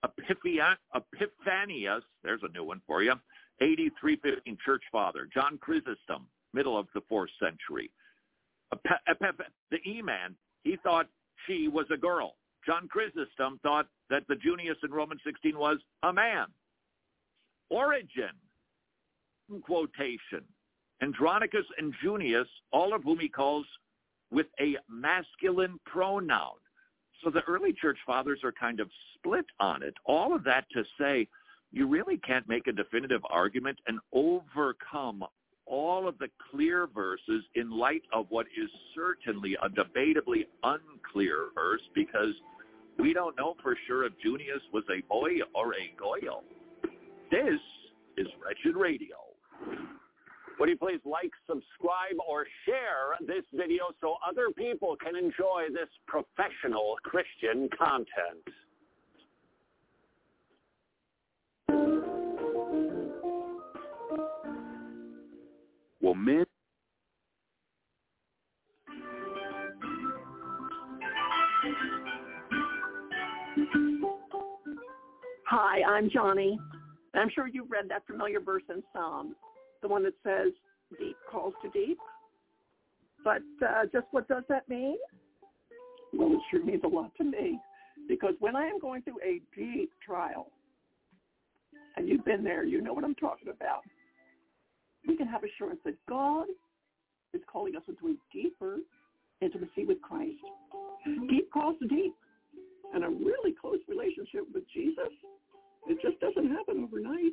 Epiphanius, 0.05 2.03
there's 2.25 2.43
a 2.43 2.49
new 2.53 2.65
one 2.65 2.83
for 2.87 3.03
you, 3.03 3.13
8315 3.61 4.59
church 4.65 4.83
father. 4.91 5.29
John 5.33 5.59
Chrysostom, 5.59 6.27
middle 6.53 6.79
of 6.79 6.87
the 6.95 7.03
fourth 7.09 7.31
century. 7.41 7.91
The 8.71 9.79
E-man, 9.87 10.35
he 10.65 10.77
thought 10.83 11.07
she 11.47 11.69
was 11.69 11.87
a 11.93 11.97
girl. 11.97 12.37
John 12.65 12.89
Chrysostom 12.89 13.59
thought 13.63 13.89
that 14.09 14.23
the 14.29 14.37
Junius 14.37 14.77
in 14.85 14.93
Romans 14.93 15.21
16 15.25 15.59
was 15.59 15.79
a 16.03 16.13
man. 16.13 16.47
Origen, 17.71 18.31
quotation, 19.63 20.45
Andronicus 21.03 21.67
and 21.79 21.93
Junius, 22.03 22.47
all 22.73 22.95
of 22.95 23.03
whom 23.03 23.19
he 23.19 23.29
calls 23.29 23.67
with 24.31 24.47
a 24.61 24.77
masculine 24.89 25.81
pronoun. 25.85 26.55
So 27.23 27.31
the 27.31 27.43
early 27.43 27.73
church 27.73 27.99
fathers 28.07 28.41
are 28.45 28.53
kind 28.53 28.81
of 28.81 28.89
split 29.15 29.47
on 29.59 29.83
it. 29.83 29.95
All 30.05 30.35
of 30.35 30.45
that 30.45 30.67
to 30.73 30.85
say, 30.99 31.29
you 31.73 31.89
really 31.89 32.19
can't 32.19 32.49
make 32.49 32.67
a 32.67 32.73
definitive 32.73 33.23
argument 33.31 33.79
and 33.87 33.99
overcome 34.13 35.25
all 35.73 36.07
of 36.07 36.19
the 36.19 36.29
clear 36.51 36.87
verses 36.87 37.43
in 37.55 37.71
light 37.71 38.03
of 38.13 38.27
what 38.29 38.47
is 38.57 38.69
certainly 38.95 39.57
a 39.63 39.69
debatably 39.71 40.45
unclear 40.63 41.49
verse 41.55 41.81
because 41.95 42.35
we 42.99 43.15
don't 43.15 43.37
know 43.39 43.55
for 43.63 43.75
sure 43.87 44.05
if 44.05 44.13
Junius 44.23 44.61
was 44.73 44.85
a 44.91 45.01
boy 45.09 45.31
or 45.55 45.73
a 45.75 45.91
goyle. 45.99 46.45
This 47.31 47.59
is 48.19 48.27
Wretched 48.45 48.79
Radio. 48.79 49.17
Would 50.61 50.69
you 50.69 50.77
please 50.77 51.01
like, 51.07 51.33
subscribe, 51.47 52.21
or 52.29 52.47
share 52.67 53.17
this 53.27 53.45
video 53.55 53.85
so 54.03 54.17
other 54.29 54.51
people 54.51 54.97
can 55.03 55.17
enjoy 55.17 55.73
this 55.73 55.89
professional 56.07 56.97
Christian 57.03 57.71
content? 57.77 58.45
Men 66.15 66.45
Hi, 75.47 75.83
I'm 75.83 76.09
Joni. 76.09 76.57
I'm 77.15 77.29
sure 77.35 77.47
you've 77.47 77.71
read 77.71 77.85
that 77.91 78.07
familiar 78.07 78.41
verse 78.41 78.63
in 78.71 78.83
Psalms, 78.93 79.35
the 79.83 79.89
one 79.89 80.03
that 80.05 80.15
says, 80.25 80.53
deep 80.99 81.17
calls 81.31 81.53
to 81.63 81.69
deep. 81.71 81.99
But 83.23 83.43
uh, 83.63 83.85
just 83.93 84.07
what 84.13 84.27
does 84.29 84.45
that 84.49 84.67
mean? 84.69 84.97
Well, 86.15 86.33
it 86.33 86.41
sure 86.51 86.65
means 86.65 86.83
a 86.85 86.89
lot 86.89 87.15
to 87.19 87.25
me. 87.25 87.59
Because 88.09 88.35
when 88.41 88.57
I 88.57 88.67
am 88.67 88.79
going 88.81 89.03
through 89.03 89.19
a 89.23 89.41
deep 89.55 89.91
trial, 90.05 90.49
and 91.97 92.09
you've 92.09 92.25
been 92.25 92.43
there, 92.43 92.65
you 92.65 92.81
know 92.81 92.95
what 92.95 93.05
I'm 93.05 93.15
talking 93.15 93.49
about, 93.49 93.83
we 95.07 95.17
can 95.17 95.27
have 95.27 95.43
assurance 95.45 95.81
that 95.85 95.97
God 96.09 96.47
is 97.35 97.41
calling 97.51 97.77
us 97.77 97.83
into 97.89 98.09
a 98.09 98.15
deeper 98.33 98.79
intimacy 99.41 99.85
with 99.87 100.01
Christ. 100.03 100.39
Deep 101.29 101.51
calls 101.53 101.77
to 101.81 101.89
deep. 101.89 102.15
And 102.95 103.05
a 103.05 103.09
really 103.09 103.55
close 103.59 103.79
relationship 103.89 104.45
with 104.53 104.65
Jesus, 104.75 105.13
it 105.89 105.99
just 106.03 106.21
doesn't 106.21 106.51
happen 106.51 106.85
overnight. 106.85 107.33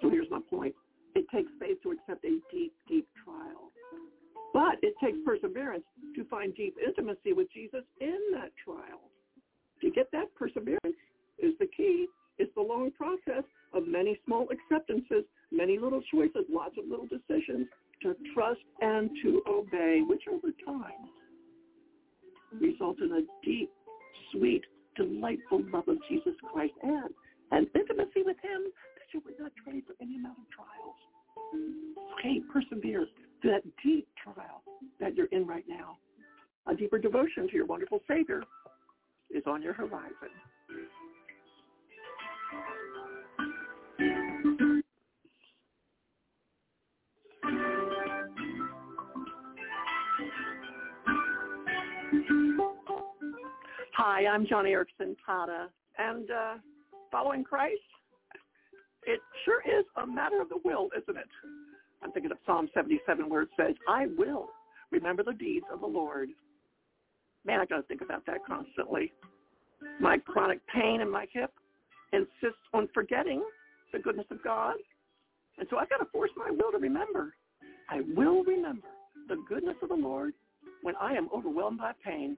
So 0.00 0.08
here's 0.08 0.30
my 0.30 0.40
point. 0.48 0.74
It 1.14 1.26
takes 1.32 1.50
faith 1.60 1.76
to 1.82 1.92
accept 1.92 2.24
a 2.24 2.38
deep, 2.50 2.72
deep 2.88 3.06
trial. 3.22 3.70
But 4.54 4.76
it 4.80 4.94
takes 5.02 5.18
perseverance 5.26 5.84
to 6.14 6.24
find 6.24 6.54
deep 6.54 6.74
intimacy 6.84 7.34
with 7.34 7.52
Jesus 7.52 7.84
in 8.00 8.18
that 8.32 8.52
trial. 8.64 9.10
To 9.82 9.90
get 9.90 10.10
that 10.12 10.34
perseverance 10.34 10.96
is 11.38 11.52
the 11.60 11.66
key. 11.76 12.06
It's 12.38 12.52
the 12.54 12.62
long 12.62 12.90
process 12.92 13.44
of 13.74 13.86
many 13.86 14.18
small 14.24 14.48
acceptances, 14.50 15.24
many 15.56 15.78
little 15.78 16.02
choices, 16.12 16.44
lots 16.50 16.76
of 16.78 16.84
little 16.88 17.06
decisions 17.06 17.66
to 18.02 18.14
trust 18.34 18.60
and 18.80 19.10
to 19.22 19.42
obey, 19.48 20.02
which 20.06 20.22
over 20.30 20.48
time 20.64 21.10
result 22.60 22.98
in 23.00 23.12
a 23.12 23.20
deep, 23.44 23.70
sweet, 24.32 24.62
delightful 24.96 25.62
love 25.72 25.88
of 25.88 25.98
Jesus 26.08 26.34
Christ 26.52 26.74
and 26.82 27.10
an 27.50 27.66
intimacy 27.74 28.22
with 28.24 28.36
him 28.42 28.62
that 28.96 29.12
you 29.12 29.22
would 29.24 29.38
not 29.38 29.52
trade 29.64 29.82
for 29.86 29.94
any 30.00 30.16
amount 30.16 30.38
of 30.38 30.44
trials. 30.50 30.96
Okay, 32.18 32.40
persevere 32.52 33.06
through 33.40 33.50
that 33.52 33.62
deep 33.84 34.08
trial 34.22 34.62
that 35.00 35.14
you're 35.14 35.26
in 35.26 35.46
right 35.46 35.64
now. 35.68 35.98
A 36.66 36.74
deeper 36.74 36.98
devotion 36.98 37.48
to 37.48 37.54
your 37.54 37.66
wonderful 37.66 38.00
Savior 38.08 38.42
is 39.30 39.42
on 39.46 39.62
your 39.62 39.72
horizon. 39.72 40.32
Hi, 53.96 54.26
I'm 54.26 54.44
Joni 54.44 54.76
Eareckson 54.76 55.16
Tada, 55.26 55.68
and 55.96 56.30
uh, 56.30 56.54
following 57.10 57.42
Christ, 57.42 57.80
it 59.06 59.20
sure 59.42 59.62
is 59.62 59.86
a 59.96 60.06
matter 60.06 60.42
of 60.42 60.50
the 60.50 60.58
will, 60.66 60.90
isn't 60.94 61.16
it? 61.16 61.28
I'm 62.02 62.12
thinking 62.12 62.30
of 62.30 62.36
Psalm 62.44 62.68
77 62.74 63.26
where 63.30 63.40
it 63.40 63.48
says, 63.58 63.74
I 63.88 64.08
will 64.18 64.50
remember 64.90 65.22
the 65.22 65.32
deeds 65.32 65.64
of 65.72 65.80
the 65.80 65.86
Lord. 65.86 66.28
Man, 67.46 67.58
I 67.58 67.64
got 67.64 67.76
to 67.76 67.82
think 67.84 68.02
about 68.02 68.26
that 68.26 68.44
constantly. 68.46 69.14
My 69.98 70.18
chronic 70.18 70.60
pain 70.66 71.00
in 71.00 71.10
my 71.10 71.24
hip 71.32 71.52
insists 72.12 72.60
on 72.74 72.90
forgetting 72.92 73.42
the 73.94 73.98
goodness 73.98 74.26
of 74.30 74.44
God. 74.44 74.74
And 75.56 75.66
so 75.70 75.78
I've 75.78 75.88
got 75.88 76.00
to 76.00 76.10
force 76.12 76.32
my 76.36 76.50
will 76.50 76.70
to 76.70 76.78
remember. 76.78 77.32
I 77.88 78.02
will 78.14 78.44
remember 78.44 78.88
the 79.26 79.42
goodness 79.48 79.76
of 79.82 79.88
the 79.88 79.94
Lord 79.94 80.34
when 80.82 80.94
I 80.96 81.14
am 81.14 81.28
overwhelmed 81.34 81.78
by 81.78 81.92
pain. 82.04 82.36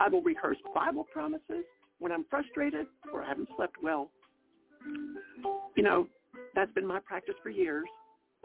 I 0.00 0.08
will 0.08 0.22
rehearse 0.22 0.58
Bible 0.74 1.06
promises 1.12 1.64
when 1.98 2.12
I'm 2.12 2.24
frustrated 2.30 2.86
or 3.12 3.22
I 3.22 3.28
haven't 3.28 3.48
slept 3.56 3.76
well. 3.82 4.10
You 5.76 5.82
know, 5.82 6.06
that's 6.54 6.72
been 6.72 6.86
my 6.86 7.00
practice 7.00 7.34
for 7.42 7.50
years. 7.50 7.86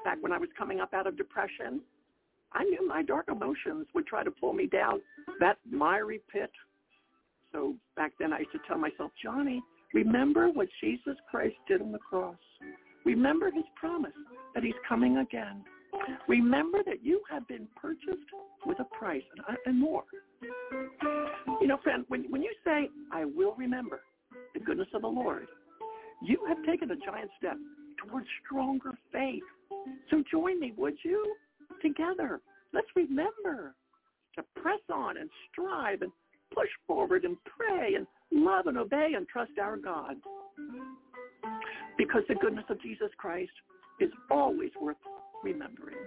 Back 0.03 0.17
when 0.21 0.31
I 0.31 0.37
was 0.37 0.49
coming 0.57 0.79
up 0.79 0.93
out 0.93 1.07
of 1.07 1.17
depression, 1.17 1.81
I 2.53 2.63
knew 2.63 2.87
my 2.87 3.03
dark 3.03 3.27
emotions 3.29 3.87
would 3.93 4.05
try 4.05 4.23
to 4.23 4.31
pull 4.31 4.53
me 4.53 4.67
down 4.67 5.01
that 5.39 5.57
miry 5.69 6.21
pit. 6.31 6.51
So 7.51 7.75
back 7.95 8.13
then 8.19 8.33
I 8.33 8.39
used 8.39 8.51
to 8.51 8.59
tell 8.67 8.77
myself, 8.77 9.11
Joni, 9.23 9.59
remember 9.93 10.49
what 10.49 10.67
Jesus 10.81 11.15
Christ 11.29 11.55
did 11.67 11.81
on 11.81 11.91
the 11.91 11.99
cross. 11.99 12.35
Remember 13.05 13.51
his 13.51 13.65
promise 13.75 14.11
that 14.55 14.63
he's 14.63 14.73
coming 14.87 15.17
again. 15.17 15.63
Remember 16.27 16.79
that 16.85 17.03
you 17.03 17.21
have 17.29 17.47
been 17.47 17.67
purchased 17.79 18.27
with 18.65 18.79
a 18.79 18.85
price 18.95 19.23
and, 19.35 19.45
uh, 19.47 19.59
and 19.65 19.79
more. 19.79 20.03
You 21.61 21.67
know, 21.67 21.77
friend, 21.83 22.05
when, 22.07 22.29
when 22.29 22.41
you 22.41 22.53
say, 22.65 22.89
I 23.11 23.25
will 23.25 23.55
remember 23.55 24.01
the 24.53 24.59
goodness 24.59 24.87
of 24.93 25.01
the 25.01 25.07
Lord, 25.07 25.47
you 26.21 26.37
have 26.47 26.57
taken 26.65 26.91
a 26.91 26.95
giant 26.95 27.29
step 27.37 27.57
towards 27.97 28.27
stronger 28.45 28.91
faith. 29.11 29.43
So 30.09 30.23
join 30.31 30.59
me, 30.59 30.73
would 30.77 30.95
you? 31.03 31.35
Together, 31.81 32.39
let's 32.73 32.87
remember 32.95 33.75
to 34.35 34.43
press 34.61 34.79
on 34.91 35.17
and 35.17 35.29
strive 35.51 36.01
and 36.01 36.11
push 36.53 36.69
forward 36.87 37.25
and 37.25 37.37
pray 37.45 37.95
and 37.95 38.07
love 38.31 38.67
and 38.67 38.77
obey 38.77 39.13
and 39.15 39.27
trust 39.27 39.51
our 39.61 39.77
God. 39.77 40.15
Because 41.97 42.23
the 42.27 42.35
goodness 42.35 42.65
of 42.69 42.81
Jesus 42.81 43.09
Christ 43.17 43.51
is 43.99 44.09
always 44.31 44.71
worth 44.81 44.97
remembering. 45.43 45.97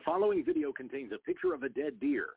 The 0.00 0.04
following 0.10 0.42
video 0.42 0.72
contains 0.72 1.12
a 1.12 1.18
picture 1.18 1.52
of 1.52 1.62
a 1.62 1.68
dead 1.68 2.00
deer. 2.00 2.28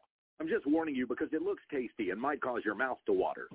I'm 0.41 0.49
just 0.49 0.67
warning 0.67 0.95
you 0.95 1.07
because 1.07 1.29
it 1.31 1.41
looks 1.41 1.63
tasty 1.71 2.09
and 2.09 2.19
might 2.19 2.41
cause 2.41 2.61
your 2.65 2.75
mouth 2.75 2.97
to 3.05 3.13
water. 3.13 3.47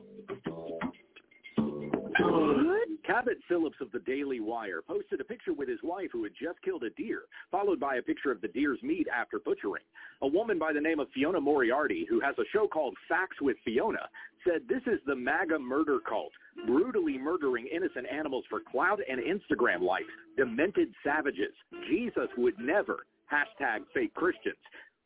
Cabot 3.04 3.38
Phillips 3.48 3.76
of 3.80 3.90
the 3.92 3.98
Daily 4.00 4.40
Wire 4.40 4.80
posted 4.86 5.20
a 5.20 5.24
picture 5.24 5.52
with 5.52 5.68
his 5.68 5.78
wife 5.82 6.08
who 6.12 6.24
had 6.24 6.32
just 6.40 6.60
killed 6.62 6.84
a 6.84 6.90
deer, 6.90 7.22
followed 7.50 7.80
by 7.80 7.96
a 7.96 8.02
picture 8.02 8.30
of 8.30 8.40
the 8.40 8.48
deer's 8.48 8.82
meat 8.82 9.06
after 9.14 9.38
butchering. 9.38 9.84
A 10.22 10.26
woman 10.26 10.58
by 10.58 10.72
the 10.72 10.80
name 10.80 11.00
of 11.00 11.08
Fiona 11.14 11.40
Moriarty, 11.40 12.06
who 12.08 12.20
has 12.20 12.34
a 12.38 12.48
show 12.52 12.66
called 12.66 12.94
Facts 13.08 13.36
with 13.40 13.56
Fiona, 13.64 14.08
said 14.46 14.62
this 14.68 14.82
is 14.86 15.00
the 15.06 15.16
MAGA 15.16 15.58
murder 15.58 15.98
cult, 16.06 16.32
brutally 16.66 17.18
murdering 17.18 17.66
innocent 17.74 18.06
animals 18.10 18.44
for 18.48 18.60
clout 18.70 19.00
and 19.06 19.20
Instagram 19.20 19.82
likes, 19.82 20.08
demented 20.36 20.88
savages. 21.04 21.52
Jesus 21.90 22.28
would 22.36 22.58
never. 22.58 23.04
Hashtag 23.32 23.80
fake 23.94 24.14
Christians. 24.14 24.56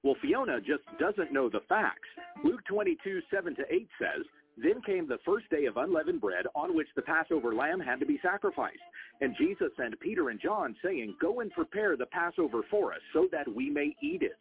Well, 0.03 0.17
Fiona 0.21 0.61
just 0.61 0.83
doesn't 0.99 1.33
know 1.33 1.49
the 1.49 1.61
facts. 1.69 2.09
Luke 2.45 2.61
22, 2.69 3.21
7 3.33 3.55
to 3.55 3.63
8 3.71 3.89
says, 4.01 4.27
Then 4.57 4.83
came 4.83 5.07
the 5.07 5.19
first 5.25 5.49
day 5.51 5.67
of 5.67 5.77
unleavened 5.77 6.21
bread 6.21 6.47
on 6.55 6.77
which 6.77 6.89
the 6.97 7.03
Passover 7.03 7.55
lamb 7.55 7.79
had 7.79 8.01
to 8.01 8.07
be 8.07 8.19
sacrificed. 8.23 8.83
And 9.21 9.37
Jesus 9.39 9.69
sent 9.77 9.99
Peter 10.01 10.31
and 10.31 10.41
John, 10.41 10.75
saying, 10.85 11.15
Go 11.21 11.41
and 11.41 11.53
prepare 11.53 11.97
the 11.97 12.07
Passover 12.07 12.63
for 12.69 12.93
us, 12.93 13.01
so 13.13 13.29
that 13.31 13.53
we 13.55 13.71
may 13.71 13.95
eat 14.03 14.23
it. 14.23 14.37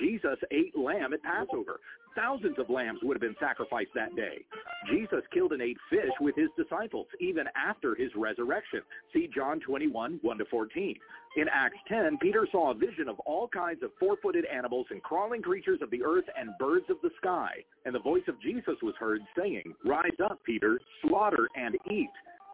Jesus 0.00 0.38
ate 0.52 0.76
lamb 0.78 1.12
at 1.12 1.22
Passover. 1.22 1.80
Thousands 2.16 2.58
of 2.58 2.68
lambs 2.68 3.00
would 3.02 3.14
have 3.14 3.20
been 3.20 3.36
sacrificed 3.40 3.90
that 3.94 4.14
day. 4.16 4.44
Jesus 4.90 5.22
killed 5.32 5.52
and 5.52 5.62
ate 5.62 5.76
fish 5.88 6.10
with 6.20 6.34
his 6.34 6.48
disciples, 6.56 7.06
even 7.20 7.44
after 7.54 7.94
his 7.94 8.10
resurrection. 8.16 8.80
See 9.12 9.28
John 9.34 9.60
21, 9.60 10.18
1 10.22 10.38
to 10.38 10.44
14. 10.46 10.96
In 11.36 11.46
Acts 11.52 11.78
10, 11.88 12.18
Peter 12.20 12.48
saw 12.50 12.72
a 12.72 12.74
vision 12.74 13.08
of 13.08 13.20
all 13.20 13.46
kinds 13.46 13.82
of 13.84 13.90
four-footed 14.00 14.44
animals 14.46 14.86
and 14.90 15.02
crawling 15.02 15.42
creatures 15.42 15.78
of 15.82 15.90
the 15.90 16.02
earth 16.02 16.24
and 16.36 16.50
birds 16.58 16.86
of 16.90 16.96
the 17.02 17.10
sky. 17.18 17.52
And 17.84 17.94
the 17.94 18.00
voice 18.00 18.24
of 18.26 18.40
Jesus 18.42 18.74
was 18.82 18.94
heard 18.98 19.20
saying, 19.38 19.74
Rise 19.84 20.18
up, 20.24 20.40
Peter, 20.44 20.80
slaughter 21.02 21.48
and 21.54 21.76
eat. 21.90 22.10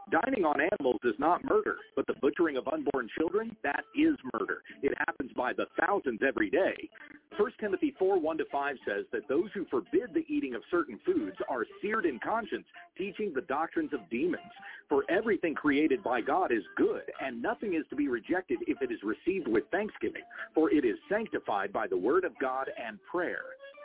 Dining 0.09 0.45
on 0.45 0.61
animals 0.61 1.01
is 1.03 1.15
not 1.19 1.43
murder, 1.43 1.75
but 1.95 2.07
the 2.07 2.13
butchering 2.21 2.55
of 2.55 2.67
unborn 2.69 3.09
children, 3.17 3.55
that 3.63 3.83
is 3.93 4.15
murder. 4.33 4.61
It 4.81 4.93
happens 4.99 5.31
by 5.35 5.51
the 5.51 5.65
thousands 5.79 6.21
every 6.25 6.49
day. 6.49 6.89
1 7.37 7.51
Timothy 7.59 7.93
4, 7.99 8.17
1 8.17 8.37
to 8.37 8.45
5 8.49 8.75
says 8.87 9.05
that 9.11 9.27
those 9.27 9.49
who 9.53 9.65
forbid 9.65 10.13
the 10.13 10.25
eating 10.29 10.55
of 10.55 10.61
certain 10.71 10.97
foods 11.05 11.35
are 11.49 11.65
seared 11.81 12.05
in 12.05 12.19
conscience, 12.19 12.65
teaching 12.97 13.33
the 13.33 13.41
doctrines 13.41 13.91
of 13.93 13.99
demons. 14.09 14.41
For 14.87 15.03
everything 15.09 15.53
created 15.53 16.01
by 16.03 16.21
God 16.21 16.53
is 16.53 16.63
good, 16.77 17.03
and 17.21 17.41
nothing 17.41 17.73
is 17.73 17.83
to 17.89 17.97
be 17.97 18.07
rejected 18.07 18.59
if 18.65 18.81
it 18.81 18.91
is 18.91 18.99
received 19.03 19.49
with 19.49 19.65
thanksgiving, 19.71 20.23
for 20.55 20.71
it 20.71 20.85
is 20.85 20.95
sanctified 21.09 21.73
by 21.73 21.85
the 21.85 21.97
word 21.97 22.23
of 22.23 22.31
God 22.39 22.69
and 22.81 22.97
prayer. 23.11 23.43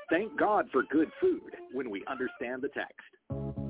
Thank 0.09 0.39
God 0.39 0.69
for 0.71 0.85
good 0.85 1.11
food 1.21 1.57
when 1.73 1.91
we 1.91 2.05
understand 2.07 2.63
the 2.63 2.69
text. 2.69 3.62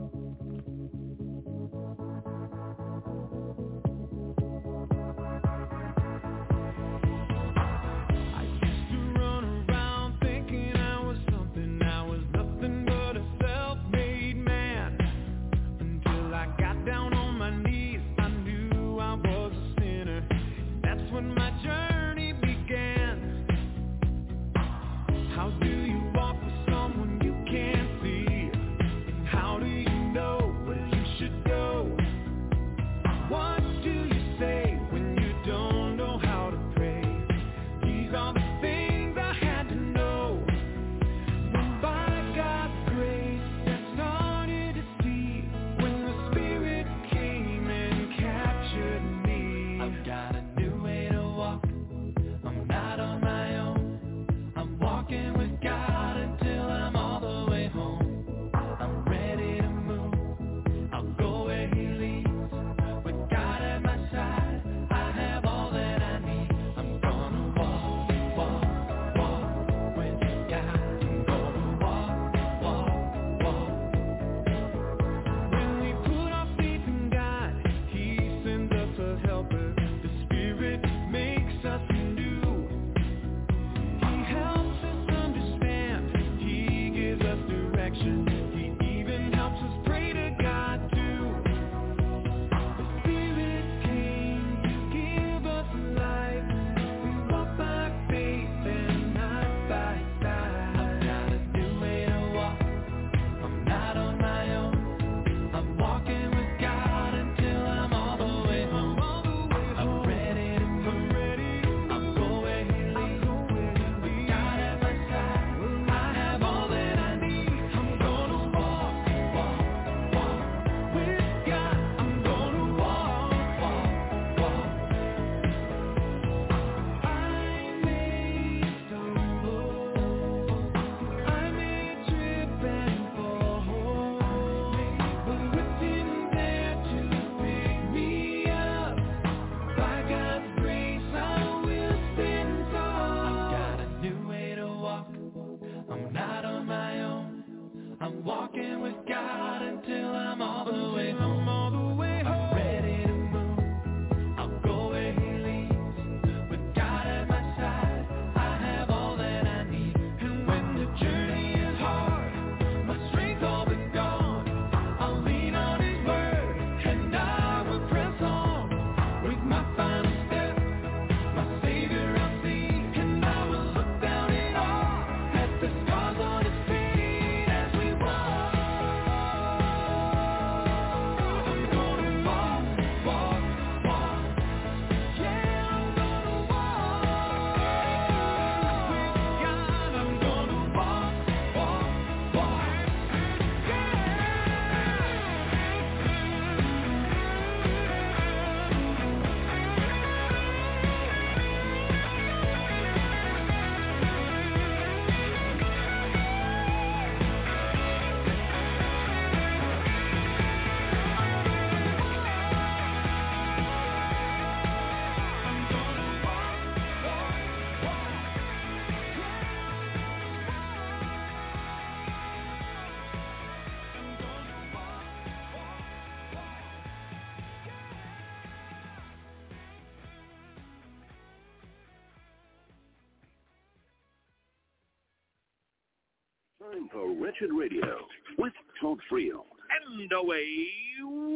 For 236.93 237.11
Wretched 237.13 237.51
Radio 237.53 237.97
with 238.39 238.53
Todd 238.81 238.99
Friel. 239.11 239.45
And 239.73 240.13
away 240.13 240.45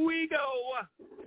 we 0.04 0.28
go. 0.28 0.46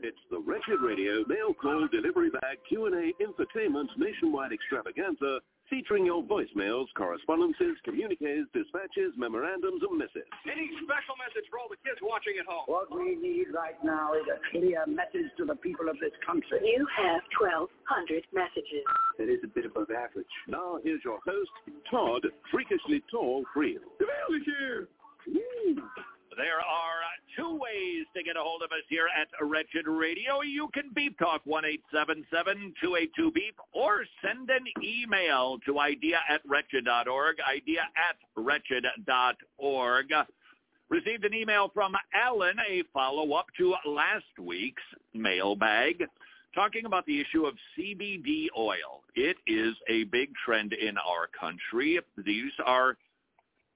It's 0.04 0.18
the 0.30 0.40
Wretched 0.40 0.80
Radio 0.82 1.26
mail 1.28 1.54
call 1.60 1.88
delivery 1.92 2.30
bag 2.30 2.58
Q&A 2.68 3.12
infotainment 3.22 3.88
nationwide 3.98 4.52
extravaganza 4.54 5.40
featuring 5.70 6.06
your 6.06 6.24
voicemails, 6.24 6.86
correspondences, 6.98 7.78
communiques, 7.86 8.50
dispatches, 8.54 9.14
memorandums, 9.18 9.82
and 9.86 9.98
missives. 9.98 10.28
Any 10.50 10.70
special 10.84 11.16
message 11.22 11.48
for 11.50 11.60
all 11.60 11.70
the 11.70 11.78
kids 11.86 12.02
watching 12.02 12.36
at 12.40 12.46
home? 12.46 12.66
What 12.68 12.90
we 12.90 13.16
need 13.16 13.54
right 13.54 13.78
now 13.84 14.14
is 14.14 14.26
a 14.28 14.42
clear 14.52 14.86
message 14.88 15.30
to 15.38 15.46
the 15.46 15.56
people 15.56 15.90
of 15.90 15.98
this 16.00 16.14
country. 16.26 16.60
You 16.64 16.86
have 16.98 17.22
1,200 17.40 18.26
messages. 18.34 18.86
That 19.18 19.30
is 19.30 19.40
a 19.44 19.52
bit 19.52 19.66
above 19.66 19.90
average. 19.94 20.34
Now 20.48 20.80
here's 20.84 21.02
your 21.04 21.20
host, 21.26 21.52
Todd 21.90 22.26
Freakishly 22.52 23.04
Tall 23.12 23.46
Friel. 23.56 23.82
The 24.00 24.06
mail 24.06 24.30
is 24.34 24.46
here. 24.46 24.88
Woo. 25.28 25.84
There 26.40 26.62
are 26.62 27.04
two 27.36 27.60
ways 27.60 28.08
to 28.16 28.24
get 28.24 28.38
a 28.38 28.40
hold 28.40 28.62
of 28.62 28.72
us 28.72 28.86
here 28.88 29.10
at 29.14 29.28
Wretched 29.46 29.88
Radio. 29.88 30.42
You 30.42 30.70
can 30.74 30.90
beep 30.96 31.20
talk 31.20 31.44
1-877-282-BEEP 31.44 33.56
or 33.74 34.06
send 34.24 34.50
an 34.50 34.64
email 34.82 35.60
to 35.66 35.82
idea 35.82 36.22
at 36.30 36.40
wretched.org, 36.48 37.42
idea 37.42 37.82
at 37.82 38.16
wretched.org. 38.42 40.14
Received 40.88 41.26
an 41.26 41.34
email 41.34 41.72
from 41.74 41.94
Alan, 42.14 42.56
a 42.72 42.84
follow-up 42.94 43.48
to 43.58 43.76
last 43.86 44.40
week's 44.42 44.82
mailbag, 45.14 46.06
talking 46.56 46.86
about 46.86 47.06
the 47.06 47.20
issue 47.20 47.46
of 47.46 47.56
CBD 47.78 48.48
oil. 48.58 49.04
It 49.14 49.36
is 49.46 49.76
a 49.90 50.06
big 50.06 50.30
trend 50.46 50.72
in 50.72 50.98
our 51.00 51.28
country. 51.38 52.00
These 52.26 52.54
are 52.66 52.96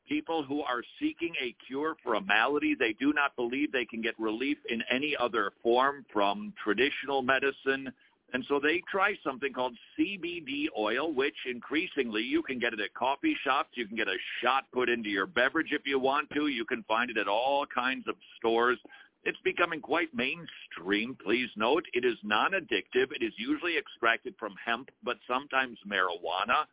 people 0.07 0.43
who 0.43 0.61
are 0.61 0.83
seeking 0.99 1.33
a 1.41 1.55
cure 1.67 1.95
for 2.03 2.15
a 2.15 2.21
malady 2.21 2.75
they 2.75 2.93
do 2.93 3.13
not 3.13 3.35
believe 3.35 3.71
they 3.71 3.85
can 3.85 4.01
get 4.01 4.17
relief 4.19 4.57
in 4.69 4.81
any 4.91 5.15
other 5.19 5.51
form 5.61 6.05
from 6.11 6.53
traditional 6.63 7.21
medicine. 7.21 7.91
And 8.33 8.43
so 8.49 8.59
they 8.59 8.81
try 8.91 9.13
something 9.23 9.53
called 9.53 9.77
CBD 9.97 10.65
oil, 10.77 11.13
which 11.13 11.35
increasingly 11.49 12.23
you 12.23 12.41
can 12.41 12.57
get 12.57 12.73
it 12.73 12.79
at 12.79 12.93
coffee 12.95 13.35
shops. 13.43 13.69
You 13.75 13.85
can 13.85 13.95
get 13.95 14.07
a 14.07 14.17
shot 14.41 14.63
put 14.73 14.89
into 14.89 15.09
your 15.09 15.27
beverage 15.27 15.71
if 15.71 15.83
you 15.85 15.99
want 15.99 16.29
to. 16.31 16.47
You 16.47 16.65
can 16.65 16.83
find 16.83 17.11
it 17.11 17.17
at 17.17 17.27
all 17.27 17.65
kinds 17.67 18.07
of 18.07 18.15
stores. 18.37 18.79
It's 19.23 19.37
becoming 19.43 19.81
quite 19.81 20.13
mainstream. 20.13 21.15
Please 21.23 21.49
note, 21.55 21.85
it 21.93 22.03
is 22.03 22.17
non-addictive. 22.23 23.11
It 23.15 23.23
is 23.23 23.33
usually 23.37 23.77
extracted 23.77 24.33
from 24.37 24.55
hemp, 24.65 24.89
but 25.03 25.17
sometimes 25.27 25.77
marijuana. 25.87 26.65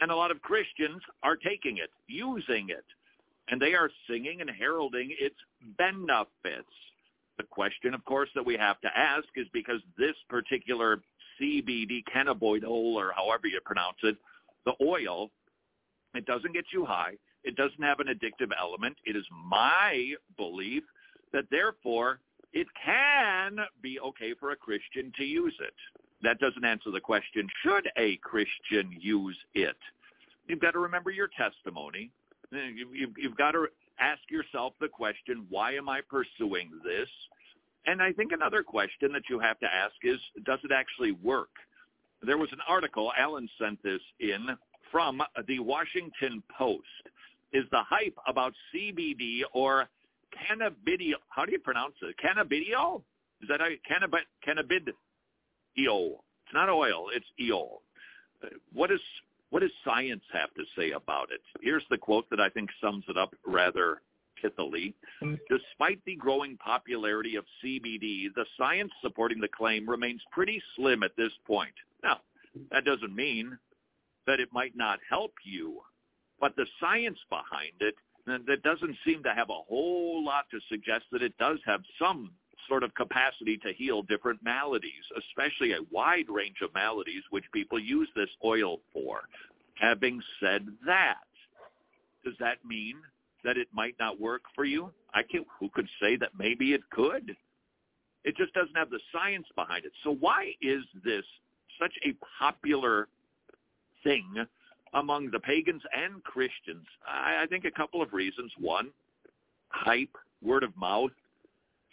And 0.00 0.10
a 0.10 0.16
lot 0.16 0.30
of 0.30 0.42
Christians 0.42 1.00
are 1.22 1.36
taking 1.36 1.78
it, 1.78 1.90
using 2.06 2.68
it, 2.68 2.84
and 3.48 3.60
they 3.60 3.74
are 3.74 3.90
singing 4.08 4.40
and 4.40 4.50
heralding 4.50 5.14
its 5.18 5.36
benefits. 5.78 6.68
The 7.38 7.44
question, 7.50 7.94
of 7.94 8.04
course, 8.04 8.28
that 8.34 8.44
we 8.44 8.56
have 8.56 8.80
to 8.80 8.88
ask 8.96 9.26
is 9.36 9.46
because 9.52 9.80
this 9.98 10.14
particular 10.28 11.00
CBD 11.40 12.02
cannabinoid, 12.14 12.64
or 12.64 13.12
however 13.14 13.46
you 13.46 13.60
pronounce 13.64 13.98
it, 14.02 14.16
the 14.64 14.72
oil, 14.82 15.30
it 16.14 16.26
doesn't 16.26 16.52
get 16.52 16.64
you 16.72 16.84
high. 16.84 17.14
It 17.44 17.56
doesn't 17.56 17.82
have 17.82 18.00
an 18.00 18.08
addictive 18.08 18.50
element. 18.58 18.96
It 19.04 19.16
is 19.16 19.24
my 19.30 20.14
belief 20.36 20.82
that 21.32 21.44
therefore 21.50 22.20
it 22.52 22.66
can 22.84 23.58
be 23.82 24.00
okay 24.00 24.34
for 24.38 24.50
a 24.50 24.56
Christian 24.56 25.12
to 25.16 25.24
use 25.24 25.54
it. 25.60 25.74
That 26.22 26.38
doesn't 26.38 26.64
answer 26.64 26.90
the 26.90 27.00
question, 27.00 27.48
should 27.62 27.88
a 27.96 28.16
Christian 28.16 28.96
use 28.98 29.36
it? 29.54 29.76
You've 30.48 30.60
got 30.60 30.72
to 30.72 30.78
remember 30.78 31.10
your 31.10 31.28
testimony. 31.36 32.10
You've 32.50 33.36
got 33.36 33.52
to 33.52 33.66
ask 33.98 34.20
yourself 34.30 34.72
the 34.80 34.88
question, 34.88 35.46
why 35.50 35.72
am 35.74 35.88
I 35.88 36.00
pursuing 36.08 36.70
this? 36.84 37.08
And 37.86 38.02
I 38.02 38.12
think 38.12 38.32
another 38.32 38.62
question 38.62 39.12
that 39.12 39.22
you 39.28 39.38
have 39.38 39.58
to 39.60 39.66
ask 39.66 39.94
is, 40.02 40.18
does 40.44 40.58
it 40.64 40.72
actually 40.72 41.12
work? 41.12 41.50
There 42.22 42.38
was 42.38 42.48
an 42.52 42.60
article, 42.68 43.12
Alan 43.16 43.48
sent 43.60 43.82
this 43.82 44.00
in, 44.20 44.48
from 44.90 45.22
the 45.46 45.58
Washington 45.58 46.42
Post. 46.56 46.82
Is 47.52 47.64
the 47.70 47.82
hype 47.82 48.16
about 48.26 48.54
CBD 48.74 49.42
or 49.52 49.88
cannabidiol, 50.34 51.14
how 51.28 51.44
do 51.44 51.52
you 51.52 51.58
pronounce 51.58 51.94
it? 52.02 52.16
Cannabidiol? 52.18 53.02
Is 53.42 53.48
that 53.48 53.60
how 53.60 53.66
you, 53.66 53.78
cannabid, 53.88 54.92
cannabidiol? 55.78 56.10
It's 56.44 56.54
not 56.54 56.68
oil, 56.68 57.06
it's 57.12 57.26
eol. 57.40 57.78
Uh, 58.42 58.48
what 58.72 58.90
is 58.90 59.00
what 59.50 59.60
does 59.60 59.70
science 59.84 60.24
have 60.32 60.52
to 60.54 60.64
say 60.76 60.90
about 60.90 61.30
it? 61.30 61.40
Here's 61.60 61.84
the 61.88 61.98
quote 61.98 62.28
that 62.30 62.40
I 62.40 62.48
think 62.48 62.68
sums 62.80 63.04
it 63.08 63.16
up 63.16 63.34
rather 63.46 64.02
pithily. 64.42 64.94
Mm-hmm. 65.22 65.34
Despite 65.48 66.04
the 66.04 66.16
growing 66.16 66.56
popularity 66.56 67.36
of 67.36 67.44
CBD, 67.64 68.26
the 68.34 68.44
science 68.58 68.92
supporting 69.02 69.40
the 69.40 69.48
claim 69.48 69.88
remains 69.88 70.20
pretty 70.30 70.60
slim 70.74 71.02
at 71.02 71.16
this 71.16 71.32
point. 71.46 71.74
Now, 72.02 72.20
that 72.72 72.84
doesn't 72.84 73.14
mean 73.14 73.56
that 74.26 74.40
it 74.40 74.48
might 74.52 74.76
not 74.76 74.98
help 75.08 75.32
you, 75.44 75.80
but 76.40 76.56
the 76.56 76.66
science 76.80 77.18
behind 77.30 77.74
it 77.80 77.94
that 78.26 78.62
doesn't 78.64 78.96
seem 79.06 79.22
to 79.22 79.32
have 79.32 79.50
a 79.50 79.62
whole 79.68 80.24
lot 80.24 80.46
to 80.50 80.58
suggest 80.68 81.04
that 81.12 81.22
it 81.22 81.38
does 81.38 81.58
have 81.64 81.80
some 81.96 82.32
sort 82.68 82.82
of 82.82 82.94
capacity 82.94 83.56
to 83.58 83.72
heal 83.72 84.02
different 84.02 84.42
maladies, 84.42 85.04
especially 85.18 85.72
a 85.72 85.78
wide 85.90 86.28
range 86.28 86.56
of 86.62 86.74
maladies 86.74 87.22
which 87.30 87.44
people 87.52 87.78
use 87.78 88.08
this 88.14 88.30
oil 88.44 88.80
for. 88.92 89.20
Having 89.74 90.22
said 90.40 90.66
that, 90.86 91.24
does 92.24 92.34
that 92.40 92.58
mean 92.64 92.96
that 93.44 93.56
it 93.56 93.68
might 93.72 93.94
not 94.00 94.20
work 94.20 94.42
for 94.54 94.64
you? 94.64 94.90
I 95.14 95.22
can 95.22 95.44
who 95.60 95.68
could 95.68 95.88
say 96.00 96.16
that 96.16 96.30
maybe 96.38 96.72
it 96.72 96.82
could? 96.90 97.36
It 98.24 98.36
just 98.36 98.52
doesn't 98.54 98.74
have 98.74 98.90
the 98.90 99.00
science 99.12 99.46
behind 99.54 99.84
it. 99.84 99.92
So 100.02 100.16
why 100.18 100.52
is 100.60 100.82
this 101.04 101.24
such 101.80 101.92
a 102.04 102.14
popular 102.38 103.08
thing 104.02 104.26
among 104.94 105.30
the 105.30 105.38
pagans 105.38 105.82
and 105.96 106.22
Christians? 106.24 106.86
I, 107.06 107.44
I 107.44 107.46
think 107.46 107.64
a 107.64 107.70
couple 107.70 108.02
of 108.02 108.12
reasons. 108.12 108.50
One, 108.58 108.90
hype, 109.68 110.16
word 110.42 110.64
of 110.64 110.76
mouth 110.76 111.12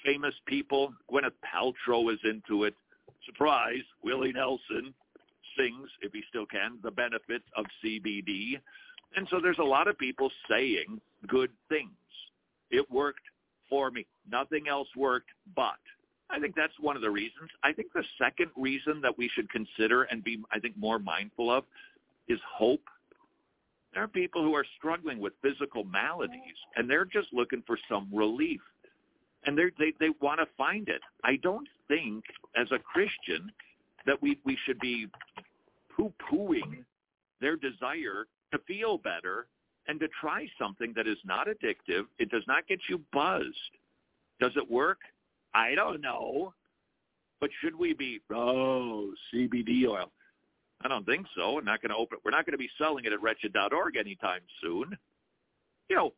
famous 0.03 0.35
people. 0.45 0.93
Gwyneth 1.11 1.31
Paltrow 1.43 2.11
is 2.11 2.19
into 2.23 2.65
it. 2.65 2.75
Surprise, 3.25 3.83
Willie 4.03 4.33
Nelson 4.33 4.93
sings, 5.57 5.89
if 6.01 6.11
he 6.13 6.23
still 6.29 6.45
can, 6.45 6.77
the 6.83 6.91
benefits 6.91 7.45
of 7.55 7.65
CBD. 7.83 8.59
And 9.15 9.27
so 9.29 9.39
there's 9.41 9.59
a 9.59 9.63
lot 9.63 9.87
of 9.87 9.97
people 9.97 10.31
saying 10.49 10.99
good 11.27 11.51
things. 11.69 11.91
It 12.71 12.89
worked 12.91 13.21
for 13.69 13.91
me. 13.91 14.05
Nothing 14.29 14.67
else 14.67 14.87
worked, 14.95 15.29
but 15.55 15.77
I 16.29 16.39
think 16.39 16.55
that's 16.55 16.73
one 16.79 16.95
of 16.95 17.01
the 17.01 17.11
reasons. 17.11 17.49
I 17.63 17.71
think 17.73 17.93
the 17.93 18.03
second 18.19 18.49
reason 18.57 19.01
that 19.01 19.17
we 19.17 19.29
should 19.29 19.49
consider 19.51 20.03
and 20.03 20.23
be, 20.23 20.41
I 20.51 20.59
think, 20.59 20.75
more 20.77 20.99
mindful 20.99 21.51
of 21.51 21.63
is 22.27 22.39
hope. 22.51 22.83
There 23.93 24.01
are 24.01 24.07
people 24.07 24.41
who 24.41 24.55
are 24.55 24.65
struggling 24.77 25.19
with 25.19 25.33
physical 25.43 25.83
maladies, 25.83 26.57
and 26.75 26.89
they're 26.89 27.05
just 27.05 27.27
looking 27.31 27.61
for 27.67 27.77
some 27.87 28.07
relief 28.11 28.61
and 29.45 29.57
they 29.57 29.65
they 29.77 29.93
they 29.99 30.09
want 30.21 30.39
to 30.39 30.47
find 30.57 30.89
it. 30.89 31.01
I 31.23 31.37
don't 31.37 31.67
think 31.87 32.23
as 32.55 32.67
a 32.71 32.79
Christian 32.79 33.51
that 34.05 34.21
we 34.21 34.39
we 34.43 34.57
should 34.65 34.79
be 34.79 35.07
poo-pooing 35.95 36.83
their 37.39 37.55
desire 37.55 38.25
to 38.51 38.59
feel 38.67 38.97
better 38.97 39.47
and 39.87 39.99
to 39.99 40.07
try 40.19 40.47
something 40.57 40.93
that 40.95 41.07
is 41.07 41.17
not 41.25 41.47
addictive. 41.47 42.05
It 42.17 42.29
does 42.29 42.43
not 42.47 42.67
get 42.67 42.79
you 42.89 43.01
buzzed. 43.11 43.77
Does 44.39 44.53
it 44.55 44.69
work? 44.69 44.99
I 45.53 45.75
don't 45.75 46.01
know. 46.01 46.53
But 47.39 47.49
should 47.61 47.77
we 47.77 47.93
be 47.93 48.21
oh 48.31 49.13
CBD 49.33 49.87
oil? 49.87 50.11
I 50.83 50.87
don't 50.87 51.05
think 51.05 51.27
so. 51.35 51.53
We're 51.53 51.61
not 51.61 51.81
going 51.81 51.91
to 51.91 51.95
open. 51.95 52.17
We're 52.23 52.31
not 52.31 52.45
going 52.45 52.53
to 52.53 52.57
be 52.57 52.69
selling 52.77 53.05
it 53.05 53.13
at 53.13 53.21
wretched.org 53.21 53.95
anytime 53.95 54.41
soon. 54.61 54.97
You 55.89 55.95
know, 55.95 56.13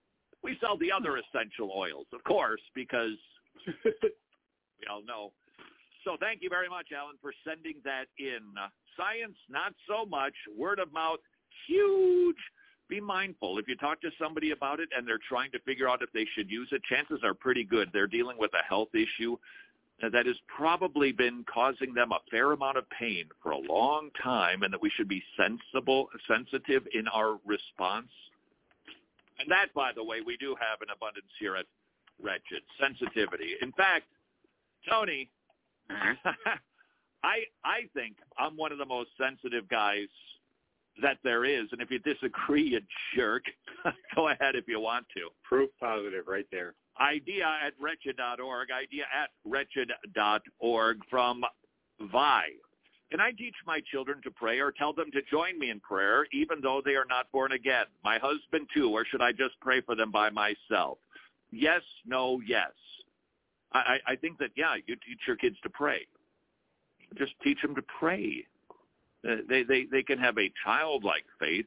we 0.45 0.55
sell 0.61 0.77
the 0.77 0.91
other 0.91 1.17
essential 1.17 1.71
oils, 1.75 2.05
of 2.13 2.23
course, 2.23 2.61
because 2.75 3.17
we 3.83 4.85
all 4.89 5.03
know. 5.03 5.31
So 6.03 6.17
thank 6.19 6.43
you 6.43 6.49
very 6.49 6.69
much, 6.69 6.89
Alan, 6.95 7.15
for 7.19 7.33
sending 7.43 7.77
that 7.83 8.05
in. 8.19 8.53
Science, 8.95 9.35
not 9.49 9.73
so 9.87 10.05
much. 10.05 10.33
Word 10.55 10.77
of 10.79 10.93
mouth, 10.93 11.17
huge. 11.67 12.37
Be 12.87 13.01
mindful. 13.01 13.57
If 13.57 13.67
you 13.67 13.75
talk 13.75 13.99
to 14.01 14.11
somebody 14.21 14.51
about 14.51 14.79
it 14.79 14.89
and 14.95 15.07
they're 15.07 15.19
trying 15.27 15.51
to 15.51 15.59
figure 15.61 15.89
out 15.89 16.03
if 16.03 16.11
they 16.13 16.27
should 16.35 16.51
use 16.51 16.69
it, 16.71 16.83
chances 16.83 17.21
are 17.23 17.33
pretty 17.33 17.63
good 17.63 17.89
they're 17.91 18.05
dealing 18.05 18.37
with 18.37 18.51
a 18.53 18.63
health 18.69 18.93
issue 18.93 19.35
that 20.11 20.27
has 20.27 20.35
probably 20.55 21.11
been 21.11 21.43
causing 21.51 21.95
them 21.95 22.11
a 22.11 22.19
fair 22.29 22.51
amount 22.51 22.77
of 22.77 22.83
pain 22.91 23.25
for 23.41 23.53
a 23.53 23.57
long 23.57 24.11
time 24.21 24.61
and 24.61 24.71
that 24.71 24.81
we 24.81 24.91
should 24.91 25.07
be 25.07 25.23
sensible, 25.35 26.09
sensitive 26.27 26.83
in 26.93 27.07
our 27.07 27.39
response 27.45 28.09
and 29.39 29.49
that, 29.49 29.67
by 29.73 29.91
the 29.93 30.03
way, 30.03 30.21
we 30.25 30.37
do 30.37 30.55
have 30.59 30.81
an 30.81 30.87
abundance 30.95 31.31
here 31.39 31.55
at 31.55 31.65
Wretched. 32.21 32.63
Sensitivity. 32.79 33.55
In 33.61 33.71
fact, 33.73 34.05
Tony, 34.89 35.29
mm-hmm. 35.91 36.29
I 37.23 37.43
I 37.63 37.89
think 37.93 38.17
I'm 38.37 38.55
one 38.55 38.71
of 38.71 38.77
the 38.77 38.85
most 38.85 39.09
sensitive 39.19 39.67
guys 39.67 40.07
that 41.01 41.17
there 41.23 41.45
is. 41.45 41.67
And 41.71 41.81
if 41.81 41.91
you 41.91 41.99
disagree, 41.99 42.63
you 42.63 42.79
jerk, 43.15 43.43
go 44.15 44.29
ahead 44.29 44.55
if 44.55 44.67
you 44.67 44.79
want 44.79 45.05
to. 45.15 45.29
Proof 45.43 45.69
positive 45.79 46.25
right 46.27 46.45
there. 46.51 46.73
Idea 46.99 47.45
at 47.65 47.73
wretched.org, 47.79 48.69
idea 48.71 49.03
at 49.13 49.29
wretched.org 49.43 50.97
from 51.09 51.43
Vi. 51.99 52.43
Can 53.11 53.19
I 53.19 53.31
teach 53.31 53.55
my 53.67 53.81
children 53.91 54.21
to 54.23 54.31
pray 54.31 54.59
or 54.59 54.71
tell 54.71 54.91
them 54.91 55.11
to 55.11 55.21
join 55.29 55.59
me 55.59 55.69
in 55.69 55.79
prayer 55.79 56.25
even 56.33 56.59
though 56.61 56.81
they 56.83 56.95
are 56.95 57.05
not 57.07 57.31
born 57.31 57.51
again? 57.51 57.85
My 58.03 58.17
husband 58.17 58.67
too, 58.73 58.89
or 58.91 59.05
should 59.05 59.21
I 59.21 59.31
just 59.31 59.59
pray 59.61 59.81
for 59.81 59.95
them 59.95 60.11
by 60.11 60.29
myself? 60.29 60.97
Yes, 61.51 61.81
no, 62.05 62.41
yes. 62.45 62.71
I, 63.73 63.97
I 64.07 64.15
think 64.15 64.37
that, 64.39 64.51
yeah, 64.55 64.75
you 64.87 64.95
teach 64.95 65.19
your 65.27 65.35
kids 65.35 65.57
to 65.63 65.69
pray. 65.69 66.07
Just 67.17 67.33
teach 67.43 67.61
them 67.61 67.75
to 67.75 67.83
pray. 67.99 68.45
Uh, 69.27 69.37
they, 69.47 69.63
they, 69.63 69.85
they 69.91 70.03
can 70.03 70.17
have 70.17 70.37
a 70.37 70.51
childlike 70.63 71.25
faith. 71.39 71.65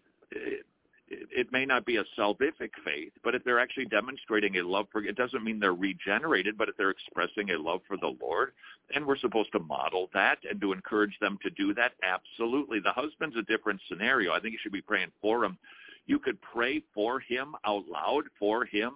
It, 1.11 1.29
it 1.35 1.53
may 1.53 1.65
not 1.65 1.87
be 1.87 1.97
a 1.97 2.05
salvific 2.19 2.71
faith, 2.85 3.13
but 3.23 3.35
if 3.35 3.45
they're 3.45 3.61
actually 3.61 3.87
demonstrating 3.87 4.57
a 4.57 4.63
love 4.63 4.87
for, 4.93 5.03
it 5.05 5.17
doesn't 5.17 5.45
mean 5.45 5.61
they're 5.61 5.75
regenerated, 5.75 6.57
but 6.59 6.69
if 6.69 6.77
they're 6.77 6.91
expressing 6.91 7.51
a 7.51 7.59
love 7.59 7.81
for 7.87 7.97
the 7.97 8.15
Lord, 8.21 8.53
and 8.95 9.07
we're 9.07 9.19
supposed 9.19 9.53
to 9.53 9.61
model 9.61 10.11
that 10.15 10.39
and 10.49 10.61
to 10.61 10.73
encourage 10.73 11.19
them 11.21 11.39
to 11.43 11.51
do 11.51 11.75
that, 11.75 11.93
absolutely. 12.03 12.81
The 12.81 12.93
husband's 12.93 13.37
a 13.37 13.43
different 13.43 13.81
scenario. 13.89 14.33
I 14.33 14.41
think 14.41 14.53
you 14.53 14.59
should 14.63 14.73
be 14.73 14.81
praying 14.81 15.13
for 15.21 15.45
him. 15.45 15.59
You 16.07 16.19
could 16.19 16.41
pray 16.41 16.83
for 16.95 17.21
him 17.21 17.55
out 17.67 17.87
loud 17.87 18.25
for 18.39 18.65
him 18.65 18.93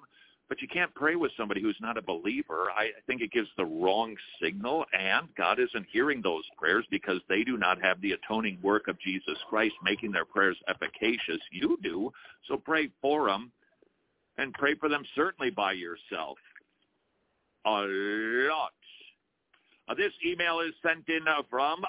but 0.53 0.61
you 0.61 0.69
can't 0.69 0.95
pray 0.95 1.17
with 1.17 1.33
somebody 1.35 1.63
who's 1.63 1.79
not 1.81 1.97
a 1.97 2.03
believer. 2.03 2.67
I 2.77 2.91
think 3.07 3.23
it 3.23 3.33
gives 3.33 3.49
the 3.57 3.65
wrong 3.65 4.15
signal, 4.39 4.85
and 4.93 5.27
God 5.35 5.59
isn't 5.59 5.87
hearing 5.91 6.21
those 6.21 6.45
prayers 6.59 6.85
because 6.91 7.23
they 7.27 7.43
do 7.43 7.57
not 7.57 7.81
have 7.81 7.99
the 8.03 8.13
atoning 8.13 8.59
work 8.63 8.87
of 8.87 9.01
Jesus 9.01 9.39
Christ 9.49 9.73
making 9.83 10.13
their 10.13 10.27
prayers 10.27 10.59
efficacious. 10.69 11.41
You 11.53 11.79
do, 11.83 12.13
so 12.47 12.59
pray 12.59 12.91
for 13.01 13.29
them, 13.29 13.51
and 14.37 14.53
pray 14.53 14.75
for 14.75 14.91
them 14.91 15.05
certainly 15.17 15.49
by 15.49 15.73
yourself. 15.73 16.37
A 17.65 17.87
lot. 18.51 18.73
Uh, 19.89 19.95
this 19.95 20.13
email 20.23 20.61
is 20.61 20.75
sent 20.87 21.09
in 21.09 21.27
uh, 21.27 21.45
from 21.49 21.81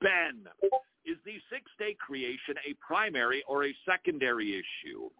Ben. 0.00 0.48
Is 1.06 1.18
the 1.24 1.36
six-day 1.48 1.96
creation 2.04 2.56
a 2.68 2.74
primary 2.84 3.44
or 3.46 3.66
a 3.66 3.74
secondary 3.88 4.50
issue? 4.50 5.10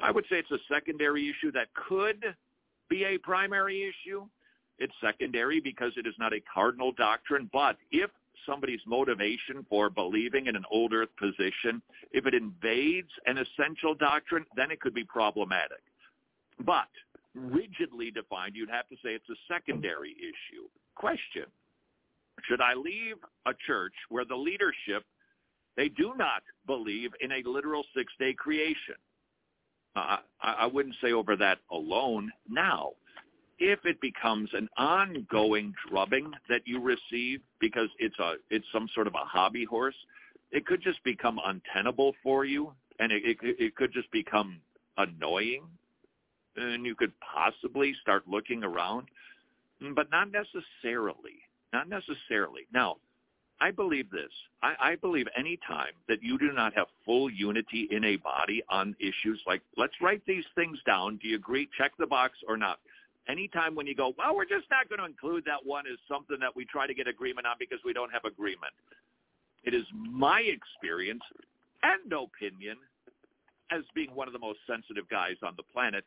I 0.00 0.10
would 0.10 0.24
say 0.30 0.36
it's 0.38 0.50
a 0.50 0.58
secondary 0.72 1.28
issue 1.28 1.52
that 1.52 1.68
could 1.88 2.34
be 2.88 3.04
a 3.04 3.18
primary 3.18 3.82
issue. 3.82 4.26
It's 4.78 4.92
secondary 5.00 5.60
because 5.60 5.92
it 5.96 6.06
is 6.06 6.14
not 6.18 6.32
a 6.32 6.40
cardinal 6.52 6.92
doctrine, 6.92 7.48
but 7.52 7.76
if 7.90 8.10
somebody's 8.44 8.80
motivation 8.86 9.64
for 9.68 9.88
believing 9.90 10.46
in 10.46 10.56
an 10.56 10.64
old 10.70 10.92
earth 10.92 11.08
position, 11.18 11.82
if 12.12 12.26
it 12.26 12.34
invades 12.34 13.08
an 13.26 13.38
essential 13.38 13.94
doctrine, 13.94 14.44
then 14.54 14.70
it 14.70 14.80
could 14.80 14.94
be 14.94 15.04
problematic. 15.04 15.82
But 16.64 16.88
rigidly 17.34 18.10
defined, 18.10 18.54
you'd 18.54 18.70
have 18.70 18.88
to 18.88 18.96
say 18.96 19.10
it's 19.10 19.28
a 19.30 19.52
secondary 19.52 20.12
issue. 20.12 20.68
Question. 20.94 21.46
Should 22.48 22.60
I 22.60 22.74
leave 22.74 23.16
a 23.46 23.52
church 23.66 23.94
where 24.10 24.24
the 24.24 24.36
leadership, 24.36 25.04
they 25.76 25.88
do 25.88 26.14
not 26.16 26.42
believe 26.66 27.12
in 27.20 27.32
a 27.32 27.42
literal 27.48 27.84
six-day 27.94 28.34
creation? 28.34 28.96
I, 29.96 30.18
I 30.42 30.66
wouldn't 30.66 30.96
say 31.02 31.12
over 31.12 31.36
that 31.36 31.58
alone. 31.70 32.30
Now, 32.48 32.92
if 33.58 33.80
it 33.84 34.00
becomes 34.00 34.50
an 34.52 34.68
ongoing 34.76 35.74
drubbing 35.88 36.32
that 36.48 36.62
you 36.66 36.80
receive 36.80 37.40
because 37.60 37.88
it's 37.98 38.18
a 38.18 38.34
it's 38.50 38.66
some 38.72 38.88
sort 38.94 39.06
of 39.06 39.14
a 39.14 39.24
hobby 39.24 39.64
horse, 39.64 39.94
it 40.52 40.66
could 40.66 40.82
just 40.82 41.02
become 41.04 41.40
untenable 41.44 42.14
for 42.22 42.44
you, 42.44 42.72
and 42.98 43.10
it 43.12 43.22
it, 43.24 43.38
it 43.42 43.76
could 43.76 43.92
just 43.92 44.10
become 44.10 44.60
annoying, 44.98 45.62
and 46.56 46.84
you 46.84 46.94
could 46.94 47.12
possibly 47.20 47.94
start 48.02 48.28
looking 48.28 48.62
around, 48.62 49.06
but 49.94 50.10
not 50.10 50.28
necessarily. 50.30 51.40
Not 51.72 51.88
necessarily. 51.88 52.62
Now, 52.72 52.96
I 53.60 53.70
believe 53.70 54.10
this. 54.10 54.30
I, 54.62 54.74
I 54.80 54.96
believe 54.96 55.26
any 55.36 55.58
time 55.66 55.92
that 56.08 56.22
you 56.22 56.38
do 56.38 56.52
not 56.52 56.74
have 56.74 56.86
full 57.04 57.30
unity 57.30 57.88
in 57.90 58.04
a 58.04 58.16
body 58.16 58.62
on 58.68 58.94
issues 59.00 59.40
like, 59.46 59.62
let's 59.76 59.94
write 60.00 60.22
these 60.26 60.44
things 60.54 60.78
down. 60.86 61.18
Do 61.22 61.28
you 61.28 61.36
agree? 61.36 61.68
Check 61.78 61.92
the 61.98 62.06
box 62.06 62.34
or 62.48 62.56
not. 62.56 62.78
Anytime 63.28 63.74
when 63.74 63.86
you 63.86 63.94
go, 63.94 64.12
well, 64.18 64.36
we're 64.36 64.44
just 64.44 64.66
not 64.70 64.88
going 64.88 65.00
to 65.00 65.06
include 65.06 65.44
that 65.46 65.64
one 65.64 65.84
as 65.90 65.98
something 66.08 66.36
that 66.40 66.54
we 66.54 66.64
try 66.66 66.86
to 66.86 66.94
get 66.94 67.08
agreement 67.08 67.46
on 67.46 67.56
because 67.58 67.78
we 67.84 67.92
don't 67.92 68.12
have 68.12 68.24
agreement. 68.24 68.72
It 69.64 69.74
is 69.74 69.84
my 69.94 70.42
experience 70.42 71.22
and 71.82 72.12
opinion 72.12 72.76
as 73.72 73.82
being 73.94 74.14
one 74.14 74.28
of 74.28 74.32
the 74.32 74.38
most 74.38 74.60
sensitive 74.66 75.08
guys 75.08 75.36
on 75.42 75.54
the 75.56 75.64
planet. 75.72 76.04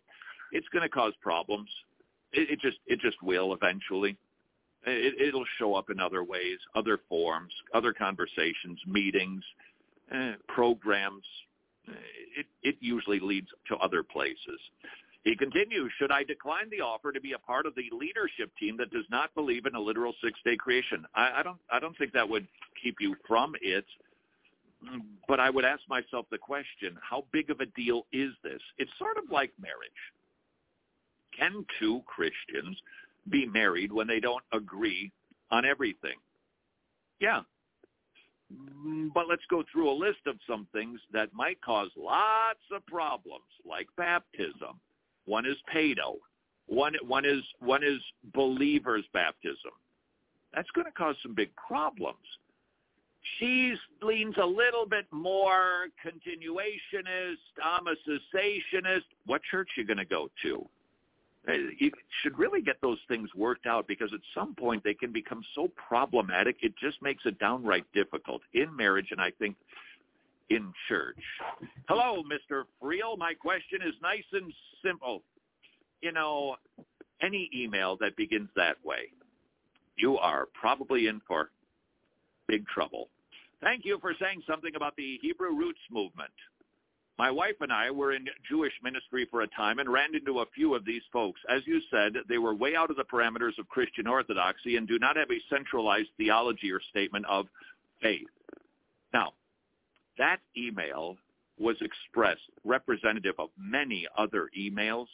It's 0.52 0.68
going 0.70 0.84
to 0.84 0.90
cause 0.90 1.14
problems. 1.22 1.70
It, 2.32 2.52
it 2.52 2.62
just 2.62 2.78
it 2.88 3.00
just 3.02 3.22
will 3.22 3.54
eventually. 3.54 4.18
It, 4.86 5.20
it'll 5.20 5.46
show 5.58 5.76
up 5.76 5.90
in 5.90 6.00
other 6.00 6.24
ways, 6.24 6.58
other 6.76 7.00
forms, 7.10 7.54
other 7.74 7.94
conversations, 7.94 8.80
meetings, 8.88 9.44
uh, 10.14 10.34
programs. 10.48 11.24
It, 12.38 12.46
it 12.64 12.76
usually 12.80 13.20
leads 13.20 13.48
to 13.68 13.76
other 13.78 14.04
places. 14.04 14.60
He 15.24 15.36
continues, 15.36 15.92
should 16.00 16.12
I 16.12 16.24
decline 16.24 16.70
the 16.70 16.82
offer 16.82 17.12
to 17.12 17.20
be 17.20 17.34
a 17.34 17.40
part 17.40 17.66
of 17.66 17.76
the 17.76 17.90
leadership 17.92 18.52
team 18.58 18.78
that 18.78 18.90
does 18.92 19.06
not 19.10 19.34
believe 19.36 19.66
in 19.66 19.76
a 19.76 19.80
literal 19.80 20.14
six-day 20.24 20.56
creation? 20.56 21.06
I, 21.14 21.40
I 21.40 21.44
don't 21.44 21.60
I 21.70 21.80
don't 21.80 21.98
think 21.98 22.14
that 22.14 22.30
would 22.30 22.48
keep 22.82 22.96
you 23.02 23.16
from 23.28 23.54
it. 23.62 23.86
But 25.28 25.42
I 25.42 25.50
would 25.50 25.66
ask 25.66 25.82
myself 25.90 26.26
the 26.32 26.38
question, 26.38 26.98
how 27.02 27.26
big 27.34 27.50
of 27.50 27.60
a 27.60 27.66
deal 27.66 28.06
is 28.14 28.32
this? 28.44 28.62
It's 28.78 28.92
sort 28.98 29.18
of 29.18 29.26
like 29.30 29.52
marriage. 29.60 29.92
Can 31.38 31.66
two 31.80 32.02
Christians 32.06 32.78
be 33.30 33.46
married 33.46 33.92
when 33.92 34.08
they 34.08 34.20
don't 34.20 34.44
agree 34.54 35.12
on 35.52 35.66
everything. 35.66 36.18
Yeah. 37.20 37.42
Mm, 38.54 39.14
but 39.14 39.28
let's 39.28 39.46
go 39.50 39.64
through 39.72 39.90
a 39.90 39.94
list 39.94 40.20
of 40.26 40.38
some 40.48 40.68
things 40.74 41.00
that 41.12 41.34
might 41.34 41.62
cause 41.62 41.90
lots 41.96 42.60
of 42.74 42.86
problems, 42.86 43.46
like 43.66 43.88
baptism. 43.98 44.80
One 45.26 45.46
is 45.46 45.58
pedo. 45.74 46.16
One 46.68 46.94
one 47.06 47.26
is 47.26 47.44
one 47.60 47.84
is 47.84 48.00
believers 48.34 49.04
baptism. 49.14 49.72
That's 50.54 50.70
going 50.72 50.86
to 50.86 50.92
cause 50.92 51.16
some 51.22 51.36
big 51.36 51.50
problems. 51.56 52.18
She 53.38 53.76
leans 54.02 54.36
a 54.42 54.46
little 54.46 54.86
bit 54.86 55.06
more 55.12 55.88
continuationist, 56.04 57.38
I'm 57.64 57.88
a 57.88 57.96
cessationist. 58.08 59.04
What 59.26 59.42
church 59.52 59.70
are 59.78 59.82
you 59.82 59.88
going 59.88 59.98
to 59.98 60.06
go 60.06 60.30
to? 60.44 60.68
Uh, 61.50 61.54
you 61.80 61.92
should 62.22 62.38
really 62.38 62.62
get 62.62 62.76
those 62.82 63.00
things 63.08 63.30
worked 63.36 63.66
out 63.66 63.88
because 63.88 64.12
at 64.14 64.20
some 64.36 64.54
point 64.54 64.84
they 64.84 64.94
can 64.94 65.12
become 65.12 65.42
so 65.56 65.70
problematic 65.88 66.58
it 66.62 66.74
just 66.78 67.02
makes 67.02 67.24
it 67.26 67.40
downright 67.40 67.86
difficult 67.94 68.42
in 68.54 68.76
marriage 68.76 69.08
and 69.12 69.20
I 69.20 69.32
think 69.40 69.56
in 70.50 70.74
church. 70.88 71.18
Hello, 71.88 72.24
Mr. 72.24 72.64
Friel. 72.82 73.18
My 73.18 73.34
question 73.34 73.82
is 73.82 73.94
nice 74.02 74.24
and 74.34 74.52
simple. 74.84 75.24
You 76.02 76.12
know, 76.12 76.56
any 77.22 77.50
email 77.54 77.98
that 78.02 78.16
begins 78.16 78.50
that 78.56 78.78
way, 78.84 79.12
you 79.96 80.18
are 80.18 80.48
probably 80.60 81.08
in 81.08 81.22
for 81.28 81.50
big 82.48 82.66
trouble. 82.68 83.10
Thank 83.62 83.86
you 83.86 84.00
for 84.00 84.14
saying 84.20 84.42
something 84.48 84.76
about 84.76 84.96
the 84.96 85.20
Hebrew 85.22 85.54
Roots 85.54 85.80
movement. 85.92 86.32
My 87.20 87.30
wife 87.30 87.58
and 87.60 87.70
I 87.70 87.92
were 87.92 88.14
in 88.14 88.30
Jewish 88.50 88.72
ministry 88.82 89.28
for 89.30 89.42
a 89.42 89.48
time 89.50 89.80
and 89.80 89.92
ran 89.92 90.16
into 90.16 90.40
a 90.40 90.46
few 90.56 90.74
of 90.74 90.86
these 90.86 91.02
folks. 91.12 91.42
As 91.50 91.62
you 91.68 91.82
said, 91.92 92.14
they 92.30 92.38
were 92.38 92.56
way 92.56 92.78
out 92.78 92.90
of 92.90 92.96
the 92.96 93.04
parameters 93.04 93.60
of 93.60 93.68
Christian 93.68 94.08
orthodoxy 94.08 94.78
and 94.78 94.88
do 94.88 94.98
not 94.98 95.18
have 95.18 95.30
a 95.30 95.42
centralized 95.50 96.08
theology 96.16 96.72
or 96.72 96.80
statement 96.90 97.26
of 97.26 97.48
faith. 98.02 98.30
Now, 99.14 99.34
that 100.18 100.40
email 100.58 101.18
was 101.58 101.76
expressed 101.82 102.50
representative 102.64 103.36
of 103.38 103.50
many 103.58 104.08
other 104.18 104.50
emails, 104.58 105.08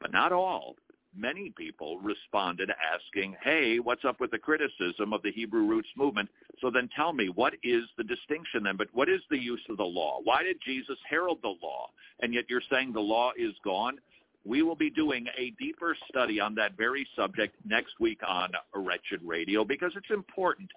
but 0.00 0.10
not 0.10 0.32
all 0.32 0.76
many 1.16 1.52
people 1.56 1.98
responded 1.98 2.70
asking, 2.70 3.36
hey, 3.42 3.78
what's 3.78 4.04
up 4.04 4.20
with 4.20 4.30
the 4.30 4.38
criticism 4.38 5.12
of 5.12 5.22
the 5.22 5.32
Hebrew 5.32 5.66
roots 5.66 5.88
movement? 5.96 6.28
So 6.60 6.70
then 6.70 6.88
tell 6.94 7.12
me, 7.12 7.28
what 7.28 7.54
is 7.62 7.82
the 7.96 8.04
distinction 8.04 8.62
then? 8.64 8.76
But 8.76 8.88
what 8.92 9.08
is 9.08 9.20
the 9.30 9.38
use 9.38 9.62
of 9.68 9.76
the 9.76 9.84
law? 9.84 10.20
Why 10.24 10.42
did 10.42 10.58
Jesus 10.64 10.98
herald 11.08 11.38
the 11.42 11.54
law? 11.62 11.88
And 12.20 12.32
yet 12.32 12.44
you're 12.48 12.62
saying 12.70 12.92
the 12.92 13.00
law 13.00 13.32
is 13.36 13.52
gone? 13.64 13.98
We 14.44 14.62
will 14.62 14.76
be 14.76 14.90
doing 14.90 15.26
a 15.36 15.50
deeper 15.58 15.96
study 16.08 16.38
on 16.38 16.54
that 16.54 16.76
very 16.76 17.06
subject 17.16 17.56
next 17.64 17.98
week 17.98 18.20
on 18.26 18.52
Wretched 18.74 19.20
Radio 19.24 19.64
because 19.64 19.92
it's 19.96 20.10
important. 20.10 20.70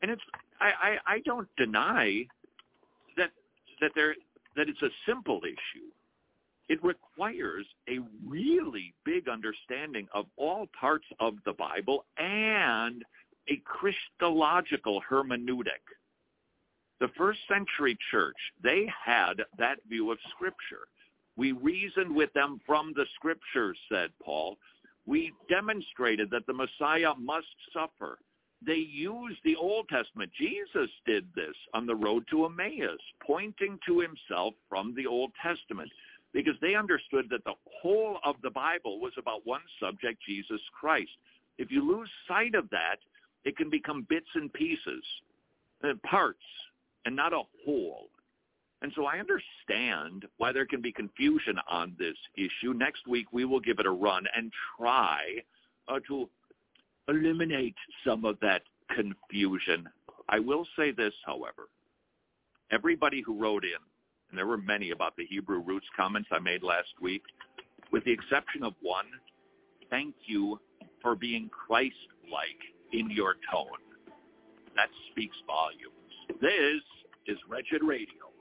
And 0.00 0.10
it's 0.10 0.22
I, 0.60 0.70
I, 1.06 1.14
I 1.14 1.18
don't 1.20 1.48
deny 1.56 2.26
that 3.16 3.30
that 3.80 3.92
there 3.94 4.14
that 4.56 4.68
it's 4.68 4.82
a 4.82 4.88
simple 5.06 5.40
issue 5.44 5.90
it 6.68 6.82
requires 6.82 7.66
a 7.88 7.98
really 8.26 8.94
big 9.04 9.28
understanding 9.28 10.08
of 10.14 10.26
all 10.36 10.66
parts 10.78 11.06
of 11.20 11.34
the 11.44 11.52
Bible 11.52 12.04
and 12.18 13.04
a 13.48 13.60
Christological 13.64 15.02
hermeneutic. 15.10 15.82
The 17.00 17.08
first 17.16 17.40
century 17.48 17.98
church, 18.10 18.36
they 18.62 18.88
had 19.04 19.42
that 19.58 19.78
view 19.88 20.12
of 20.12 20.18
Scripture. 20.30 20.86
We 21.36 21.52
reasoned 21.52 22.14
with 22.14 22.32
them 22.32 22.60
from 22.64 22.92
the 22.94 23.06
Scriptures, 23.16 23.78
said 23.90 24.10
Paul. 24.22 24.56
We 25.04 25.32
demonstrated 25.48 26.30
that 26.30 26.46
the 26.46 26.52
Messiah 26.52 27.14
must 27.18 27.46
suffer. 27.72 28.18
They 28.64 28.76
used 28.76 29.40
the 29.42 29.56
Old 29.56 29.88
Testament. 29.88 30.30
Jesus 30.38 30.88
did 31.04 31.26
this 31.34 31.56
on 31.74 31.86
the 31.86 31.96
road 31.96 32.24
to 32.30 32.46
Emmaus, 32.46 33.00
pointing 33.26 33.80
to 33.86 33.98
himself 33.98 34.54
from 34.68 34.94
the 34.94 35.06
Old 35.06 35.32
Testament 35.42 35.90
because 36.32 36.54
they 36.60 36.74
understood 36.74 37.26
that 37.30 37.44
the 37.44 37.54
whole 37.80 38.18
of 38.24 38.36
the 38.42 38.50
Bible 38.50 39.00
was 39.00 39.12
about 39.18 39.46
one 39.46 39.60
subject, 39.80 40.22
Jesus 40.26 40.60
Christ. 40.78 41.10
If 41.58 41.70
you 41.70 41.86
lose 41.86 42.08
sight 42.26 42.54
of 42.54 42.68
that, 42.70 42.96
it 43.44 43.56
can 43.56 43.70
become 43.70 44.06
bits 44.08 44.28
and 44.34 44.52
pieces, 44.52 45.04
and 45.82 46.00
parts, 46.02 46.44
and 47.04 47.14
not 47.14 47.32
a 47.32 47.42
whole. 47.64 48.08
And 48.82 48.92
so 48.96 49.06
I 49.06 49.18
understand 49.18 50.26
why 50.38 50.52
there 50.52 50.66
can 50.66 50.80
be 50.80 50.92
confusion 50.92 51.56
on 51.70 51.94
this 51.98 52.16
issue. 52.36 52.72
Next 52.72 53.06
week, 53.06 53.32
we 53.32 53.44
will 53.44 53.60
give 53.60 53.78
it 53.78 53.86
a 53.86 53.90
run 53.90 54.24
and 54.34 54.50
try 54.76 55.20
uh, 55.88 56.00
to 56.08 56.28
eliminate 57.08 57.76
some 58.04 58.24
of 58.24 58.38
that 58.40 58.62
confusion. 58.94 59.88
I 60.28 60.40
will 60.40 60.66
say 60.76 60.90
this, 60.90 61.14
however. 61.24 61.68
Everybody 62.70 63.22
who 63.24 63.38
wrote 63.38 63.64
in, 63.64 63.70
and 64.32 64.38
there 64.38 64.46
were 64.46 64.56
many 64.56 64.92
about 64.92 65.14
the 65.16 65.26
Hebrew 65.26 65.60
roots 65.60 65.86
comments 65.94 66.30
I 66.32 66.38
made 66.38 66.62
last 66.62 66.88
week, 67.02 67.22
with 67.92 68.02
the 68.04 68.12
exception 68.12 68.64
of 68.64 68.72
one, 68.80 69.04
thank 69.90 70.14
you 70.24 70.58
for 71.02 71.14
being 71.14 71.50
Christ-like 71.50 72.58
in 72.94 73.10
your 73.10 73.34
tone. 73.52 73.66
That 74.74 74.88
speaks 75.10 75.36
volumes. 75.46 76.40
This 76.40 76.80
is 77.26 77.36
Wretched 77.46 77.82
Radio. 77.82 78.32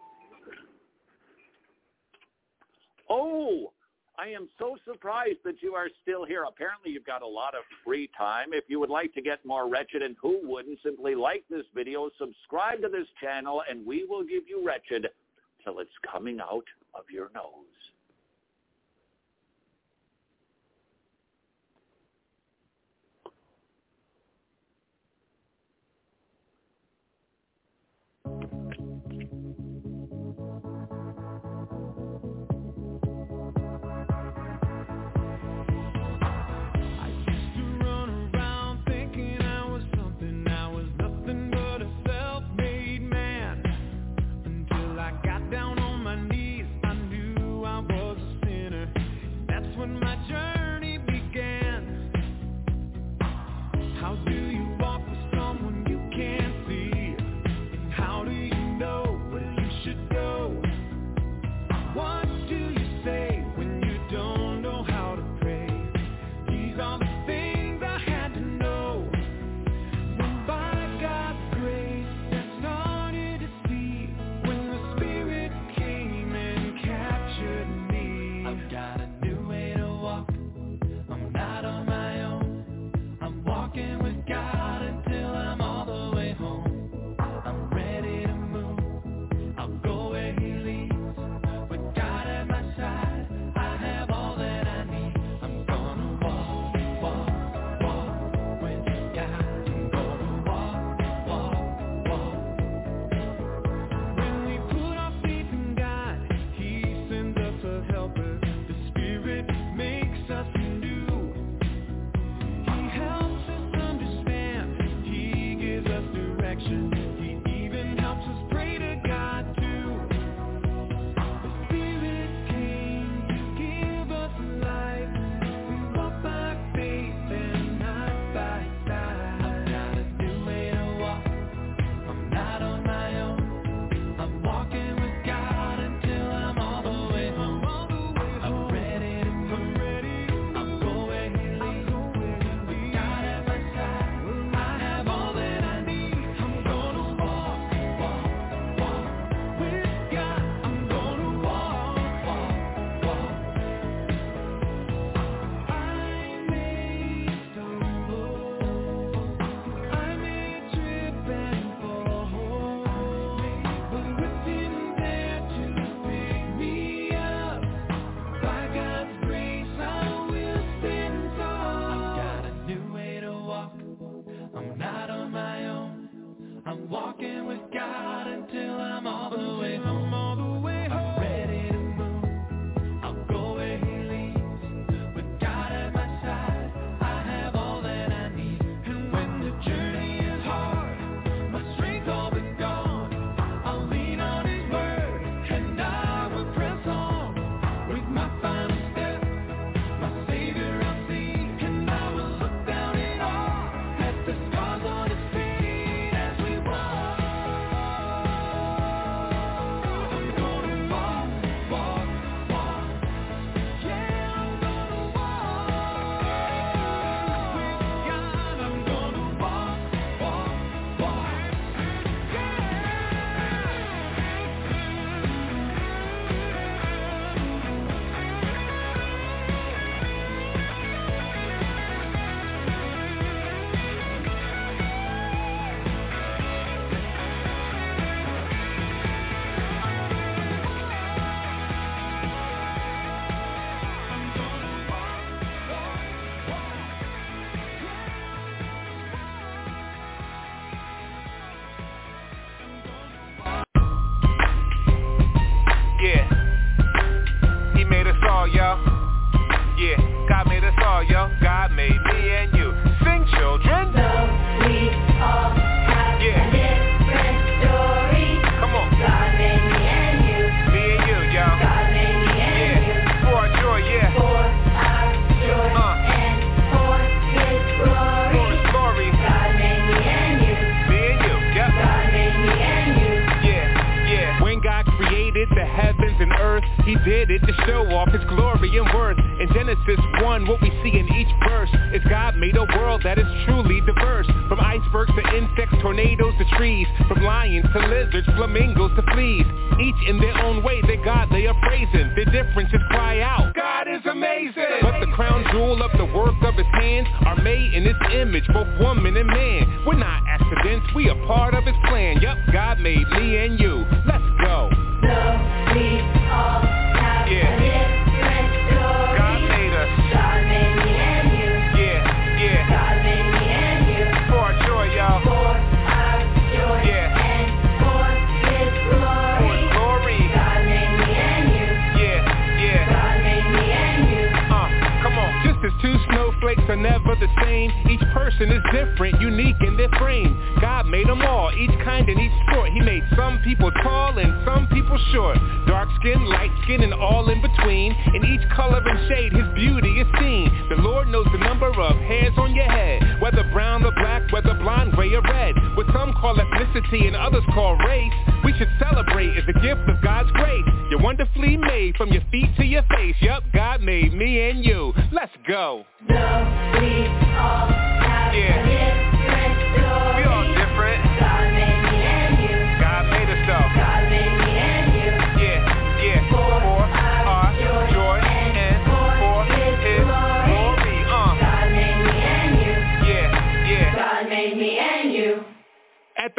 Oh, 3.10 3.74
I 4.18 4.28
am 4.28 4.48
so 4.58 4.78
surprised 4.90 5.40
that 5.44 5.56
you 5.62 5.74
are 5.74 5.90
still 6.02 6.24
here. 6.26 6.46
Apparently 6.48 6.92
you've 6.92 7.06
got 7.06 7.22
a 7.22 7.28
lot 7.28 7.54
of 7.54 7.64
free 7.84 8.10
time. 8.18 8.54
If 8.54 8.64
you 8.70 8.80
would 8.80 8.90
like 8.90 9.14
to 9.16 9.22
get 9.22 9.46
more 9.46 9.70
Wretched, 9.70 10.02
and 10.02 10.16
who 10.22 10.40
wouldn't, 10.44 10.80
simply 10.82 11.16
like 11.16 11.44
this 11.50 11.66
video, 11.76 12.10
subscribe 12.18 12.82
to 12.84 12.88
this 12.88 13.08
channel, 13.22 13.62
and 13.70 13.86
we 13.86 14.06
will 14.06 14.24
give 14.24 14.44
you 14.48 14.66
Wretched 14.66 15.08
till 15.64 15.80
it's 15.80 15.92
coming 16.12 16.40
out 16.40 16.66
of 16.94 17.06
your 17.12 17.30
nose. 17.34 17.82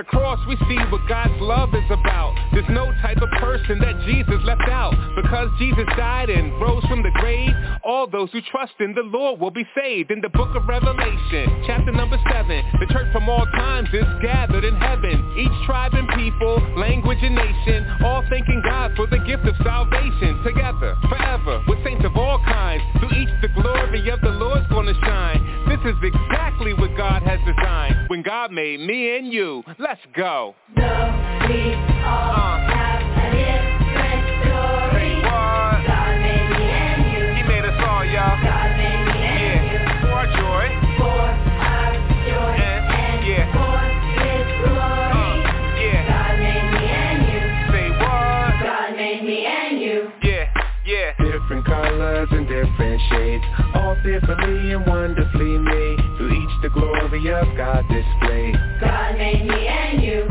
The 0.02 0.08
cross 0.08 0.40
we 0.48 0.56
see 0.66 0.78
what 0.90 1.06
God's 1.06 1.38
love 1.38 1.70
is 1.74 1.86
about. 1.86 2.34
There's 2.52 2.68
no 2.70 2.90
type 3.02 3.22
of 3.22 3.30
person 3.38 3.78
that 3.78 4.02
Jesus 4.02 4.42
left 4.42 4.66
out. 4.66 4.90
Because 5.14 5.46
Jesus 5.60 5.86
died 5.96 6.28
and 6.28 6.50
rose 6.60 6.82
from 6.90 7.04
the 7.04 7.10
grave, 7.22 7.54
all 7.84 8.10
those 8.10 8.28
who 8.32 8.40
trust 8.50 8.72
in 8.80 8.94
the 8.94 9.06
Lord 9.06 9.38
will 9.38 9.52
be 9.52 9.64
saved. 9.78 10.10
In 10.10 10.20
the 10.20 10.28
book 10.28 10.56
of 10.56 10.66
Revelation, 10.66 11.62
chapter 11.66 11.92
number 11.92 12.18
7, 12.18 12.48
the 12.80 12.90
church 12.90 13.12
from 13.12 13.28
all 13.28 13.46
times 13.54 13.90
is 13.92 14.02
gathered 14.20 14.64
in 14.64 14.74
heaven. 14.74 15.22
Each 15.38 15.66
tribe 15.66 15.94
and 15.94 16.08
people, 16.18 16.58
language 16.76 17.22
and 17.22 17.36
nation, 17.36 17.86
all 18.02 18.24
thanking 18.28 18.60
God 18.64 18.90
for 18.96 19.06
the 19.06 19.22
gift 19.22 19.46
of 19.46 19.54
salvation. 19.62 20.42
Together, 20.42 20.96
forever, 21.08 21.62
with 21.68 21.78
saints 21.84 22.04
of 22.04 22.16
all 22.16 22.42
kinds. 22.42 22.82
Through 22.98 23.14
each 23.22 23.30
the 23.40 23.54
glory 23.54 24.10
of 24.10 24.20
the 24.20 24.34
Lord's 24.34 24.66
gonna 24.66 24.98
shine. 24.98 25.61
This 25.84 25.94
is 25.94 26.12
exactly 26.14 26.74
what 26.74 26.96
God 26.96 27.22
has 27.22 27.40
designed. 27.44 28.08
When 28.08 28.22
God 28.22 28.52
made 28.52 28.78
me 28.80 29.16
and 29.16 29.32
you, 29.32 29.62
let's 29.78 30.00
go. 30.14 30.54
Love, 30.76 31.48
we 31.48 31.74
all 32.04 32.32
Uh. 32.32 32.58
have 32.70 33.02
a 33.02 33.30
different 33.34 34.24
story. 34.46 35.14
What? 35.22 35.82
God 35.86 36.20
made 36.22 36.48
me 36.54 36.64
and 36.70 37.12
you. 37.12 37.34
He 37.34 37.42
made 37.42 37.64
us 37.64 37.78
all, 37.82 38.04
y'all. 38.04 38.38
God 38.44 38.70
made 38.78 39.04
me 39.10 39.26
and 39.26 39.62
you. 39.72 39.78
For 40.06 40.24
joy. 40.38 40.66
For 40.98 41.51
colors 51.72 52.28
and 52.30 52.46
different 52.46 53.00
shades. 53.10 53.44
All 53.74 53.94
differently 54.04 54.72
and 54.72 54.86
wonderfully 54.86 55.58
made. 55.58 55.98
Through 56.18 56.32
each 56.32 56.56
the 56.62 56.68
glory 56.68 57.32
of 57.32 57.56
God 57.56 57.82
displayed. 57.88 58.54
God 58.80 59.16
made 59.16 59.46
me 59.46 59.66
and 59.66 60.02
you. 60.02 60.28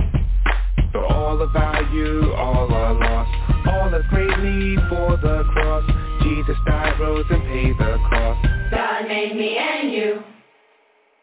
For 0.92 1.04
all 1.04 1.42
of 1.42 1.56
our 1.56 1.84
you, 1.94 2.34
all 2.36 2.72
are 2.72 2.94
lost. 2.94 3.68
All 3.68 3.94
of 3.94 4.04
great 4.10 4.38
need 4.40 4.80
for 4.90 5.18
the 5.18 5.44
cross. 5.52 5.84
Jesus 6.22 6.58
died, 6.68 7.00
rose 7.00 7.26
and 7.30 7.42
paid 7.44 7.76
the 7.80 7.98
cost. 8.10 8.48
God 8.70 9.08
made 9.08 9.36
me 9.36 9.58
and 9.58 9.92
you. 9.92 10.24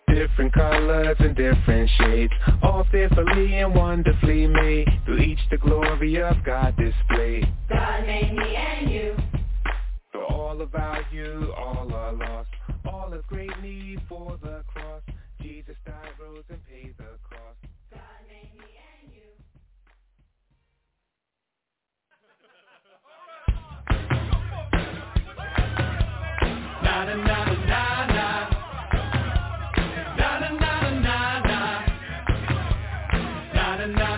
Different 0.09 0.53
colors 0.53 1.17
and 1.21 1.37
different 1.37 1.89
shades. 1.99 2.33
All 2.63 2.85
fearfully 2.91 3.55
and 3.57 3.73
wonderfully 3.75 4.49
made. 4.49 4.89
Through 5.05 5.19
each 5.19 5.39
the 5.51 5.59
glory 5.59 6.21
of 6.21 6.37
God 6.45 6.75
displayed. 6.77 7.47
God 7.69 8.07
made 8.07 8.35
me 8.35 8.57
and 8.57 8.91
you. 8.91 9.38
For 10.13 10.25
all 10.25 10.61
of 10.61 10.75
our 10.75 11.05
you, 11.13 11.53
all 11.57 11.93
are 11.93 12.13
lost. 12.13 12.49
All 12.87 13.13
of 13.13 13.27
great 13.27 13.51
need 13.63 14.01
for 14.09 14.39
the 14.43 14.63
cross. 14.67 15.03
Jesus 15.41 15.77
died, 15.85 16.13
rose 16.21 16.45
and 16.49 16.59
paid 16.67 16.95
the 16.99 17.05
cost 17.29 17.59
God 17.91 18.01
made 18.29 18.53
me 18.59 18.67
and 19.03 19.13
you. 19.15 19.23
Yes, 33.91 34.18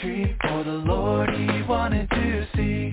tree 0.00 0.36
for 0.42 0.64
the 0.64 0.70
Lord 0.70 1.30
he 1.30 1.62
wanted 1.62 2.08
to 2.10 2.46
see. 2.56 2.90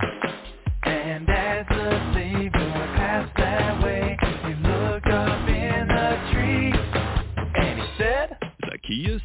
And 0.84 1.30
as 1.30 1.65
the 1.68 2.14
Savior 2.14 2.49
passed 2.95 3.36
that 3.38 3.84
way, 3.84 4.18
he 4.45 4.53
looked 4.68 5.07
up 5.07 5.48
in 5.48 5.88
the 5.88 6.32
tree, 6.32 6.72
and 7.56 7.80
he 7.80 7.88
said, 7.98 8.38
Zacchaeus, 8.69 9.22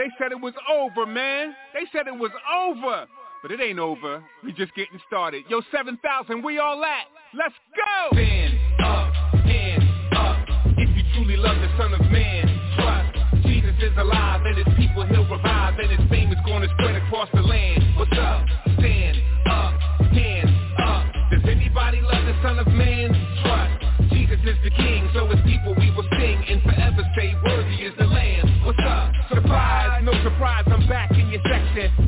they 0.00 0.08
said 0.18 0.32
it 0.32 0.40
was 0.40 0.54
over, 0.72 1.04
man. 1.04 1.54
They 1.74 1.84
said 1.92 2.06
it 2.06 2.16
was 2.16 2.30
over. 2.48 3.06
But 3.42 3.52
it 3.52 3.60
ain't 3.60 3.78
over. 3.78 4.24
We 4.42 4.52
just 4.52 4.74
getting 4.74 4.98
started. 5.06 5.44
Yo, 5.50 5.60
7,000, 5.70 6.42
we 6.42 6.58
all 6.58 6.82
at. 6.82 7.04
Let's 7.36 7.54
go! 7.76 8.16
Stand 8.16 8.58
up, 8.82 9.12
hands 9.44 9.84
up. 10.16 10.38
If 10.78 10.88
you 10.96 11.04
truly 11.12 11.36
love 11.36 11.56
the 11.56 11.68
Son 11.76 11.92
of 11.92 12.00
Man, 12.10 12.48
trust. 12.76 13.44
Jesus 13.44 13.76
is 13.82 13.92
alive 13.98 14.40
and 14.46 14.56
his 14.56 14.74
people 14.78 15.04
he'll 15.04 15.28
revive 15.28 15.78
and 15.78 15.90
his 15.90 16.08
fame 16.08 16.32
is 16.32 16.38
gonna 16.46 16.68
spread 16.78 16.96
across 16.96 17.28
the 17.34 17.42
land. 17.42 17.69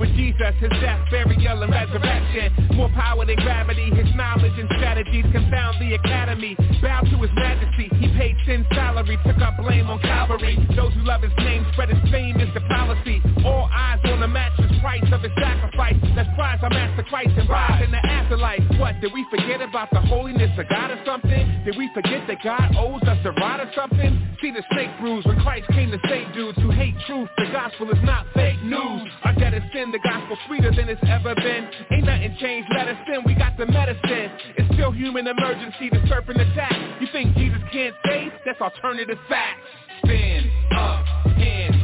With 0.03 0.11
Jesus, 0.19 0.51
his 0.59 0.75
death, 0.83 0.99
burial, 1.15 1.63
and 1.63 1.71
resurrection. 1.71 2.75
More 2.75 2.91
power 2.91 3.25
than 3.25 3.37
gravity, 3.37 3.87
his 3.95 4.11
knowledge 4.19 4.59
and 4.59 4.67
strategies 4.75 5.23
confound 5.31 5.79
the 5.79 5.95
academy. 5.95 6.59
Bow 6.83 7.07
to 7.07 7.17
his 7.23 7.31
majesty, 7.39 7.87
he 8.03 8.11
paid 8.19 8.35
sin 8.45 8.67
salary, 8.75 9.17
took 9.25 9.39
up 9.39 9.55
blame 9.63 9.87
on 9.87 10.01
Calvary. 10.01 10.59
Those 10.75 10.93
who 10.95 11.07
love 11.07 11.23
his 11.23 11.31
name 11.39 11.65
spread 11.73 11.95
his 11.95 12.03
fame 12.11 12.41
is 12.41 12.51
the 12.53 12.67
policy. 12.67 13.23
All 13.47 13.71
eyes 13.71 14.01
on 14.11 14.19
the 14.19 14.27
matchless 14.27 14.75
price 14.83 15.07
of 15.13 15.23
his 15.23 15.31
sacrifice. 15.39 15.95
Let's 16.17 16.31
prize 16.35 16.59
our 16.63 16.71
master 16.71 17.05
Christ 17.05 17.39
and 17.39 17.49
rise 17.49 17.85
in 17.85 17.93
the 17.93 18.03
afterlife. 18.03 18.67
What, 18.83 18.99
did 19.01 19.15
we 19.15 19.25
forget 19.31 19.63
about 19.63 19.91
the 19.93 20.01
holiness 20.01 20.51
of 20.59 20.69
God 20.69 20.91
or 20.91 20.99
something? 21.07 21.63
Did 21.65 21.79
we 21.79 21.89
forget 21.95 22.27
that 22.27 22.43
God 22.43 22.75
owes 22.75 23.03
us 23.07 23.23
a 23.23 23.31
ride 23.39 23.61
or 23.63 23.71
something? 23.77 24.19
See 24.43 24.51
the 24.51 24.67
snake 24.75 24.91
bruise 24.99 25.25
when 25.25 25.39
Christ 25.47 25.71
came 25.71 25.93
to 25.93 26.01
save 26.11 26.35
dudes 26.35 26.59
who 26.59 26.71
hate 26.73 26.99
truth. 27.07 27.29
The 27.39 27.47
gospel 27.53 27.89
is 27.93 28.03
not 28.03 28.27
fake 28.35 28.61
news. 28.65 29.12
Debt 29.53 29.63
is 29.63 29.73
sin, 29.73 29.93
the 29.93 29.99
gospel 29.99 30.37
sweeter 30.47 30.71
than 30.75 30.89
it's 30.89 31.03
ever 31.09 31.35
been. 31.35 31.69
Ain't 31.93 32.05
nothing 32.05 32.37
changed, 32.41 32.69
let 32.75 32.89
us 32.89 32.97
sin, 33.07 33.23
we 33.27 33.35
got 33.35 33.57
the 33.59 33.67
medicine. 33.67 34.31
It's 34.57 34.75
still 34.75 34.91
human 34.91 35.27
emergency, 35.27 35.91
the 35.91 36.03
serpent 36.09 36.41
attack. 36.41 36.73
You 37.01 37.07
think 37.13 37.37
Jesus 37.37 37.61
can't 37.71 37.95
save? 38.07 38.33
That's 38.47 38.61
alternative 38.61 39.19
facts. 39.29 39.61
Stand 40.05 40.51
up, 40.77 41.05
hands 41.37 41.82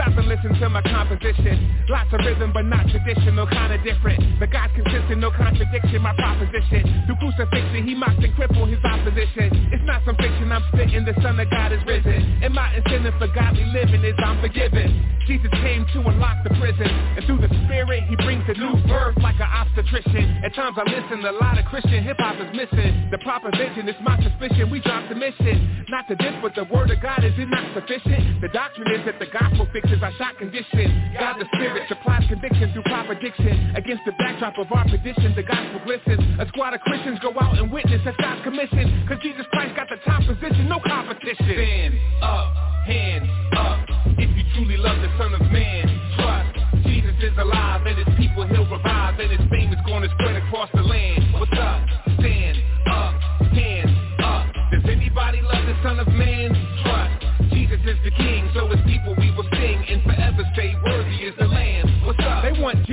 Stop 0.00 0.16
and 0.16 0.32
listen 0.32 0.56
to 0.56 0.68
my 0.72 0.80
composition. 0.80 1.84
Lots 1.92 2.08
of 2.16 2.24
rhythm, 2.24 2.56
but 2.56 2.64
not 2.64 2.88
traditional, 2.88 3.44
kinda 3.44 3.76
different. 3.84 4.40
But 4.40 4.48
God's 4.48 4.72
consistent, 4.72 5.20
no 5.20 5.30
contradiction, 5.30 6.00
my 6.00 6.14
proposition. 6.16 7.04
Through 7.04 7.20
crucifixion, 7.20 7.84
he 7.84 7.94
mocked 7.94 8.24
and 8.24 8.34
crippled 8.34 8.70
his 8.70 8.80
opposition. 8.80 9.68
It's 9.68 9.84
not 9.84 10.00
some 10.06 10.16
fiction 10.16 10.50
I'm 10.50 10.64
spitting, 10.72 11.04
the 11.04 11.12
Son 11.20 11.38
of 11.38 11.50
God 11.50 11.72
is 11.72 11.84
risen. 11.84 12.40
And 12.40 12.54
my 12.54 12.72
incentive 12.76 13.12
for 13.18 13.28
godly 13.28 13.66
living 13.76 14.00
is 14.00 14.16
I'm 14.24 14.40
forgiven. 14.40 14.88
Jesus 15.26 15.50
came 15.60 15.84
to 15.92 16.00
unlock 16.08 16.44
the 16.44 16.54
prison. 16.56 16.88
And 16.88 17.26
through 17.26 17.44
the 17.44 17.52
Spirit, 17.68 18.04
he 18.08 18.16
brings 18.24 18.48
a 18.48 18.54
new 18.54 18.80
birth 18.88 19.18
like 19.20 19.36
an 19.36 19.52
obstetrician. 19.52 20.40
At 20.42 20.54
times 20.54 20.78
I 20.80 20.88
listen, 20.88 21.20
a 21.26 21.32
lot 21.32 21.58
of 21.58 21.66
Christian 21.66 22.02
hip-hop 22.02 22.40
is 22.40 22.56
missing. 22.56 23.10
The 23.10 23.18
proper 23.18 23.50
vision 23.52 23.86
is 23.86 23.96
my 24.00 24.16
suspicion, 24.22 24.70
we 24.70 24.80
dropped 24.80 25.10
the 25.10 25.14
mission. 25.14 25.84
Not 25.90 26.08
to 26.08 26.16
this, 26.16 26.32
but 26.40 26.54
the 26.54 26.64
word 26.72 26.90
of 26.90 27.02
God, 27.02 27.22
is 27.22 27.34
it 27.36 27.50
not 27.50 27.74
sufficient? 27.74 28.40
The 28.40 28.48
doctrine 28.48 28.88
is 28.94 29.04
that 29.04 29.18
the 29.18 29.26
gospel 29.26 29.66
fixes 29.72 29.89
our 29.98 30.12
shot 30.14 30.38
condition. 30.38 31.10
God 31.18 31.42
the 31.42 31.46
Spirit 31.54 31.82
supplies 31.88 32.22
conviction 32.28 32.72
through 32.72 32.86
proper 32.86 33.14
diction. 33.18 33.74
Against 33.74 34.06
the 34.06 34.12
backdrop 34.22 34.54
of 34.58 34.70
our 34.70 34.86
tradition, 34.86 35.34
the 35.34 35.42
gospel 35.42 35.82
glistens. 35.84 36.22
A 36.38 36.46
squad 36.48 36.74
of 36.74 36.80
Christians 36.86 37.18
go 37.18 37.34
out 37.40 37.58
and 37.58 37.70
witness 37.72 38.00
that's 38.04 38.16
God's 38.16 38.42
commission. 38.44 39.04
Cause 39.08 39.18
Jesus 39.22 39.44
Christ 39.50 39.74
got 39.74 39.88
the 39.90 39.98
top 40.06 40.22
position, 40.22 40.68
no 40.68 40.78
competition. 40.86 41.42
Stand 41.42 41.94
up, 42.22 42.54
hands 42.86 43.28
up. 43.58 43.82
If 44.14 44.30
you 44.30 44.44
truly 44.54 44.78
love 44.78 44.96
the 45.02 45.10
Son 45.18 45.34
of 45.34 45.42
Man, 45.50 45.84
trust. 46.16 46.86
Jesus 46.86 47.14
is 47.22 47.36
alive 47.38 47.84
and 47.86 47.98
his 47.98 48.10
people 48.16 48.46
he'll 48.46 48.70
revive 48.70 49.18
and 49.18 49.30
his 49.30 49.42
fame 49.50 49.72
is 49.72 49.80
gonna 49.86 50.08
spread 50.14 50.36
across 50.36 50.70
the 50.72 50.82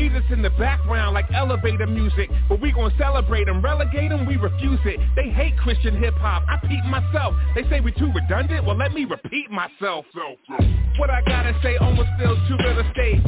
Jesus 0.08 0.24
in 0.32 0.42
the 0.42 0.50
background 0.52 1.14
like 1.14 1.26
elevator 1.34 1.86
music, 1.86 2.30
but 2.48 2.62
we 2.62 2.72
gon' 2.72 2.94
celebrate 2.98 3.48
him, 3.48 3.62
relegate 3.62 4.12
him, 4.12 4.26
we 4.26 4.38
refuse 4.38 4.80
it. 4.86 5.00
They 5.16 5.30
hate 5.30 5.58
Christian 5.58 6.02
hip 6.02 6.14
hop, 6.16 6.44
I 6.48 6.66
peep 6.66 6.84
myself. 6.86 7.34
They 7.56 7.64
say 7.70 7.82
we 7.82 7.92
too 7.92 8.12
redundant, 8.16 8.66
well 8.66 8.78
let 8.78 8.94
me 8.94 9.04
repeat 9.04 9.52
myself. 9.52 10.06
What 10.98 11.10
I 11.10 11.22
gotta 11.28 11.60
say 11.62 11.76
almost 11.78 12.10
feels 12.18 12.38
too 12.48 12.56
real 12.64 12.80
estate. 12.80 13.22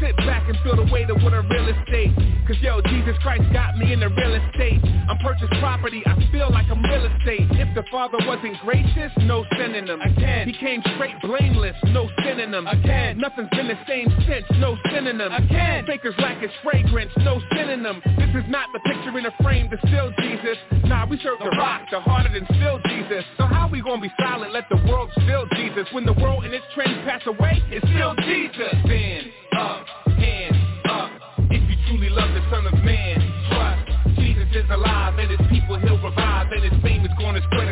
Sit 0.00 0.16
back 0.16 0.48
and 0.48 0.58
feel 0.64 0.74
the 0.74 0.90
weight 0.90 1.10
of 1.10 1.22
what 1.22 1.32
a 1.32 1.42
real 1.42 1.68
estate. 1.68 2.10
Cause 2.48 2.56
yo, 2.60 2.80
Jesus 2.82 3.14
Christ 3.22 3.44
got 3.52 3.78
me 3.78 3.92
in 3.92 4.00
the 4.00 4.08
real 4.08 4.34
estate. 4.34 4.80
I'm 5.08 5.18
purchased 5.18 5.52
property, 5.60 6.02
I 6.06 6.16
feel 6.32 6.50
like 6.50 6.66
I'm 6.70 6.82
real 6.82 7.06
estate. 7.06 7.46
If 7.52 7.74
the 7.76 7.84
father 7.90 8.18
wasn't 8.26 8.58
gracious, 8.64 9.12
no 9.18 9.44
synonym. 9.56 10.00
Again, 10.00 10.48
he 10.48 10.58
came 10.58 10.82
straight 10.96 11.14
blameless, 11.22 11.76
no 11.92 12.08
synonym. 12.24 12.66
Again, 12.66 13.18
nothing's 13.18 13.50
been 13.50 13.68
the 13.68 13.78
same 13.86 14.08
since, 14.26 14.46
no 14.58 14.76
synonym. 14.90 15.30
Again, 15.32 15.86
fakers 15.86 16.14
lack 16.22 16.40
his 16.40 16.50
fragrance, 16.62 17.10
no 17.18 17.42
synonym. 17.50 18.00
This 18.16 18.30
is 18.30 18.48
not 18.48 18.68
the 18.72 18.78
picture 18.80 19.18
in 19.18 19.26
a 19.26 19.34
frame 19.42 19.68
to 19.70 19.76
still 19.88 20.12
Jesus. 20.22 20.56
Nah, 20.84 21.04
we 21.06 21.18
serve 21.18 21.38
the 21.40 21.50
rock, 21.58 21.82
the 21.90 22.00
harder 22.00 22.30
than 22.32 22.46
still 22.56 22.78
Jesus. 22.86 23.24
So 23.36 23.44
how 23.44 23.68
we 23.68 23.82
gonna 23.82 24.00
be 24.00 24.12
silent, 24.18 24.52
let 24.52 24.68
the 24.70 24.80
world 24.88 25.10
still 25.24 25.46
Jesus? 25.56 25.86
When 25.92 26.06
the 26.06 26.14
world 26.14 26.44
and 26.44 26.54
its 26.54 26.64
trends 26.74 26.94
pass 27.04 27.22
away, 27.26 27.60
it's 27.70 27.84
still 27.90 28.14
Jesus. 28.22 28.70
Stand 28.86 29.26
up, 29.58 29.86
hands 30.06 30.56
up. 30.88 31.10
If 31.50 31.62
you 31.68 31.76
truly 31.90 32.08
love 32.08 32.30
the 32.30 32.42
Son 32.50 32.66
of 32.66 32.78
Man, 32.84 33.18
trust 33.50 34.16
Jesus 34.16 34.46
is 34.54 34.70
alive 34.70 35.18
and 35.18 35.28
his 35.28 35.42
people 35.50 35.76
he'll 35.78 35.98
revive 35.98 36.52
and 36.52 36.62
his 36.62 36.82
fame 36.82 37.04
is 37.04 37.12
gonna 37.18 37.42
spread 37.50 37.71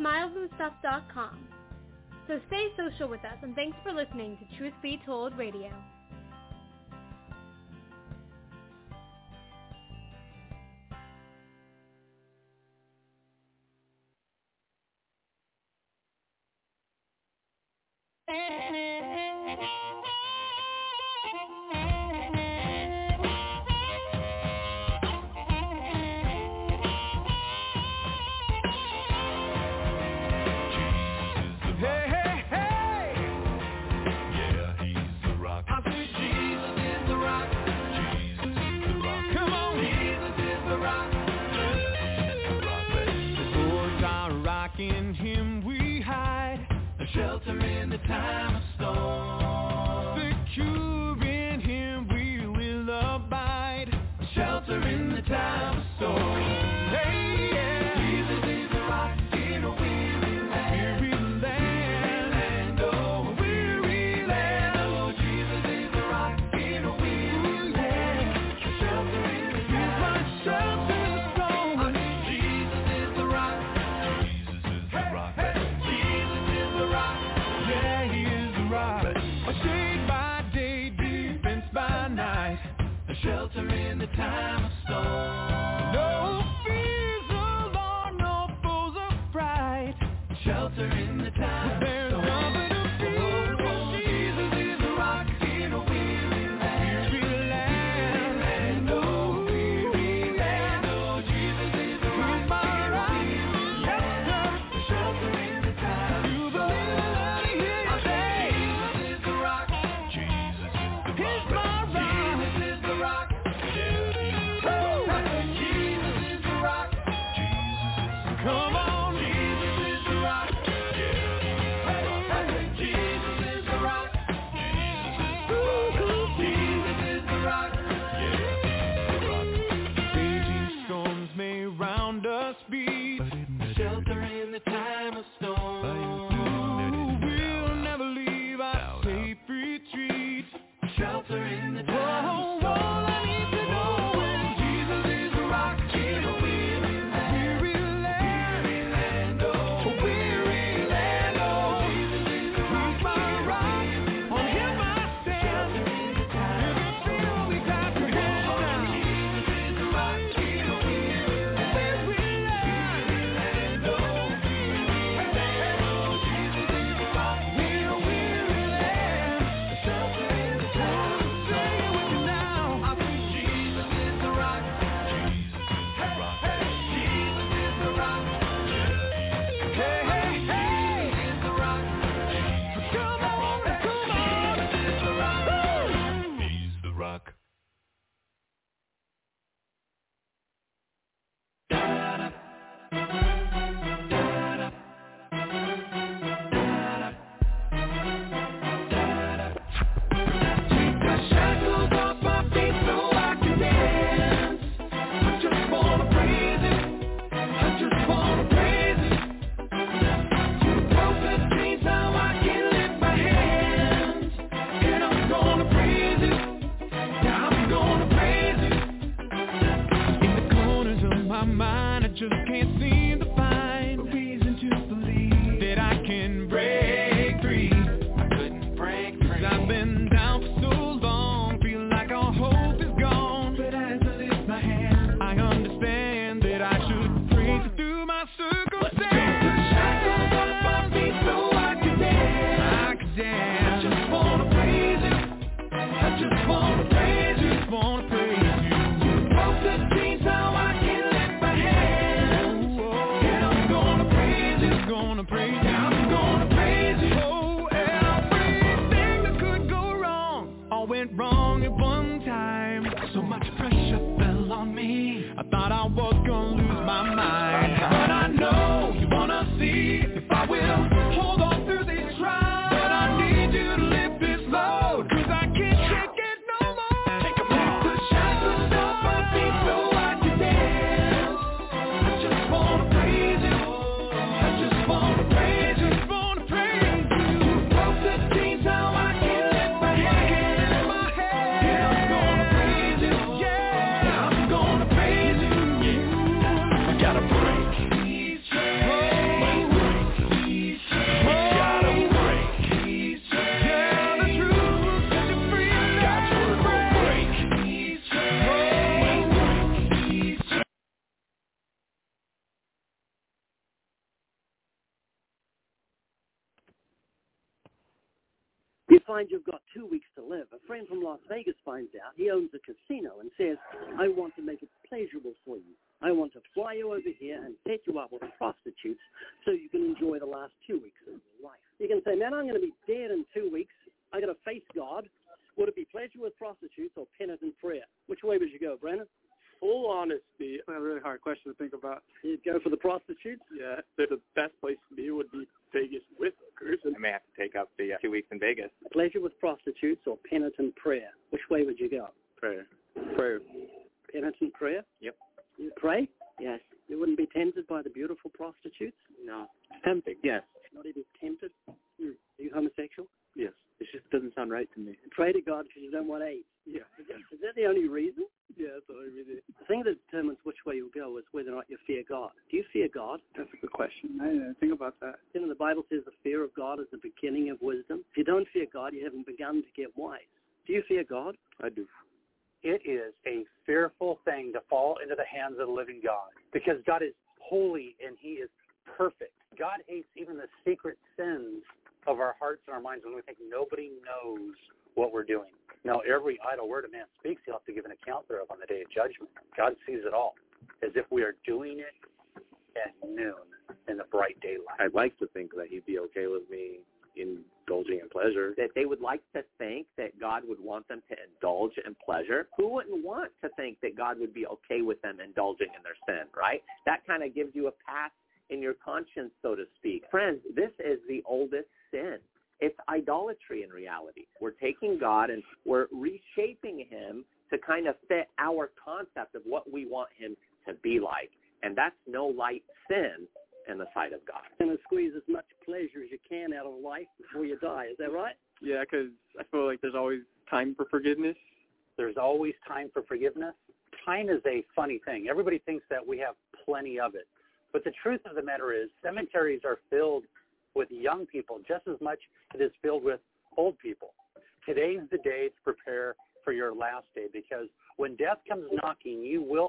Smilesandstuff.com. 0.00 1.48
So 2.28 2.40
stay 2.46 2.68
social 2.76 3.08
with 3.08 3.24
us 3.24 3.36
and 3.42 3.54
thanks 3.54 3.76
for 3.82 3.92
listening 3.92 4.38
to 4.38 4.56
Truth 4.58 4.74
Be 4.82 5.00
Told 5.04 5.36
Radio. 5.36 5.70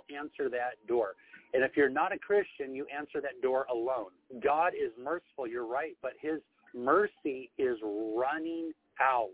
will 0.09 0.17
answer 0.17 0.49
that 0.49 0.85
door. 0.87 1.13
And 1.53 1.63
if 1.63 1.77
you're 1.77 1.89
not 1.89 2.11
a 2.11 2.17
Christian, 2.17 2.73
you 2.73 2.85
answer 2.95 3.21
that 3.21 3.41
door 3.41 3.65
alone. 3.71 4.09
God 4.43 4.73
is 4.73 4.91
merciful, 5.01 5.47
you're 5.47 5.67
right, 5.67 5.95
but 6.01 6.13
his 6.19 6.41
mercy 6.73 7.51
is 7.57 7.77
running 7.83 8.71
out. 8.99 9.29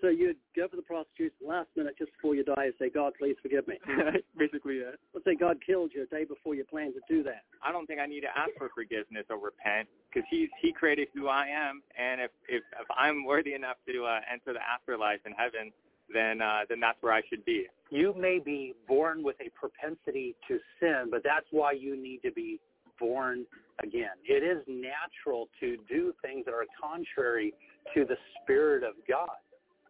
So 0.00 0.08
you'd 0.08 0.36
go 0.56 0.66
for 0.68 0.76
the 0.76 0.82
prostitutes 0.82 1.36
last 1.40 1.68
minute 1.76 1.94
just 1.96 2.10
before 2.12 2.34
you 2.34 2.42
die 2.42 2.66
and 2.66 2.74
say, 2.78 2.90
God, 2.90 3.12
please 3.18 3.36
forgive 3.40 3.68
me. 3.68 3.78
Basically, 4.38 4.80
yeah. 4.80 4.98
Let's 5.14 5.24
say 5.24 5.36
God 5.36 5.58
killed 5.64 5.92
you 5.94 6.02
a 6.02 6.06
day 6.06 6.24
before 6.24 6.54
you 6.54 6.64
planned 6.64 6.94
to 6.94 7.00
do 7.08 7.22
that. 7.22 7.46
I 7.62 7.70
don't 7.70 7.86
think 7.86 8.00
I 8.00 8.06
need 8.06 8.22
to 8.22 8.32
ask 8.34 8.50
for 8.58 8.68
forgiveness 8.74 9.24
or 9.30 9.38
repent 9.38 9.88
because 10.08 10.26
he 10.28 10.48
he 10.60 10.72
created 10.72 11.08
who 11.14 11.28
I 11.28 11.46
am, 11.46 11.82
and 11.96 12.20
if 12.20 12.30
if, 12.48 12.62
if 12.80 12.88
I'm 12.96 13.24
worthy 13.24 13.54
enough 13.54 13.76
to 13.86 14.04
uh, 14.04 14.20
enter 14.30 14.52
the 14.52 14.64
afterlife 14.66 15.20
in 15.24 15.32
heaven, 15.32 15.70
then 16.12 16.40
uh, 16.40 16.60
then 16.68 16.80
that's 16.80 16.98
where 17.00 17.12
I 17.12 17.22
should 17.28 17.44
be. 17.44 17.66
You 17.90 18.14
may 18.18 18.38
be 18.38 18.74
born 18.88 19.22
with 19.22 19.36
a 19.40 19.50
propensity 19.50 20.34
to 20.48 20.58
sin, 20.80 21.08
but 21.10 21.22
that's 21.22 21.46
why 21.50 21.72
you 21.72 21.96
need 21.96 22.20
to 22.24 22.32
be 22.32 22.60
born 22.98 23.44
again. 23.82 24.16
It 24.24 24.42
is 24.42 24.62
natural 24.66 25.48
to 25.60 25.76
do 25.88 26.14
things 26.22 26.44
that 26.46 26.54
are 26.54 26.64
contrary 26.80 27.52
to 27.94 28.04
the 28.04 28.16
Spirit 28.42 28.82
of 28.82 28.94
God. 29.08 29.36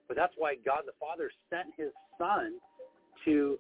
But 0.08 0.16
that's 0.16 0.34
why 0.36 0.56
God 0.64 0.82
the 0.86 0.92
Father 0.98 1.30
sent 1.48 1.68
his 1.76 1.92
Son 2.18 2.54
to 3.24 3.58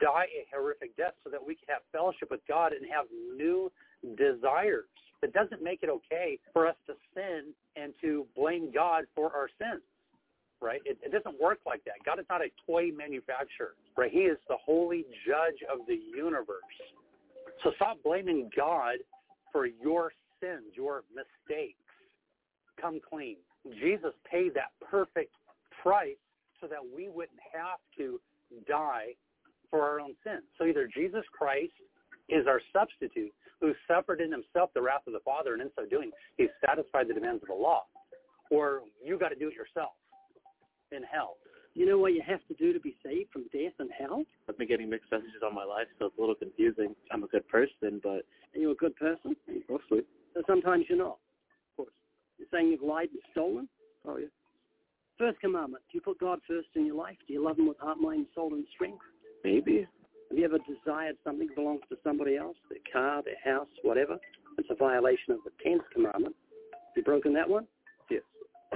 die 0.00 0.26
a 0.34 0.46
horrific 0.54 0.96
death 0.96 1.14
so 1.22 1.30
that 1.30 1.44
we 1.44 1.54
can 1.54 1.66
have 1.68 1.82
fellowship 1.92 2.30
with 2.30 2.40
God 2.48 2.72
and 2.72 2.84
have 2.92 3.06
new 3.36 3.70
desires. 4.16 4.84
It 5.22 5.32
doesn't 5.32 5.62
make 5.62 5.82
it 5.82 5.88
okay 5.88 6.38
for 6.52 6.66
us 6.66 6.76
to 6.86 6.94
sin 7.14 7.54
and 7.76 7.92
to 8.02 8.26
blame 8.34 8.70
God 8.72 9.04
for 9.14 9.32
our 9.34 9.48
sins 9.58 9.82
right? 10.60 10.80
It, 10.84 10.98
it 11.02 11.12
doesn't 11.12 11.40
work 11.40 11.58
like 11.66 11.84
that. 11.84 11.94
God 12.04 12.18
is 12.18 12.26
not 12.30 12.40
a 12.40 12.48
toy 12.66 12.90
manufacturer, 12.96 13.74
right? 13.96 14.10
He 14.10 14.20
is 14.20 14.38
the 14.48 14.56
holy 14.64 15.04
judge 15.26 15.60
of 15.70 15.86
the 15.86 15.98
universe. 16.14 16.62
So 17.62 17.70
stop 17.76 17.98
blaming 18.02 18.50
God 18.56 18.96
for 19.52 19.66
your 19.66 20.12
sins, 20.40 20.64
your 20.74 21.02
mistakes. 21.14 21.78
Come 22.80 23.00
clean. 23.08 23.36
Jesus 23.80 24.12
paid 24.30 24.54
that 24.54 24.70
perfect 24.90 25.34
price 25.82 26.16
so 26.60 26.66
that 26.66 26.80
we 26.94 27.08
wouldn't 27.08 27.40
have 27.52 27.78
to 27.98 28.20
die 28.68 29.14
for 29.70 29.82
our 29.82 30.00
own 30.00 30.14
sins. 30.24 30.44
So 30.58 30.64
either 30.64 30.88
Jesus 30.92 31.24
Christ 31.36 31.72
is 32.28 32.46
our 32.46 32.60
substitute 32.72 33.32
who 33.60 33.72
suffered 33.88 34.20
in 34.20 34.30
himself 34.30 34.70
the 34.74 34.82
wrath 34.82 35.02
of 35.06 35.12
the 35.12 35.20
Father, 35.24 35.54
and 35.54 35.62
in 35.62 35.70
so 35.74 35.86
doing, 35.86 36.10
he 36.36 36.46
satisfied 36.64 37.08
the 37.08 37.14
demands 37.14 37.42
of 37.42 37.48
the 37.48 37.54
law, 37.54 37.84
or 38.50 38.82
you 39.02 39.18
got 39.18 39.30
to 39.30 39.34
do 39.34 39.48
it 39.48 39.54
yourself 39.54 39.92
in 40.92 41.02
hell. 41.02 41.36
You 41.74 41.84
know 41.84 41.98
what 41.98 42.14
you 42.14 42.22
have 42.26 42.40
to 42.48 42.54
do 42.54 42.72
to 42.72 42.80
be 42.80 42.96
saved 43.04 43.30
from 43.32 43.44
death 43.52 43.74
and 43.78 43.90
hell? 43.96 44.24
I've 44.48 44.56
been 44.56 44.68
getting 44.68 44.88
mixed 44.88 45.10
messages 45.10 45.42
on 45.44 45.54
my 45.54 45.64
life, 45.64 45.86
so 45.98 46.06
it's 46.06 46.16
a 46.16 46.20
little 46.20 46.34
confusing. 46.34 46.94
I'm 47.12 47.22
a 47.22 47.26
good 47.28 47.46
person, 47.48 48.00
but 48.02 48.24
Are 48.54 48.58
you 48.58 48.70
a 48.70 48.74
good 48.74 48.96
person? 48.96 49.36
mostly. 49.68 50.00
So 50.34 50.42
sometimes 50.46 50.86
you're 50.88 50.98
not. 50.98 51.18
Of 51.70 51.76
course. 51.76 51.92
You're 52.38 52.48
saying 52.52 52.68
you've 52.68 52.82
lied 52.82 53.08
and 53.10 53.20
stolen? 53.32 53.68
Oh, 54.06 54.16
yeah. 54.16 54.26
First 55.18 55.40
commandment, 55.40 55.82
do 55.90 55.96
you 55.98 56.00
put 56.02 56.18
God 56.18 56.40
first 56.48 56.68
in 56.74 56.86
your 56.86 56.94
life? 56.96 57.16
Do 57.26 57.32
you 57.34 57.44
love 57.44 57.58
him 57.58 57.68
with 57.68 57.78
heart, 57.78 57.98
mind, 57.98 58.26
soul, 58.34 58.52
and 58.54 58.64
strength? 58.74 59.02
Maybe. 59.44 59.86
Have 60.30 60.38
you 60.38 60.44
ever 60.44 60.58
desired 60.58 61.16
something 61.24 61.46
that 61.48 61.56
belongs 61.56 61.80
to 61.90 61.96
somebody 62.02 62.36
else? 62.36 62.56
Their 62.68 62.78
car, 62.92 63.22
their 63.22 63.40
house, 63.54 63.68
whatever? 63.82 64.18
It's 64.58 64.68
a 64.70 64.74
violation 64.74 65.32
of 65.32 65.38
the 65.44 65.50
tenth 65.62 65.82
commandment. 65.92 66.34
You 66.96 67.02
broken 67.02 67.32
that 67.34 67.48
one? 67.48 67.66
Yes. 68.10 68.22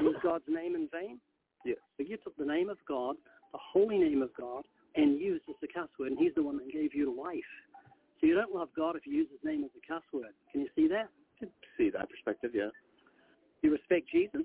Use 0.00 0.16
God's 0.22 0.44
name 0.48 0.74
in 0.74 0.88
vain? 0.92 1.18
Yes. 1.64 1.78
But 1.96 2.08
you 2.08 2.16
took 2.16 2.36
the 2.36 2.44
name 2.44 2.70
of 2.70 2.78
God, 2.88 3.16
the 3.52 3.58
holy 3.60 3.98
name 3.98 4.22
of 4.22 4.30
God, 4.38 4.64
and 4.96 5.20
used 5.20 5.44
as 5.48 5.56
a 5.62 5.66
cuss 5.72 5.88
word, 5.98 6.10
and 6.10 6.18
he's 6.18 6.34
the 6.34 6.42
one 6.42 6.58
that 6.58 6.72
gave 6.72 6.94
you 6.94 7.14
life. 7.16 7.38
So 8.20 8.26
you 8.26 8.34
don't 8.34 8.54
love 8.54 8.68
God 8.76 8.96
if 8.96 9.06
you 9.06 9.14
use 9.14 9.28
his 9.30 9.40
name 9.44 9.64
as 9.64 9.70
a 9.76 9.92
cuss 9.92 10.02
word. 10.12 10.34
Can 10.52 10.62
you 10.62 10.68
see 10.74 10.88
that? 10.88 11.08
See 11.78 11.90
that 11.90 12.08
perspective, 12.10 12.50
yeah. 12.54 12.68
You 13.62 13.72
respect 13.72 14.08
Jesus? 14.10 14.42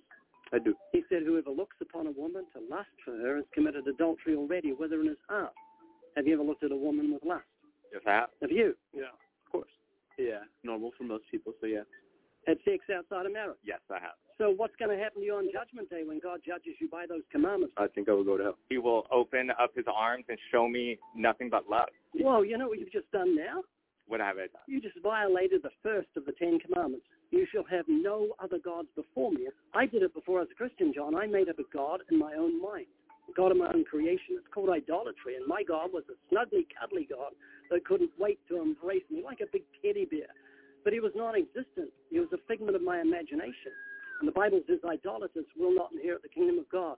I 0.53 0.59
do. 0.59 0.75
He 0.91 1.03
said, 1.09 1.23
whoever 1.25 1.49
looks 1.49 1.75
upon 1.81 2.07
a 2.07 2.11
woman 2.11 2.45
to 2.53 2.59
lust 2.69 2.89
for 3.03 3.17
her 3.17 3.37
has 3.37 3.45
committed 3.53 3.87
adultery 3.87 4.35
already 4.35 4.71
whether 4.71 5.01
in 5.01 5.07
his 5.07 5.17
heart. 5.27 5.51
Have 6.15 6.27
you 6.27 6.35
ever 6.35 6.43
looked 6.43 6.63
at 6.63 6.71
a 6.71 6.77
woman 6.77 7.13
with 7.13 7.23
lust? 7.25 7.43
Yes, 7.91 8.01
I 8.07 8.11
have. 8.11 8.29
Have 8.41 8.51
you? 8.51 8.75
Yeah, 8.93 9.11
of 9.11 9.51
course. 9.51 9.69
Yeah, 10.17 10.39
normal 10.63 10.91
for 10.97 11.03
most 11.03 11.23
people, 11.29 11.53
so 11.59 11.67
yeah. 11.67 11.81
Had 12.47 12.57
sex 12.63 12.85
outside 12.95 13.25
of 13.25 13.33
marriage? 13.33 13.57
Yes, 13.63 13.79
I 13.89 13.95
have. 13.95 14.13
So 14.37 14.51
what's 14.51 14.75
going 14.75 14.95
to 14.95 15.01
happen 15.01 15.21
to 15.21 15.25
you 15.25 15.35
on 15.35 15.49
Judgment 15.51 15.89
Day 15.89 16.03
when 16.05 16.19
God 16.19 16.41
judges 16.45 16.75
you 16.79 16.89
by 16.89 17.05
those 17.07 17.23
commandments? 17.31 17.73
I 17.77 17.87
think 17.87 18.09
I 18.09 18.11
will 18.11 18.23
go 18.23 18.37
to 18.37 18.43
hell. 18.43 18.57
He 18.69 18.77
will 18.77 19.07
open 19.11 19.49
up 19.49 19.71
his 19.75 19.85
arms 19.93 20.25
and 20.29 20.37
show 20.51 20.67
me 20.67 20.99
nothing 21.15 21.49
but 21.49 21.69
love. 21.69 21.87
Whoa, 22.13 22.41
you 22.43 22.57
know 22.57 22.67
what 22.67 22.79
you've 22.79 22.91
just 22.91 23.09
done 23.11 23.35
now? 23.35 23.63
What 24.07 24.19
have 24.19 24.37
I 24.37 24.41
done? 24.41 24.61
You 24.67 24.79
just 24.81 24.99
violated 25.01 25.63
the 25.63 25.71
first 25.81 26.09
of 26.15 26.25
the 26.25 26.33
Ten 26.33 26.59
Commandments. 26.59 27.05
You 27.31 27.47
shall 27.51 27.63
have 27.71 27.85
no 27.87 28.35
other 28.39 28.59
gods 28.63 28.89
before 28.95 29.31
me. 29.31 29.47
I 29.73 29.87
did 29.87 30.03
it 30.03 30.13
before 30.13 30.41
as 30.41 30.47
a 30.51 30.55
Christian, 30.55 30.93
John. 30.93 31.15
I 31.15 31.25
made 31.25 31.49
up 31.49 31.57
a 31.57 31.63
God 31.73 32.01
in 32.11 32.19
my 32.19 32.33
own 32.33 32.61
mind, 32.61 32.85
a 33.27 33.33
God 33.35 33.51
of 33.51 33.57
my 33.57 33.71
own 33.73 33.83
creation. 33.85 34.37
It's 34.37 34.47
called 34.53 34.69
idolatry, 34.69 35.35
and 35.35 35.47
my 35.47 35.63
God 35.63 35.89
was 35.91 36.03
a 36.09 36.15
snuggly, 36.33 36.67
cuddly 36.79 37.07
God 37.09 37.31
that 37.71 37.85
couldn't 37.85 38.11
wait 38.19 38.39
to 38.49 38.61
embrace 38.61 39.03
me 39.09 39.23
like 39.23 39.39
a 39.41 39.49
big 39.51 39.63
teddy 39.81 40.05
bear. 40.05 40.29
But 40.85 40.93
he 40.93 41.01
was 41.01 41.11
non-existent. 41.17 41.89
He 42.13 42.21
was 42.21 42.29
a 42.31 42.39
figment 42.47 42.77
of 42.77 42.83
my 42.85 43.01
imagination. 43.01 43.73
And 44.21 44.29
the 44.29 44.37
Bible 44.37 44.61
says 44.69 44.79
idolaters 44.85 45.49
will 45.57 45.73
not 45.75 45.91
inherit 45.91 46.21
the 46.21 46.29
kingdom 46.29 46.59
of 46.61 46.69
God. 46.69 46.95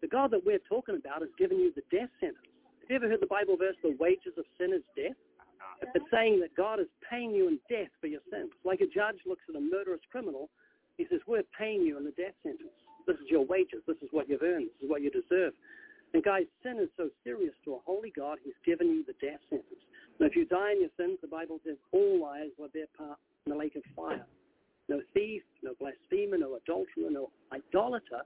The 0.00 0.08
God 0.08 0.32
that 0.32 0.44
we're 0.44 0.64
talking 0.66 0.96
about 0.96 1.20
has 1.20 1.30
given 1.38 1.60
you 1.60 1.70
the 1.76 1.84
death 1.94 2.10
sentence. 2.18 2.42
Have 2.80 2.90
you 2.90 2.96
ever 2.96 3.08
heard 3.08 3.20
the 3.20 3.30
Bible 3.30 3.56
verse, 3.56 3.76
the 3.84 3.94
wages 4.00 4.34
of 4.40 4.44
sin 4.58 4.72
is 4.72 4.82
death? 4.96 5.14
Uh-huh. 5.14 5.92
It's 5.94 6.10
saying 6.10 6.40
that 6.40 6.56
God 6.56 6.80
is 6.80 6.88
paying 7.04 7.30
you 7.30 7.46
in 7.46 7.60
death 7.68 7.92
for 8.00 8.08
your 8.08 8.24
sins. 8.32 8.50
Like 8.64 8.80
a 8.80 8.88
judge 8.88 9.20
looks 9.26 9.44
at 9.48 9.54
a 9.54 9.60
murderous 9.60 10.02
criminal, 10.10 10.48
he 10.96 11.06
says, 11.10 11.20
we're 11.28 11.44
paying 11.56 11.82
you 11.82 11.98
in 11.98 12.04
the 12.04 12.16
death 12.16 12.34
sentence. 12.42 12.72
This 13.06 13.16
is 13.20 13.28
your 13.28 13.44
wages. 13.44 13.84
This 13.86 14.00
is 14.00 14.08
what 14.10 14.28
you've 14.28 14.42
earned. 14.42 14.72
This 14.72 14.88
is 14.88 14.90
what 14.90 15.02
you 15.02 15.10
deserve. 15.12 15.52
And 16.14 16.24
guys, 16.24 16.48
sin 16.62 16.80
is 16.80 16.88
so 16.96 17.10
serious 17.22 17.52
to 17.64 17.74
a 17.74 17.80
holy 17.84 18.12
God, 18.16 18.38
he's 18.42 18.56
given 18.64 18.88
you 18.88 19.04
the 19.04 19.14
death 19.20 19.40
sentence. 19.50 19.84
And 20.18 20.28
if 20.28 20.36
you 20.36 20.44
die 20.46 20.72
in 20.72 20.80
your 20.80 20.90
sins, 20.96 21.18
the 21.20 21.28
Bible 21.28 21.60
says 21.64 21.76
all 21.92 22.20
liars 22.20 22.52
will 22.58 22.68
bear 22.68 22.86
part 22.96 23.18
in 23.44 23.52
the 23.52 23.58
lake 23.58 23.76
of 23.76 23.82
fire. 23.94 24.26
No 24.88 25.00
thief, 25.14 25.42
no 25.62 25.74
blasphemer, 25.78 26.38
no 26.38 26.56
adulterer, 26.56 27.10
no 27.10 27.30
idolater 27.52 28.22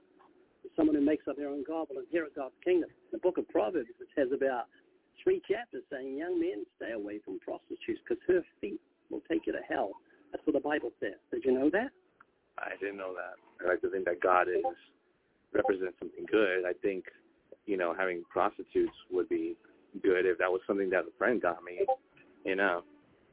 is 0.63 0.71
someone 0.75 0.95
who 0.95 1.01
makes 1.01 1.27
up 1.27 1.35
their 1.37 1.49
own 1.49 1.63
God 1.67 1.87
will 1.89 2.03
inherit 2.03 2.35
God's 2.35 2.55
kingdom. 2.63 2.89
In 2.89 3.11
the 3.11 3.17
book 3.17 3.37
of 3.37 3.47
Proverbs, 3.49 3.89
it 3.99 4.07
says 4.15 4.29
about 4.33 4.65
three 5.23 5.41
chapters 5.49 5.83
saying, 5.91 6.17
young 6.17 6.39
men, 6.39 6.63
stay 6.77 6.91
away 6.91 7.19
from 7.25 7.39
prostitutes 7.39 7.99
because 8.07 8.21
her 8.27 8.41
feet 8.61 8.79
will 9.09 9.21
take 9.29 9.45
you 9.45 9.53
to 9.53 9.61
hell. 9.67 9.91
That's 10.31 10.45
what 10.45 10.53
the 10.53 10.61
Bible 10.61 10.91
says. 10.99 11.17
Did 11.31 11.43
you 11.45 11.51
know 11.51 11.69
that? 11.71 11.89
I 12.57 12.71
didn't 12.79 12.97
know 12.97 13.13
that. 13.13 13.35
I 13.65 13.69
like 13.69 13.81
to 13.81 13.89
think 13.89 14.05
that 14.05 14.21
God 14.21 14.47
is 14.47 14.63
represents 15.53 15.95
something 15.99 16.25
good. 16.31 16.63
I 16.65 16.73
think, 16.81 17.05
you 17.65 17.75
know, 17.75 17.93
having 17.97 18.23
prostitutes 18.29 18.95
would 19.11 19.27
be 19.27 19.55
good 20.01 20.25
if 20.25 20.37
that 20.37 20.51
was 20.51 20.61
something 20.67 20.89
that 20.91 21.01
a 21.01 21.17
friend 21.17 21.41
got 21.41 21.63
me. 21.63 21.85
You 22.45 22.55
know, 22.55 22.83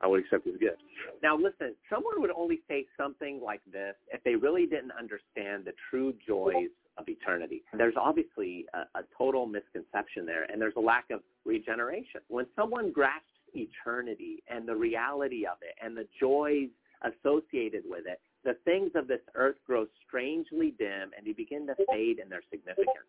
I 0.00 0.06
would 0.06 0.20
accept 0.20 0.46
his 0.46 0.56
gift. 0.58 0.82
Now 1.22 1.36
listen, 1.36 1.74
someone 1.90 2.20
would 2.20 2.30
only 2.30 2.60
say 2.68 2.86
something 2.96 3.40
like 3.42 3.60
this 3.70 3.94
if 4.12 4.22
they 4.24 4.34
really 4.34 4.66
didn't 4.66 4.92
understand 4.98 5.64
the 5.64 5.72
true 5.90 6.14
joys 6.26 6.70
of 6.98 7.08
eternity. 7.08 7.62
There's 7.76 7.94
obviously 7.96 8.66
a, 8.74 8.98
a 8.98 9.02
total 9.16 9.46
misconception 9.46 10.26
there, 10.26 10.44
and 10.44 10.60
there's 10.60 10.74
a 10.76 10.80
lack 10.80 11.06
of 11.10 11.20
regeneration. 11.44 12.20
When 12.28 12.46
someone 12.56 12.92
grasps 12.92 13.26
eternity 13.54 14.42
and 14.48 14.68
the 14.68 14.76
reality 14.76 15.46
of 15.46 15.58
it 15.62 15.74
and 15.82 15.96
the 15.96 16.06
joys 16.20 16.68
associated 17.02 17.84
with 17.86 18.06
it, 18.06 18.20
the 18.44 18.54
things 18.64 18.90
of 18.94 19.08
this 19.08 19.20
earth 19.34 19.56
grow 19.66 19.86
strangely 20.06 20.74
dim 20.78 21.10
and 21.16 21.26
they 21.26 21.32
begin 21.32 21.66
to 21.66 21.74
fade 21.90 22.18
in 22.18 22.28
their 22.28 22.42
significance. 22.50 23.08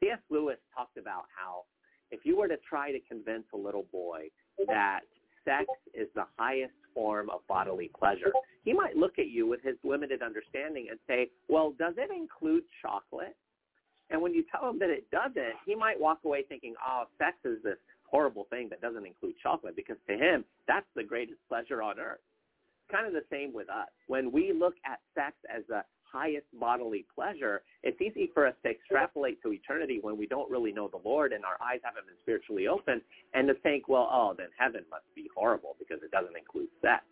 C.S. 0.00 0.18
Lewis 0.30 0.58
talked 0.76 0.98
about 0.98 1.24
how 1.34 1.62
if 2.12 2.20
you 2.24 2.36
were 2.36 2.46
to 2.46 2.58
try 2.68 2.92
to 2.92 3.00
convince 3.00 3.44
a 3.52 3.56
little 3.56 3.86
boy 3.90 4.28
that 4.68 5.00
sex 5.44 5.64
is 5.94 6.06
the 6.14 6.24
highest 6.38 6.74
form 6.94 7.30
of 7.30 7.40
bodily 7.48 7.90
pleasure, 7.98 8.32
he 8.64 8.72
might 8.72 8.96
look 8.96 9.18
at 9.18 9.28
you 9.28 9.46
with 9.46 9.62
his 9.62 9.74
limited 9.82 10.22
understanding 10.22 10.86
and 10.90 10.98
say, 11.08 11.30
well, 11.48 11.74
does 11.78 11.94
it 11.96 12.10
include 12.14 12.62
chocolate? 12.80 13.34
And 14.10 14.20
when 14.20 14.34
you 14.34 14.44
tell 14.52 14.68
him 14.68 14.78
that 14.78 14.90
it 14.90 15.10
doesn't, 15.10 15.56
he 15.66 15.74
might 15.74 15.98
walk 15.98 16.18
away 16.24 16.44
thinking, 16.48 16.74
oh, 16.86 17.04
sex 17.18 17.36
is 17.44 17.62
this 17.64 17.78
horrible 18.04 18.46
thing 18.50 18.68
that 18.68 18.82
doesn't 18.82 19.06
include 19.06 19.34
chocolate 19.42 19.74
because 19.74 19.96
to 20.06 20.14
him, 20.14 20.44
that's 20.68 20.86
the 20.94 21.02
greatest 21.02 21.38
pleasure 21.48 21.82
on 21.82 21.98
earth. 21.98 22.20
Kind 22.90 23.06
of 23.06 23.14
the 23.14 23.24
same 23.30 23.54
with 23.54 23.70
us. 23.70 23.88
When 24.06 24.30
we 24.30 24.52
look 24.52 24.74
at 24.84 25.00
sex 25.14 25.34
as 25.48 25.62
the 25.66 25.82
highest 26.12 26.46
bodily 26.58 27.06
pleasure, 27.14 27.62
it's 27.82 28.00
easy 28.00 28.30
for 28.34 28.46
us 28.46 28.54
to 28.64 28.70
extrapolate 28.70 29.42
to 29.42 29.52
eternity 29.52 29.98
when 30.02 30.16
we 30.16 30.26
don't 30.26 30.50
really 30.50 30.72
know 30.72 30.88
the 30.88 31.00
Lord 31.08 31.32
and 31.32 31.44
our 31.44 31.56
eyes 31.64 31.80
haven't 31.82 32.06
been 32.06 32.16
spiritually 32.22 32.68
opened 32.68 33.02
and 33.34 33.48
to 33.48 33.54
think, 33.54 33.88
well, 33.88 34.08
oh, 34.12 34.34
then 34.36 34.48
heaven 34.58 34.84
must 34.90 35.04
be 35.14 35.28
horrible 35.34 35.76
because 35.78 36.02
it 36.02 36.10
doesn't 36.10 36.36
include 36.36 36.68
sex. 36.80 37.02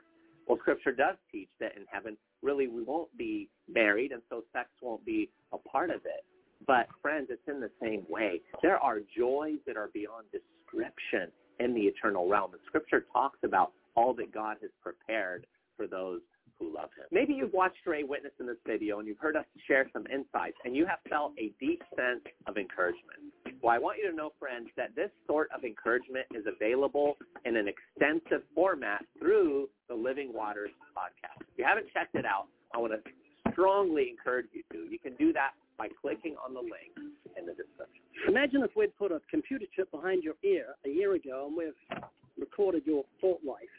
Well, 0.47 0.59
Scripture 0.59 0.93
does 0.93 1.17
teach 1.31 1.49
that 1.61 1.77
in 1.77 1.85
heaven, 1.91 2.17
really, 2.43 2.69
we 2.69 2.83
won't 2.83 3.17
be 3.17 3.49
married, 3.73 4.13
and 4.13 4.23
so 4.29 4.43
sex 4.53 4.69
won't 4.83 5.05
be 5.05 5.31
a 5.53 5.59
part 5.59 5.91
of 5.91 6.05
it. 6.05 6.25
But, 6.67 6.89
friends, 7.01 7.29
it's 7.31 7.47
in 7.49 7.61
the 7.61 7.71
same 7.81 8.05
way. 8.09 8.41
There 8.63 8.79
are 8.79 8.99
joys 9.17 9.59
that 9.67 9.77
are 9.77 9.91
beyond 9.95 10.27
description 10.33 11.31
in 11.59 11.75
the 11.75 11.83
eternal 11.83 12.29
realm. 12.29 12.53
And 12.53 12.61
Scripture 12.67 13.07
talks 13.13 13.39
about 13.45 13.73
all 13.95 14.13
that 14.15 14.33
God 14.33 14.57
has 14.61 14.71
prepared 14.83 15.47
for 15.77 15.87
those 15.87 16.21
who 16.61 16.73
love 16.75 16.91
him. 16.97 17.07
Maybe 17.11 17.33
you've 17.33 17.53
watched 17.53 17.87
Ray 17.87 18.05
Witness 18.05 18.33
in 18.39 18.47
this 18.47 18.61
video 18.67 18.99
and 18.99 19.09
you've 19.09 19.19
heard 19.19 19.35
us 19.35 19.47
share 19.67 19.89
some 19.93 20.07
insights 20.07 20.57
and 20.65 20.77
you 20.77 20.87
have 20.87 20.99
felt 21.09 21.33
a 21.39 21.53
deep 21.59 21.83
sense 21.97 22.21
of 22.47 22.59
encouragement. 22.59 23.33
Well, 23.63 23.75
I 23.75 23.79
want 23.79 23.99
you 24.03 24.09
to 24.11 24.17
know, 24.17 24.31
friends, 24.39 24.69
that 24.77 24.95
this 24.95 25.11
sort 25.27 25.49
of 25.57 25.65
encouragement 25.65 26.27
is 26.35 26.45
available 26.47 27.17
in 27.45 27.57
an 27.57 27.67
extensive 27.67 28.43
format 28.55 29.05
through 29.19 29.69
the 29.89 29.95
Living 29.95 30.33
Waters 30.33 30.71
podcast. 30.97 31.41
If 31.41 31.59
you 31.59 31.65
haven't 31.65 31.87
checked 31.93 32.15
it 32.15 32.25
out, 32.25 32.47
I 32.75 32.79
want 32.79 32.93
to 32.93 33.11
strongly 33.53 34.09
encourage 34.11 34.47
you 34.53 34.63
to. 34.73 34.91
You 34.91 34.99
can 34.99 35.15
do 35.17 35.33
that 35.33 35.53
by 35.79 35.89
clicking 36.01 36.37
on 36.45 36.55
the 36.55 36.61
link 36.61 36.93
in 37.39 37.47
the 37.47 37.53
description. 37.53 38.03
Imagine 38.29 38.63
if 38.63 38.71
we'd 38.77 38.97
put 38.97 39.13
a 39.13 39.21
computer 39.31 39.65
chip 39.75 39.91
behind 39.91 40.23
your 40.23 40.35
ear 40.45 40.77
a 40.85 40.89
year 40.89 41.15
ago 41.15 41.47
and 41.49 41.57
we've 41.57 42.01
recorded 42.39 42.83
your 42.87 43.05
thought 43.21 43.41
life, 43.47 43.73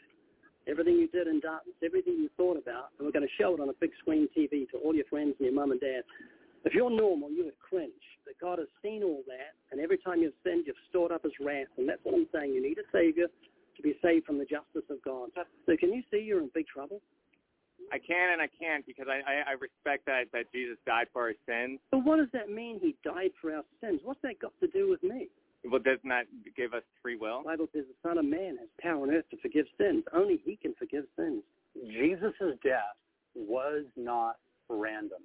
everything 0.68 0.94
you 0.94 1.08
did 1.08 1.26
in 1.26 1.40
darkness, 1.40 1.74
everything 1.84 2.14
you 2.14 2.28
thought 2.36 2.56
about, 2.56 2.90
and 2.98 3.06
we're 3.06 3.12
going 3.12 3.26
to 3.26 3.36
show 3.40 3.54
it 3.54 3.60
on 3.60 3.68
a 3.68 3.78
big 3.80 3.90
screen 3.98 4.28
TV 4.36 4.68
to 4.70 4.78
all 4.78 4.94
your 4.94 5.06
friends 5.06 5.34
and 5.38 5.46
your 5.46 5.54
mum 5.54 5.72
and 5.72 5.80
dad. 5.80 6.02
If 6.64 6.74
you're 6.74 6.90
normal, 6.90 7.30
you 7.30 7.44
would 7.44 7.58
cringe 7.58 8.06
that 8.26 8.38
God 8.40 8.58
has 8.58 8.68
seen 8.82 9.02
all 9.02 9.22
that, 9.26 9.58
and 9.72 9.80
every 9.80 9.98
time 9.98 10.22
you've 10.22 10.38
sinned, 10.44 10.64
you've 10.66 10.76
stored 10.90 11.10
up 11.10 11.24
his 11.24 11.32
wrath. 11.40 11.66
And 11.76 11.88
that's 11.88 12.00
what 12.04 12.14
I'm 12.14 12.28
saying. 12.32 12.54
You 12.54 12.62
need 12.62 12.78
a 12.78 12.86
Savior 12.92 13.26
to 13.26 13.82
be 13.82 13.94
saved 14.02 14.26
from 14.26 14.38
the 14.38 14.44
justice 14.44 14.86
of 14.90 15.02
God. 15.04 15.30
So 15.66 15.76
can 15.76 15.92
you 15.92 16.02
see 16.10 16.18
you're 16.18 16.40
in 16.40 16.50
big 16.54 16.66
trouble? 16.68 17.00
I 17.90 17.98
can 17.98 18.32
and 18.32 18.40
I 18.40 18.48
can't 18.58 18.86
because 18.86 19.06
I, 19.08 19.20
I, 19.26 19.50
I 19.50 19.52
respect 19.58 20.06
that, 20.06 20.30
that 20.32 20.52
Jesus 20.52 20.78
died 20.86 21.08
for 21.12 21.22
our 21.22 21.34
sins. 21.46 21.80
But 21.90 22.04
what 22.04 22.16
does 22.16 22.28
that 22.32 22.48
mean, 22.48 22.78
he 22.80 22.94
died 23.04 23.32
for 23.40 23.52
our 23.52 23.64
sins? 23.82 24.00
What's 24.04 24.22
that 24.22 24.38
got 24.40 24.52
to 24.60 24.68
do 24.68 24.88
with 24.88 25.02
me? 25.02 25.28
Well, 25.64 25.80
doesn't 25.80 26.08
that 26.08 26.24
give 26.56 26.74
us 26.74 26.82
free 27.02 27.16
will? 27.16 27.38
The 27.38 27.50
Bible 27.50 27.68
says 27.72 27.84
the 27.88 28.08
Son 28.08 28.18
of 28.18 28.24
Man 28.24 28.56
has 28.58 28.68
power 28.80 29.02
on 29.02 29.10
earth 29.10 29.24
to 29.30 29.36
forgive 29.38 29.66
sins. 29.78 30.04
Only 30.12 30.40
he 30.44 30.56
can 30.56 30.74
forgive 30.78 31.04
sins. 31.16 31.42
Jesus' 31.86 32.58
death 32.64 32.98
was 33.34 33.84
not 33.96 34.36
random. 34.68 35.22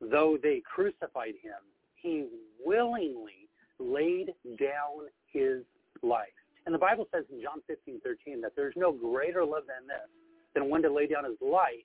Though 0.00 0.38
they 0.42 0.62
crucified 0.64 1.34
him, 1.42 1.60
he 1.96 2.26
willingly 2.64 3.48
laid 3.78 4.32
down 4.58 5.08
his 5.32 5.62
life. 6.02 6.28
And 6.66 6.74
the 6.74 6.78
Bible 6.78 7.06
says 7.14 7.24
in 7.30 7.42
John 7.42 7.60
15, 7.66 8.00
13 8.02 8.40
that 8.40 8.52
there's 8.56 8.74
no 8.76 8.92
greater 8.92 9.44
love 9.44 9.64
than 9.66 9.86
this, 9.86 10.08
than 10.54 10.70
one 10.70 10.82
to 10.82 10.92
lay 10.92 11.06
down 11.06 11.24
his 11.24 11.36
life 11.40 11.84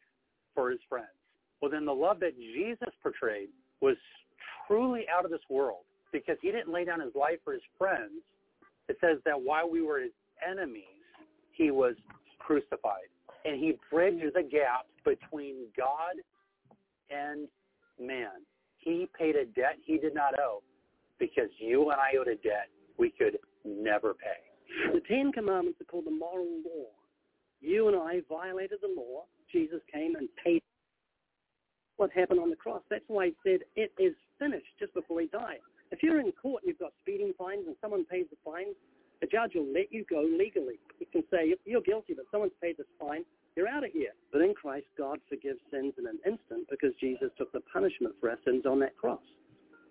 for 0.56 0.70
his 0.70 0.80
friends. 0.88 1.08
Well, 1.62 1.70
then 1.72 1.86
the 1.86 1.94
love 1.94 2.20
that 2.22 2.38
Jesus 2.38 2.90
portrayed 3.04 3.50
was 3.82 3.98
truly 4.68 5.06
out 5.14 5.26
of 5.26 5.32
this 5.32 5.42
world 5.50 5.84
because 6.12 6.38
he 6.42 6.52
didn't 6.52 6.72
lay 6.72 6.86
down 6.86 7.00
his 7.00 7.14
life 7.16 7.40
for 7.44 7.54
his 7.54 7.62
friends. 7.78 8.22
It 8.88 8.98
says 9.02 9.18
that 9.26 9.40
while 9.40 9.70
we 9.70 9.82
were 9.82 10.00
his 10.00 10.12
enemies, 10.48 10.84
he 11.52 11.72
was 11.72 11.96
crucified. 12.40 13.10
And 13.46 13.60
he 13.60 13.78
bridged 13.92 14.36
the 14.36 14.44
gap 14.44 14.86
between 15.06 15.68
God 15.78 16.16
and 17.10 17.48
man. 18.00 18.44
He 18.78 19.08
paid 19.18 19.36
a 19.36 19.46
debt 19.46 19.78
he 19.84 19.98
did 19.98 20.16
not 20.16 20.40
owe 20.40 20.64
because 21.20 21.50
you 21.58 21.90
and 21.92 22.00
I 22.00 22.18
owed 22.20 22.28
a 22.28 22.36
debt 22.36 22.70
we 22.98 23.12
could 23.12 23.38
never 23.66 24.14
pay. 24.14 24.94
The 24.94 25.02
Ten 25.08 25.32
Commandments 25.32 25.80
are 25.82 25.86
called 25.86 26.06
the 26.06 26.12
moral 26.12 26.48
law. 26.64 26.90
You 27.62 27.88
and 27.88 27.98
I 27.98 28.22
violated 28.30 28.80
the 28.82 28.94
law. 28.96 29.26
Jesus 29.52 29.82
came 29.92 30.16
and 30.16 30.30
paid 30.44 30.62
what 31.98 32.12
happened 32.12 32.40
on 32.40 32.50
the 32.50 32.56
cross. 32.56 32.82
That's 32.90 33.04
why 33.08 33.28
he 33.28 33.36
said, 33.44 33.60
it 33.76 33.92
is 34.00 34.14
finished 34.38 34.68
just 34.80 34.94
before 34.94 35.20
he 35.20 35.28
died. 35.28 35.60
If 35.92 36.04
you're 36.04 36.20
in 36.20 36.32
court 36.32 36.64
and 36.64 36.70
you've 36.70 36.80
got 36.80 36.94
speeding 37.02 37.34
fines 37.38 37.66
and 37.68 37.76
someone 37.82 38.06
pays 38.06 38.26
the 38.30 38.38
fines, 38.46 38.76
the 39.22 39.28
judge 39.28 39.52
will 39.56 39.68
let 39.74 39.92
you 39.92 40.06
go 40.10 40.22
legally. 40.22 40.80
He 40.98 41.06
can 41.06 41.24
say, 41.32 41.54
you're 41.66 41.82
guilty, 41.82 42.14
but 42.14 42.26
someone's 42.32 42.56
paid 42.62 42.78
this 42.78 42.88
fine. 43.00 43.26
You're 43.56 43.68
out 43.68 43.84
of 43.84 43.92
here. 43.92 44.14
But 44.32 44.42
in 44.42 44.54
Christ, 44.54 44.86
God 44.98 45.20
forgives 45.28 45.60
sins 45.72 45.94
in 45.98 46.08
an 46.08 46.20
instant 46.26 46.70
because 46.70 46.96
Jesus 47.02 47.28
took 47.38 47.52
the 47.52 47.60
punishment 47.74 48.16
for 48.22 48.30
our 48.30 48.40
sins 48.46 48.66
on 48.66 48.80
that 48.80 48.96
cross. 48.96 49.24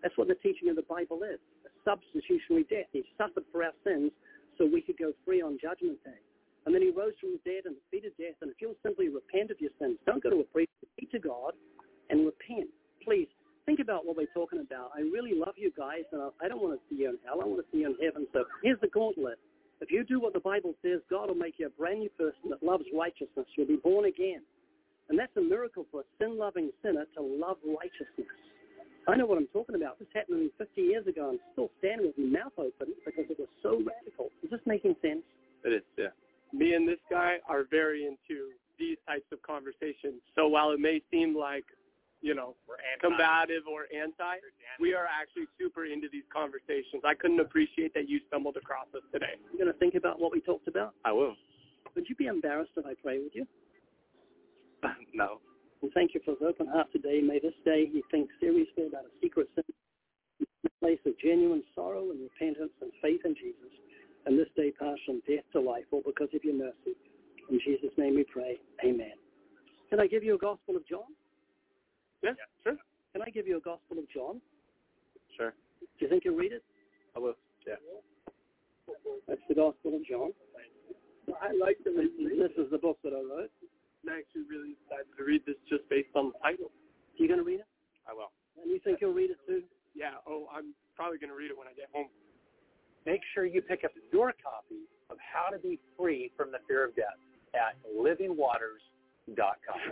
That's 0.03 0.17
what 0.17 0.29
the 0.29 0.37
teaching 0.37 0.71
of 0.71 0.77
the 0.77 0.87
Bible 0.89 1.21
is. 1.27 1.41
A 1.67 1.71
substitutionary 1.85 2.65
death. 2.71 2.89
He 2.93 3.05
suffered 3.19 3.45
for 3.53 3.65
our 3.65 3.75
sins 3.85 4.13
so 4.57 4.65
we 4.65 4.81
could 4.81 4.97
go 4.97 5.13
free 5.27 5.43
on 5.43 5.59
Judgment 5.61 6.03
Day. 6.05 6.23
And 6.65 6.75
then 6.75 6.83
he 6.83 6.91
rose 6.91 7.13
from 7.21 7.37
the 7.37 7.43
dead 7.45 7.67
and 7.67 7.75
defeated 7.77 8.13
death. 8.17 8.39
And 8.41 8.51
if 8.51 8.57
you'll 8.61 8.79
simply 8.83 9.09
repent 9.09 9.51
of 9.51 9.61
your 9.61 9.75
sins, 9.79 9.99
don't 10.07 10.23
go 10.23 10.31
to 10.31 10.41
a 10.41 10.49
priest, 10.49 10.71
speak 10.97 11.11
to 11.13 11.19
God 11.19 11.53
and 12.09 12.25
repent. 12.25 12.71
Please, 13.05 13.29
think 13.69 13.81
about 13.85 14.07
what 14.07 14.17
we're 14.17 14.33
talking 14.33 14.65
about. 14.65 14.97
I 14.97 15.01
really 15.01 15.37
love 15.37 15.53
you 15.61 15.71
guys, 15.77 16.09
and 16.13 16.23
I 16.41 16.49
don't 16.49 16.63
want 16.63 16.81
to 16.81 16.83
see 16.89 17.03
you 17.03 17.11
in 17.11 17.19
hell. 17.21 17.37
I 17.43 17.45
want 17.45 17.61
to 17.61 17.69
see 17.71 17.85
you 17.85 17.93
in 17.93 17.97
heaven. 18.01 18.27
So 18.33 18.45
here's 18.65 18.81
the 18.81 18.89
gauntlet. 18.89 19.37
If 19.83 19.93
you 19.93 20.05
do 20.09 20.19
what 20.19 20.33
the 20.33 20.41
Bible 20.41 20.73
says, 20.81 21.05
God 21.11 21.29
will 21.29 21.37
make 21.37 21.61
you 21.61 21.67
a 21.67 21.75
brand 21.77 22.01
new 22.01 22.09
person 22.17 22.49
that 22.49 22.63
loves 22.65 22.85
righteousness. 22.97 23.45
You'll 23.57 23.69
be 23.69 23.77
born 23.77 24.07
again. 24.07 24.41
And 25.11 25.19
that's 25.19 25.37
a 25.37 25.43
miracle 25.43 25.85
for 25.93 26.01
a 26.01 26.05
sin-loving 26.19 26.71
sinner 26.83 27.05
to 27.15 27.21
love 27.21 27.59
righteousness. 27.61 28.33
I 29.07 29.17
know 29.17 29.27
what 29.27 29.37
I'm 29.37 29.53
talking 29.53 29.77
about. 29.77 29.99
This 29.99 30.09
happened 30.15 30.51
50 30.57 30.81
years 30.81 31.07
ago. 31.07 31.29
I'm 31.29 31.41
still 31.53 31.69
standing 31.79 32.07
with 32.09 32.17
my 32.17 32.41
mouth 32.41 32.57
open 32.57 32.97
because 33.05 33.29
it 33.29 33.39
was 33.39 33.53
so 33.63 33.77
radical. 33.85 34.33
Is 34.43 34.49
this 34.51 34.65
making 34.65 34.97
sense? 35.03 35.21
It 35.65 35.77
is, 35.77 35.83
yeah. 35.99 36.17
Me 36.57 36.73
and 36.73 36.89
this 36.89 37.01
guy 37.11 37.37
are 37.47 37.65
very 37.71 38.07
into 38.07 38.49
these 38.79 38.97
types 39.07 39.29
of 39.31 39.43
conversations. 39.43 40.25
So 40.35 40.49
while 40.49 40.73
it 40.73 40.81
may 40.81 41.03
seem 41.11 41.37
like, 41.37 41.65
you 42.21 42.35
know, 42.35 42.55
combative 43.01 43.63
or 43.71 43.87
anti, 43.95 44.43
we 44.81 44.95
are 44.95 45.07
actually 45.07 45.47
super 45.59 45.87
into 45.87 46.09
these 46.11 46.27
conversations. 46.33 47.03
I 47.07 47.15
couldn't 47.15 47.41
appreciate 47.41 47.95
that 47.95 48.09
you 48.09 48.21
stumbled 48.27 48.57
across 48.57 48.87
us 48.95 49.03
today. 49.13 49.39
You're 49.53 49.67
going 49.67 49.73
to 49.73 49.79
think 49.79 49.95
about 49.95 50.21
what 50.21 50.33
we 50.33 50.41
talked 50.41 50.69
about? 50.69 50.95
I 51.05 51.13
will. 51.13 51.35
Would 51.95 52.09
you 52.09 52.17
be 52.17 52.27
embarrassed 52.27 52.73
if 52.77 52.87
I 52.87 52.95
pray 53.01 53.19
with 53.19 53.35
you? 53.35 53.47
no. 55.15 55.41
And 55.83 55.93
thank 55.95 56.15
you 56.15 56.21
for 56.25 56.33
his 56.33 56.43
open 56.43 56.67
heart 56.67 56.91
today. 56.93 57.21
May 57.23 57.39
this 57.39 57.55
day 57.65 57.87
he 57.91 58.03
think 58.11 58.29
seriously 58.41 58.87
about 58.89 59.07
a 59.07 59.15
secret 59.23 59.49
sin, 59.55 59.65
a 60.43 60.71
place 60.81 60.99
of 61.07 61.13
genuine 61.23 61.63
sorrow 61.75 62.11
and 62.11 62.21
repentance 62.21 62.73
and 62.83 62.91
faith 63.01 63.21
in 63.25 63.35
Jesus. 63.35 63.71
And 64.27 64.39
this 64.39 64.49
day 64.57 64.73
pass 64.79 64.99
from 65.07 65.23
death 65.29 65.47
to 65.53 65.61
life, 65.61 65.85
all 65.93 66.03
because 66.05 66.29
of 66.35 66.43
your 66.43 66.55
mercy. 66.55 66.99
In 67.51 67.61
Jesus' 67.65 67.95
name 67.97 68.17
we 68.17 68.25
pray. 68.25 68.59
Amen. 68.85 69.15
Can 69.89 70.01
I 70.01 70.07
give 70.07 70.23
you 70.23 70.35
a 70.35 70.39
Gospel 70.39 70.77
of 70.77 70.87
John? 70.87 71.07
Yeah, 72.23 72.33
sure. 72.63 72.77
Can 73.13 73.23
I 73.23 73.31
give 73.31 73.47
you 73.47 73.57
a 73.57 73.61
Gospel 73.61 73.99
of 73.99 74.09
John? 74.11 74.41
Sure. 75.37 75.55
Do 75.81 76.05
you 76.05 76.09
think 76.09 76.25
you'll 76.25 76.37
read 76.37 76.53
it? 76.53 76.65
I 77.17 77.21
will. 77.21 77.35
Yeah. 77.67 77.75
That's 79.27 79.41
the 79.49 79.55
Gospel 79.55 79.95
of 79.95 80.05
John. 80.07 80.33
I 81.29 81.53
like 81.53 81.77
the 81.85 81.93
This 81.93 82.53
is 82.57 82.71
the 82.71 82.79
book 82.79 82.99
that 83.05 83.13
I 83.13 83.21
wrote. 83.21 83.53
I'm 84.03 84.17
actually 84.17 84.49
really 84.49 84.75
excited 84.81 85.11
to 85.19 85.25
read 85.25 85.43
this 85.47 85.57
just 85.69 85.85
based 85.91 86.15
on 86.17 86.33
the 86.33 86.39
title. 86.41 86.71
You 87.17 87.29
going 87.29 87.41
to 87.41 87.45
read 87.45 87.61
it? 87.61 87.69
I 88.09 88.15
will. 88.15 88.33
And 88.57 88.71
you 88.71 88.81
think 88.81 88.99
you'll 89.01 89.13
read 89.13 89.31
it 89.31 89.39
too? 89.47 89.63
Yeah. 89.95 90.17
Oh, 90.27 90.49
I'm 90.49 90.73
probably 90.97 91.19
going 91.19 91.31
to 91.31 91.37
read 91.37 91.51
it 91.51 91.59
when 91.59 91.69
I 91.69 91.75
get 91.75 91.91
home. 91.93 92.09
Make 93.05 93.21
sure 93.35 93.45
you 93.45 93.61
pick 93.61 93.85
up 93.85 93.93
your 94.13 94.33
copy 94.43 94.89
of 95.11 95.17
How 95.21 95.51
to 95.51 95.59
Be 95.59 95.79
Free 95.97 96.33
from 96.37 96.51
the 96.51 96.59
Fear 96.67 96.85
of 96.89 96.97
Death 96.97 97.19
at 97.55 97.77
livingwaters.com. 97.87 98.98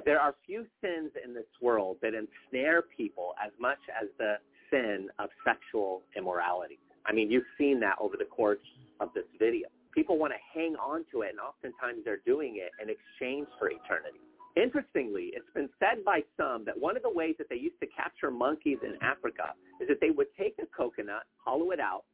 There 0.05 0.21
are 0.21 0.35
few 0.47 0.67
sins 0.81 1.11
in 1.23 1.35
this 1.35 1.47
world 1.61 1.99
that 2.03 2.13
ensnare 2.15 2.83
people 2.97 3.35
as 3.45 3.53
much 3.61 3.79
as 4.01 4.09
the 4.19 4.37
sin 4.71 5.09
of 5.19 5.31
sexual 5.45 6.03
immorality. 6.17 6.79
I 7.07 7.13
mean, 7.13 7.31
you've 7.31 7.45
seen 7.57 7.81
that 7.81 7.97
over 8.01 8.17
the 8.17 8.25
course 8.25 8.59
of 9.01 9.11
this 9.15 9.25
video. 9.39 9.69
People 9.95 10.19
want 10.19 10.33
to 10.33 10.59
hang 10.59 10.75
on 10.77 11.05
to 11.13 11.23
it, 11.23 11.31
and 11.31 11.41
oftentimes 11.41 12.05
they're 12.05 12.21
doing 12.27 12.57
it 12.57 12.71
in 12.83 12.91
exchange 12.91 13.47
for 13.59 13.71
eternity. 13.71 14.21
Interestingly, 14.57 15.33
it's 15.35 15.49
been 15.55 15.69
said 15.79 16.05
by 16.05 16.21
some 16.37 16.65
that 16.65 16.79
one 16.79 16.97
of 16.97 17.03
the 17.03 17.11
ways 17.11 17.35
that 17.39 17.49
they 17.49 17.57
used 17.57 17.79
to 17.81 17.87
capture 17.87 18.31
monkeys 18.31 18.79
in 18.83 18.97
Africa 19.03 19.55
is 19.81 19.89
that 19.89 20.01
they 20.01 20.11
would 20.11 20.29
take 20.39 20.55
a 20.61 20.67
coconut, 20.67 21.25
hollow 21.37 21.71
it 21.71 21.81
out, 21.81 22.05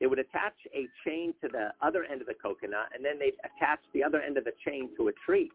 they 0.00 0.06
would 0.06 0.18
attach 0.18 0.54
a 0.74 0.88
chain 1.04 1.34
to 1.42 1.48
the 1.48 1.72
other 1.82 2.04
end 2.04 2.22
of 2.22 2.26
the 2.26 2.34
coconut, 2.34 2.88
and 2.94 3.04
then 3.04 3.18
they'd 3.18 3.36
attach 3.44 3.80
the 3.92 4.02
other 4.02 4.20
end 4.22 4.38
of 4.38 4.44
the 4.44 4.52
chain 4.64 4.88
to 4.96 5.08
a 5.08 5.12
tree. 5.26 5.50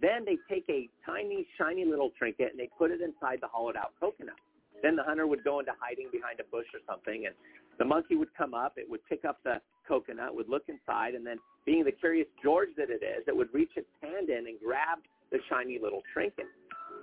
Then 0.00 0.24
they 0.24 0.38
take 0.48 0.64
a 0.68 0.88
tiny, 1.04 1.46
shiny 1.56 1.84
little 1.84 2.10
trinket 2.18 2.50
and 2.52 2.60
they 2.60 2.68
put 2.78 2.90
it 2.90 3.00
inside 3.00 3.38
the 3.40 3.48
hollowed 3.48 3.76
out 3.76 3.92
coconut. 3.98 4.36
Then 4.82 4.96
the 4.96 5.02
hunter 5.02 5.26
would 5.26 5.42
go 5.42 5.58
into 5.60 5.72
hiding 5.80 6.08
behind 6.12 6.40
a 6.40 6.44
bush 6.44 6.66
or 6.72 6.80
something, 6.86 7.26
and 7.26 7.34
the 7.78 7.84
monkey 7.84 8.14
would 8.14 8.32
come 8.36 8.54
up. 8.54 8.74
It 8.76 8.88
would 8.88 9.04
pick 9.06 9.24
up 9.24 9.40
the 9.42 9.60
coconut, 9.86 10.34
would 10.34 10.48
look 10.48 10.64
inside, 10.68 11.14
and 11.14 11.26
then, 11.26 11.38
being 11.66 11.84
the 11.84 11.92
curious 11.92 12.28
George 12.42 12.68
that 12.76 12.90
it 12.90 13.02
is, 13.02 13.24
it 13.26 13.36
would 13.36 13.52
reach 13.52 13.72
its 13.76 13.88
hand 14.00 14.30
in 14.30 14.46
and 14.46 14.58
grab 14.64 14.98
the 15.30 15.38
shiny 15.50 15.78
little 15.82 16.02
trinket. 16.12 16.46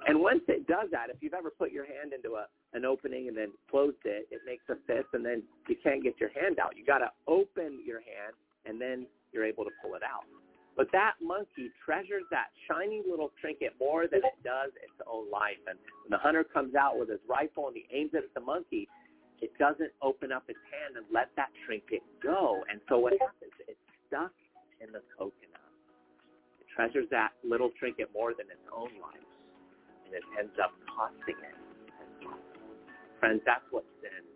And 0.08 0.20
once 0.20 0.42
it 0.48 0.68
does 0.68 0.88
that, 0.92 1.10
if 1.10 1.18
you've 1.20 1.34
ever 1.34 1.50
put 1.50 1.72
your 1.72 1.86
hand 1.86 2.14
into 2.14 2.36
a, 2.36 2.46
an 2.74 2.86
opening 2.86 3.28
and 3.28 3.36
then 3.36 3.52
closed 3.70 3.98
it, 4.06 4.28
it 4.32 4.42
makes 4.46 4.64
a 4.70 4.76
fist, 4.88 5.10
and 5.14 5.26
then 5.26 5.44
you 5.68 5.76
can't 5.84 6.04
get 6.04 6.20
your 6.20 6.30
hand 6.30 6.60
out. 6.60 6.78
You 6.78 6.86
got 6.86 7.00
to 7.00 7.12
open 7.28 7.80
your 7.86 8.00
hand, 8.00 8.36
and 8.66 8.80
then 8.80 9.08
you're 9.32 9.46
able 9.46 9.64
to 9.64 9.72
pull 9.82 9.96
it 9.96 10.04
out. 10.04 10.24
But 10.76 10.92
that 10.92 11.14
monkey 11.24 11.72
treasures 11.84 12.24
that 12.32 12.52
shiny 12.68 13.02
little 13.08 13.32
trinket 13.40 13.74
more 13.80 14.08
than 14.08 14.20
it 14.20 14.36
does 14.44 14.72
its 14.84 15.00
own 15.08 15.32
life. 15.32 15.60
And 15.68 15.80
when 16.04 16.12
the 16.12 16.18
hunter 16.20 16.44
comes 16.44 16.76
out 16.76 17.00
with 17.00 17.10
his 17.10 17.24
rifle 17.28 17.68
and 17.68 17.76
he 17.76 17.88
aims 17.96 18.12
it 18.14 18.28
at 18.28 18.34
the 18.36 18.44
monkey, 18.44 18.88
it 19.42 19.52
doesn't 19.58 19.92
open 20.02 20.32
up 20.32 20.44
its 20.48 20.60
hand 20.72 20.98
and 20.98 21.06
let 21.12 21.32
that 21.36 21.50
trinket 21.66 22.04
go. 22.22 22.64
And 22.70 22.82
so 22.90 23.00
what 23.00 23.14
happens? 23.14 23.56
It's 23.68 23.80
stuck 24.08 24.36
in 24.84 24.92
the 24.92 25.02
coconut. 25.18 25.72
It 26.60 26.68
treasures 26.76 27.08
that 27.12 27.32
little 27.44 27.72
trinket 27.80 28.12
more 28.14 28.36
than 28.36 28.48
its 28.52 28.68
own 28.76 28.92
life. 29.00 29.28
And 30.06 30.14
it 30.14 30.24
ends 30.40 30.56
up 30.62 30.76
costing 30.92 31.40
it. 31.40 31.56
Friends, 33.20 33.42
that's 33.46 33.64
what 33.72 33.86
sin 34.04 34.28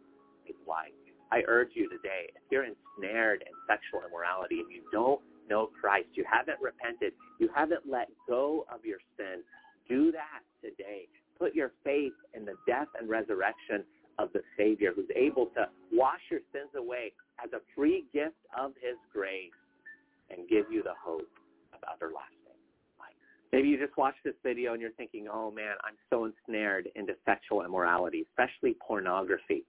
is 0.47 0.55
like. 0.67 0.95
I 1.31 1.43
urge 1.47 1.75
you 1.75 1.87
today, 1.89 2.31
if 2.33 2.41
you're 2.49 2.65
ensnared 2.65 3.43
in 3.45 3.53
sexual 3.67 4.01
immorality 4.07 4.61
and 4.63 4.71
you 4.71 4.81
don't 4.91 5.21
know 5.49 5.69
Christ, 5.79 6.09
you 6.13 6.23
haven't 6.29 6.57
repented, 6.61 7.13
you 7.39 7.49
haven't 7.53 7.81
let 7.89 8.09
go 8.27 8.65
of 8.73 8.85
your 8.85 8.99
sin, 9.17 9.41
do 9.87 10.11
that 10.11 10.41
today. 10.61 11.07
Put 11.37 11.55
your 11.55 11.71
faith 11.83 12.13
in 12.33 12.45
the 12.45 12.55
death 12.67 12.87
and 12.99 13.09
resurrection 13.09 13.83
of 14.19 14.31
the 14.33 14.41
Savior 14.57 14.91
who's 14.93 15.09
able 15.15 15.47
to 15.55 15.67
wash 15.93 16.19
your 16.29 16.41
sins 16.51 16.69
away 16.75 17.13
as 17.43 17.51
a 17.53 17.61
free 17.75 18.05
gift 18.13 18.35
of 18.57 18.71
his 18.81 18.97
grace 19.13 19.51
and 20.29 20.47
give 20.49 20.65
you 20.69 20.83
the 20.83 20.93
hope 21.01 21.29
of 21.73 21.79
everlasting 21.93 22.59
life. 22.99 23.15
Maybe 23.51 23.69
you 23.69 23.79
just 23.79 23.97
watched 23.97 24.23
this 24.23 24.35
video 24.43 24.73
and 24.73 24.81
you're 24.81 24.91
thinking, 24.91 25.27
oh 25.31 25.49
man, 25.49 25.75
I'm 25.83 25.95
so 26.09 26.25
ensnared 26.25 26.89
into 26.95 27.13
sexual 27.25 27.63
immorality, 27.63 28.25
especially 28.29 28.75
pornography. 28.85 29.63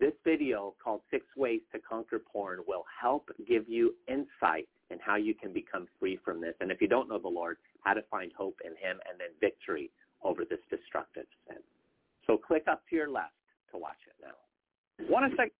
This 0.00 0.14
video 0.24 0.74
called 0.82 1.02
Six 1.10 1.26
Ways 1.36 1.60
to 1.72 1.78
Conquer 1.78 2.18
Porn 2.18 2.60
will 2.66 2.84
help 3.00 3.28
give 3.46 3.68
you 3.68 3.94
insight 4.08 4.66
in 4.90 4.98
how 4.98 5.16
you 5.16 5.34
can 5.34 5.52
become 5.52 5.86
free 5.98 6.18
from 6.24 6.40
this. 6.40 6.54
And 6.60 6.70
if 6.70 6.80
you 6.80 6.88
don't 6.88 7.08
know 7.08 7.18
the 7.18 7.28
Lord, 7.28 7.56
how 7.84 7.94
to 7.94 8.02
find 8.10 8.32
hope 8.36 8.58
in 8.64 8.72
him 8.72 8.98
and 9.08 9.18
then 9.18 9.28
victory 9.40 9.90
over 10.22 10.44
this 10.44 10.58
destructive 10.68 11.26
sin. 11.48 11.58
So 12.26 12.36
click 12.36 12.64
up 12.70 12.82
to 12.90 12.96
your 12.96 13.10
left 13.10 13.32
to 13.72 13.78
watch 13.78 13.96
it 14.06 14.14
now. 14.22 15.08
One 15.08 15.30
second. 15.30 15.50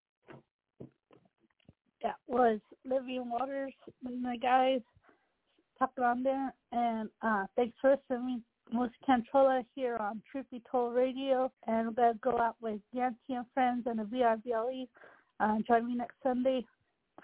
That 2.02 2.16
was 2.27 2.61
Living 2.85 3.28
Waters 3.28 3.74
and 4.05 4.24
the 4.24 4.36
guys 4.40 4.81
talking 5.78 6.05
on 6.05 6.23
there. 6.23 6.52
And 6.73 7.09
uh, 7.23 7.44
thanks 7.57 7.77
for 7.81 7.97
listening. 8.11 8.43
Melissa 8.73 8.94
Cantrolla 9.07 9.65
here 9.74 9.97
on 9.97 10.23
Truth 10.31 10.47
Be 10.51 10.62
Told 10.70 10.94
Radio. 10.94 11.51
And 11.66 11.89
we're 11.89 11.93
going 11.93 12.12
to 12.15 12.19
go 12.20 12.39
out 12.39 12.57
with 12.61 12.81
Yancy 12.93 13.16
and 13.31 13.44
Friends 13.52 13.86
and 13.86 13.98
the 13.98 14.05
VRBLE. 14.05 14.89
Uh, 15.40 15.57
join 15.66 15.86
me 15.86 15.94
next 15.94 16.15
Sunday 16.23 16.65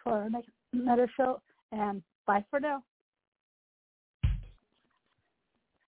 for 0.03 0.29
next, 0.31 0.49
another 0.73 1.11
show. 1.17 1.41
And 1.73 2.03
bye 2.27 2.45
for 2.51 2.61
now. 2.61 2.83